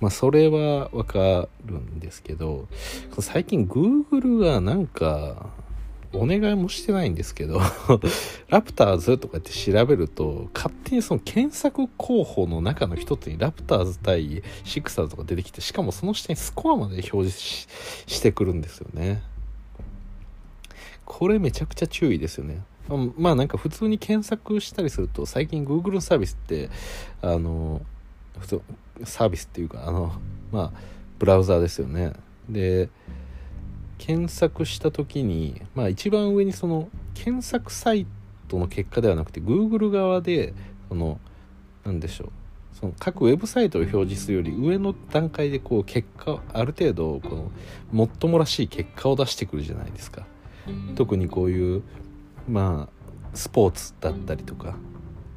[0.00, 2.66] まあそれはわかるんですけど
[3.20, 5.50] 最近 Google がなんか
[6.12, 7.60] お願いもしてないんですけど
[8.50, 17.38] ラプターズとかって調べると勝手にその検索候補の中の一つにラプターズ対シクサーズとか出てきてしかもその下にスコアまで表示
[18.06, 19.22] してくるんですよね。
[21.04, 22.62] これめちゃくちゃ注意ですよね。
[23.16, 26.70] まあなんか普通に検索したりすると最近 Google のサービスって
[27.22, 27.82] あの
[28.38, 28.62] 普通
[29.04, 30.12] サービスっていうかあの
[30.50, 30.80] まあ
[31.18, 32.12] ブラウザーですよね。
[32.48, 32.88] で
[34.00, 38.06] 検索した時に、まあ、一番上にその検索サイ
[38.48, 40.54] トの結果ではなくて Google 側で
[40.88, 41.20] その
[41.84, 42.30] 何でしょう
[42.72, 47.52] その各ウェブサイトを表示するより上の段階でこう結果ある程度この
[47.92, 50.26] もっともらしい結果を出してくるじゃないですか。
[50.94, 51.82] 特にこういう
[52.48, 54.76] まあスポーツだったりとか。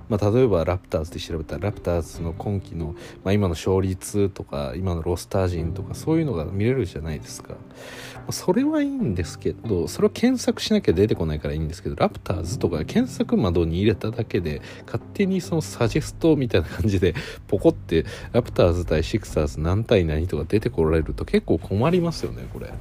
[0.09, 17.15] まあ、例えばラプターズで調べたらラプターズの今季の、まあ、今の勝率とか今のロスター陣とかそういうのが見れるじゃないですか、まあ、それはいいんですけどそれを検索しなきゃ出てこないからいいんですけどラプターズとか検索窓に入れただけで勝手にそのサジェストみたいな感じで
[17.47, 22.73] ポコってラプターズ対シクサーズ何対何とか出てこられると結構困りますよねこれ。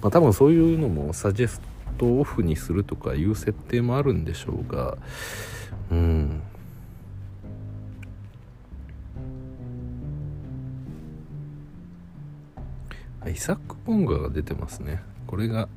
[0.00, 1.60] まあ、多分そういうのもサジェス
[1.98, 4.96] トオフにするとかいう設定もあるんでしょうが
[5.90, 6.42] うん
[13.28, 15.02] イサック・ボンガが出てますね。
[15.26, 15.68] これが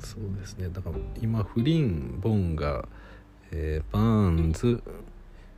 [0.00, 0.68] そうですね。
[0.68, 2.86] だから今フリンボンガ、
[3.50, 4.82] えー、バーンズ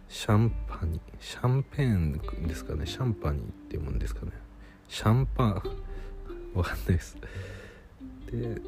[0.09, 2.86] シャンパニシャンペーンですかね。
[2.86, 4.32] シャンパニーっていうもんですかね。
[4.88, 5.62] シャンパン
[6.55, 7.16] わかんないです。
[8.30, 8.60] で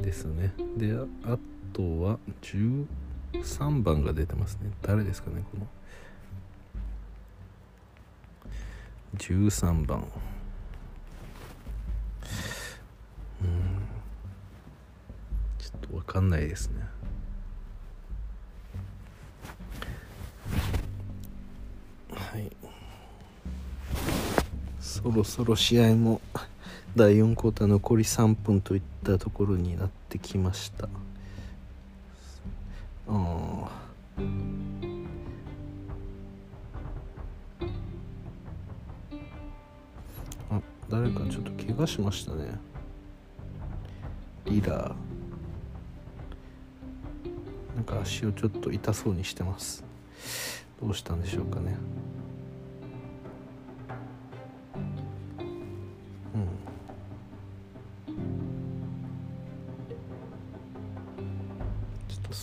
[0.00, 0.52] ですね。
[0.76, 1.38] であ
[1.72, 4.70] とは13番が出てますね。
[4.82, 5.66] 誰ですかねこの。
[9.14, 10.04] 13番。
[13.42, 13.82] うん。
[15.58, 16.82] ちょっとわかんないですね。
[22.12, 22.50] はい。
[24.80, 26.20] そろそろ試合も
[26.96, 30.88] 第4クォーター残り3分といったところになってきました。
[33.08, 33.86] ああ
[40.88, 42.58] 誰かちょっと怪我しましたね。
[44.44, 44.94] リラー。
[47.74, 49.84] なんか足をちょっと痛そうにしてます。
[50.80, 51.76] どうしたんでしょうかね。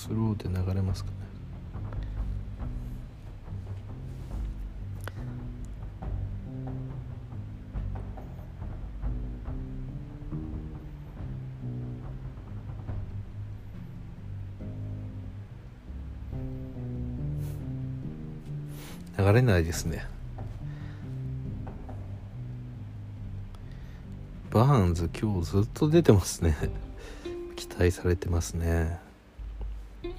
[0.04, 1.23] スローで流れますかね。
[19.34, 20.06] れないですね。
[24.52, 26.56] バーンズ今日ずっと出てますね。
[27.58, 29.00] 期待されてますね。
[30.04, 30.12] 今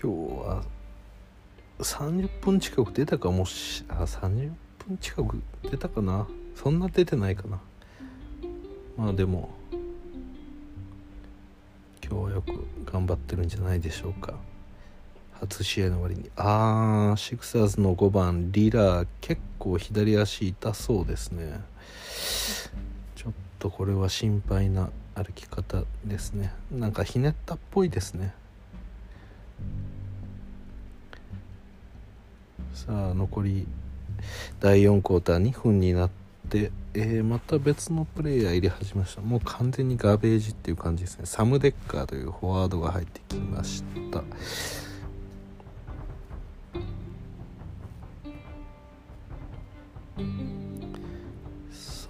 [0.00, 0.64] 日は
[1.78, 4.52] 30分近く出たかもしあ30
[4.86, 6.26] 分近く出たかな？
[6.54, 7.60] そんな出てないかな。
[8.96, 9.50] まあでも
[12.02, 14.34] 今日はよく頑張ってるんじゃないでしょうか。
[15.40, 16.30] 初試合の割に。
[16.36, 21.60] あーシクサーズの5番リラー結構左足痛そうですね。
[23.14, 26.52] ちょっとこれは心配な歩き方ですね。
[26.70, 28.34] なんかひねったっぽいですね。
[32.74, 33.66] さあ残り
[34.60, 36.10] 第4クォーター2分になっ
[36.48, 39.20] て、えー、また別のプレイヤー入れ始めました。
[39.20, 41.26] もう完全にガベージっていう感じですね。
[41.26, 44.22] サム・デッカーというフォワードが入ってきました。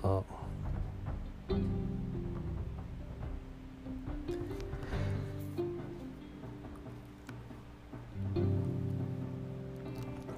[0.03, 0.09] さ。
[0.09, 0.23] あ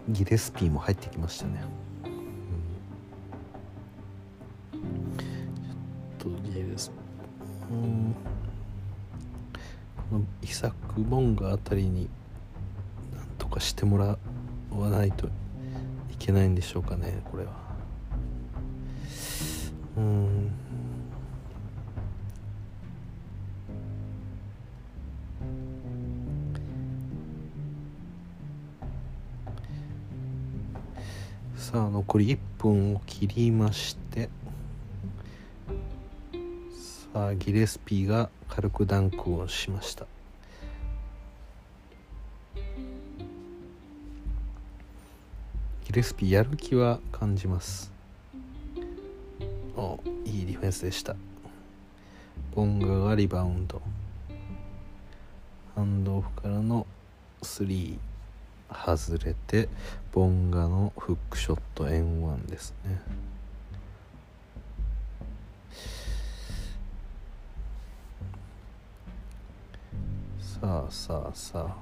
[0.09, 1.63] ギレスピーも入ってきましたね、
[2.05, 2.09] う
[4.77, 5.17] ん、
[6.19, 6.91] ちょっとギレス
[7.71, 8.15] うん。
[10.11, 12.09] このイサク・ボンガあたりに
[13.15, 14.19] なんとかしてもら
[14.77, 15.31] わないとい
[16.19, 17.60] けないんでしょうかねこれは。
[20.01, 20.51] うん。
[31.55, 34.31] さあ残り1分を切りまして
[37.13, 40.07] さあギレスピーが軽くダンクをしました。
[45.85, 48.00] ギレスピーやる気は感じます。
[50.61, 51.17] フェンスでした。
[52.55, 53.81] ボンガがリバウンド。
[55.75, 56.87] ハンドオフからの
[57.43, 57.99] スリー。
[58.71, 59.69] 外れて
[60.13, 63.01] ボンガのフックショット円1ですね。
[70.41, 71.77] さあさあさあ。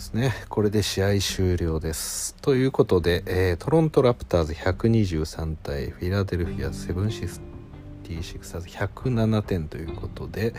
[0.00, 7.50] ですねこれで試合終了ですということで、えー、トロントラプターズ123対フィラデルフィアセブンシステ
[8.10, 10.52] 76,107点ということで、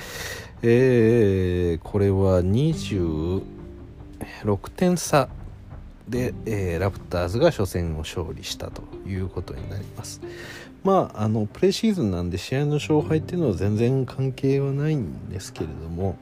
[0.62, 3.42] えー、これは26
[4.76, 5.28] 点差
[6.08, 10.22] で、えー、ラプターズが初戦を勝利したということになります。
[10.84, 16.18] まあ、あのプレシーズンなんで試合の勝敗っていうのは全然関係はないんですけれども、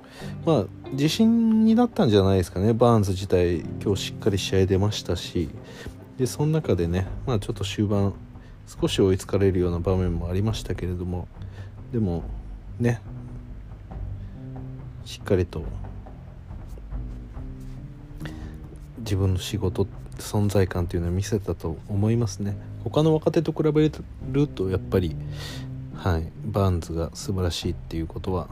[0.45, 2.73] まあ、自信になったんじゃないですかね。
[2.73, 5.49] バーンズ自体今日しっかり試合出ましたし
[6.17, 8.13] でその中でね、まあ、ちょっと終盤
[8.67, 11.27] 少し追いつかれるような場面もありましたけれども
[11.93, 12.23] でも
[12.79, 13.01] ね
[15.05, 15.63] しっかりと
[18.99, 19.87] 自分の仕事
[20.17, 22.55] 存在感というのを見せたと思いますね。
[22.83, 23.91] 他の若手と比べ
[24.31, 25.15] るとやっぱり
[25.95, 28.47] はいバーンズが素晴らしいっていうことは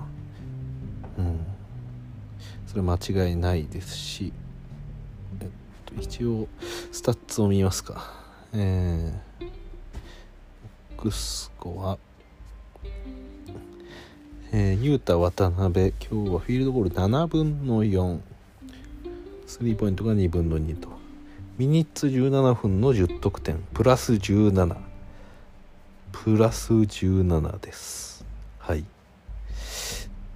[1.18, 1.46] うん。
[2.68, 4.34] それ間違いないですし
[5.40, 5.48] えっ
[5.86, 6.48] と一応
[6.92, 8.14] スタッツを見ますか。
[8.54, 11.98] えー、スコアは
[14.54, 18.20] えー、ユータ渡辺今日はフィールドゴール7分の4
[19.46, 20.97] スリーポイントが2分の2と。
[21.58, 24.78] ミニッツ17分の10得点プラス17
[26.12, 28.24] プラス17です。
[28.60, 28.86] はい。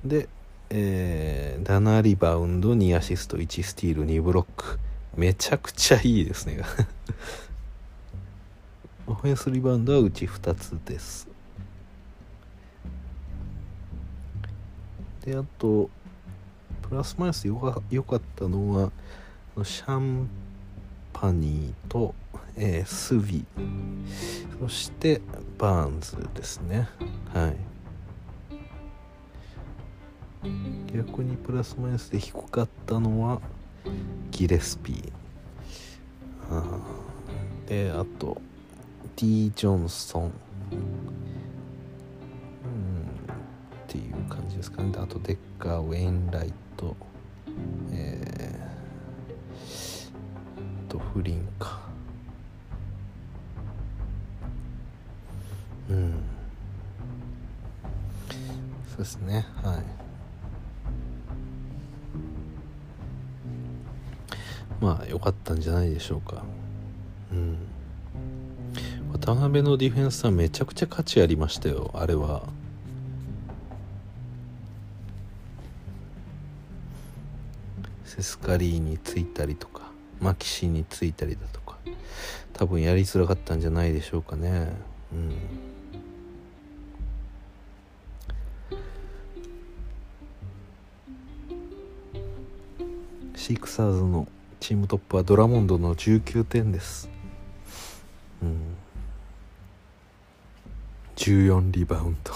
[0.04, 0.28] で、
[0.72, 4.80] えー、7リバウンド2アシスト1スティール2ブロック。
[5.16, 6.64] めちゃくちゃいいですね。
[9.06, 11.28] オフェンスリバウンドはうち2つです。
[15.24, 15.88] であと
[16.82, 18.92] プラスマイナスよかよかったのは
[19.64, 20.28] シャン
[21.22, 22.16] パニーと、
[22.56, 23.46] えー、スビ。
[24.60, 25.22] そして
[25.60, 26.90] バーンズですね。
[27.32, 27.56] はい。
[30.92, 33.40] 逆にプラスマイナスで低かったのは
[34.32, 35.12] ギレスピー。
[36.50, 36.80] あ
[37.68, 38.42] であと
[39.16, 40.32] D・ ジョンソン、うん、っ
[43.88, 44.92] ていう感じですかね。
[44.98, 46.96] あとデッカー・ウェインライト。
[51.14, 51.80] 不倫か。
[55.90, 56.14] うん。
[58.90, 59.46] そうですね。
[59.62, 59.84] はい。
[64.80, 66.44] まあ良かったんじゃないでしょうか。
[67.32, 67.58] うん。
[69.12, 72.48] 渡辺のディフェンスはめちゃくちゃ価値ありましたよあれは。
[78.06, 79.81] セスカリーについたりとか。
[80.22, 81.78] マキシについたりだとか
[82.54, 84.72] 多分やりづらかったんじゃないでしょうかね。
[85.12, 85.36] うん。
[93.36, 94.28] シークサーズの
[94.60, 97.10] チームトップはドラモンドの19点です。
[98.44, 98.62] うん。
[101.16, 102.32] 14リバウンド。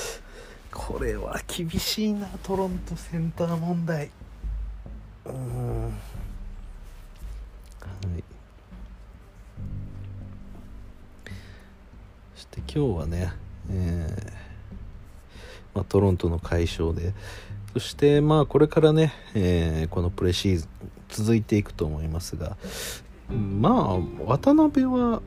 [0.72, 4.10] これは厳しいなトロントセンター問題。
[5.26, 5.92] うん。
[12.74, 13.30] 今日はね、
[13.70, 14.32] えー
[15.74, 17.12] まあ、トロントの快勝で。
[17.74, 20.68] そしてまあこれからね、えー、このプレシーズン
[21.08, 22.58] 続いていくと思いますが
[23.30, 25.22] まあ渡辺は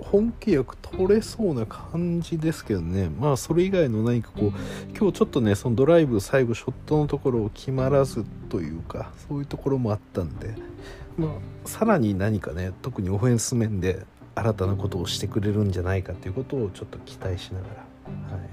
[0.00, 3.08] 本契約取れそうな感じですけどね。
[3.08, 4.52] まあそれ以外の何かこう
[4.98, 10.54] 今日ちょっとねそのドライブ最後ショットのところを決まらずというかそういうところもあったんで。
[11.18, 11.30] まあ、
[11.66, 17.74] さらに何かね特にオフェンス面で新たなことをしてくれるんじゃないかということをちょっと期待しながら、
[18.36, 18.48] はい、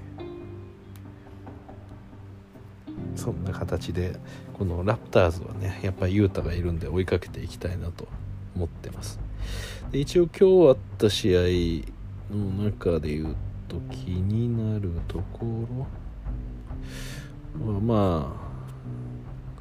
[3.16, 4.16] そんな形で
[4.54, 8.06] このラプターズはねやっぱり雄太がいるんで追いかけていきたいなと
[8.54, 9.18] 思ってます。
[9.90, 13.36] で一応今日あった試合の中で言う
[13.66, 15.66] と気になるとこ
[17.58, 18.40] ろはまあ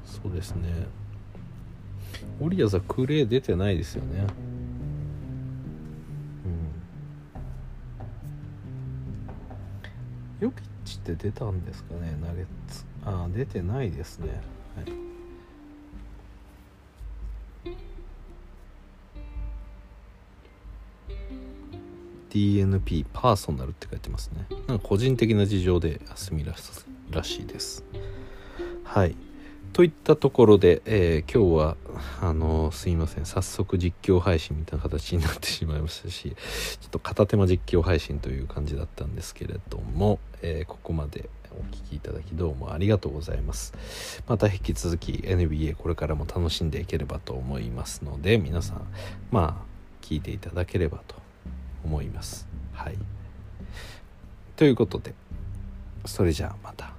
[0.06, 0.88] そうですね。
[2.42, 4.28] オリアーズはクレー出てないですよね。
[10.40, 12.18] ヨキッチって出たんですかね？
[12.22, 12.86] ナゲッツ。
[13.06, 14.42] ああ出てないですね。
[14.76, 14.86] はい。
[22.30, 24.46] DNP パーソナルって書いてますね。
[24.68, 26.56] なんか個人的な事情で休みら
[27.24, 27.84] しいです。
[28.84, 29.16] はい。
[29.80, 31.78] といったところで、えー、今日は
[32.20, 33.26] あの、すいません。
[33.26, 43.74] 早速実況配信みたいな形になってしまいましたしちょっと片手間実況配信という感じだったんですけれども、えー、ここまでお聴きいただきどうもありがとうございます。
[44.28, 48.82] また引き続き NBA これからも楽しんでいければと思いますので皆さん
[49.32, 51.16] まあ聞いていただければと
[51.86, 52.50] 思います。
[52.74, 52.98] はい。
[54.58, 55.14] ということで
[56.04, 56.92] それじゃあまた。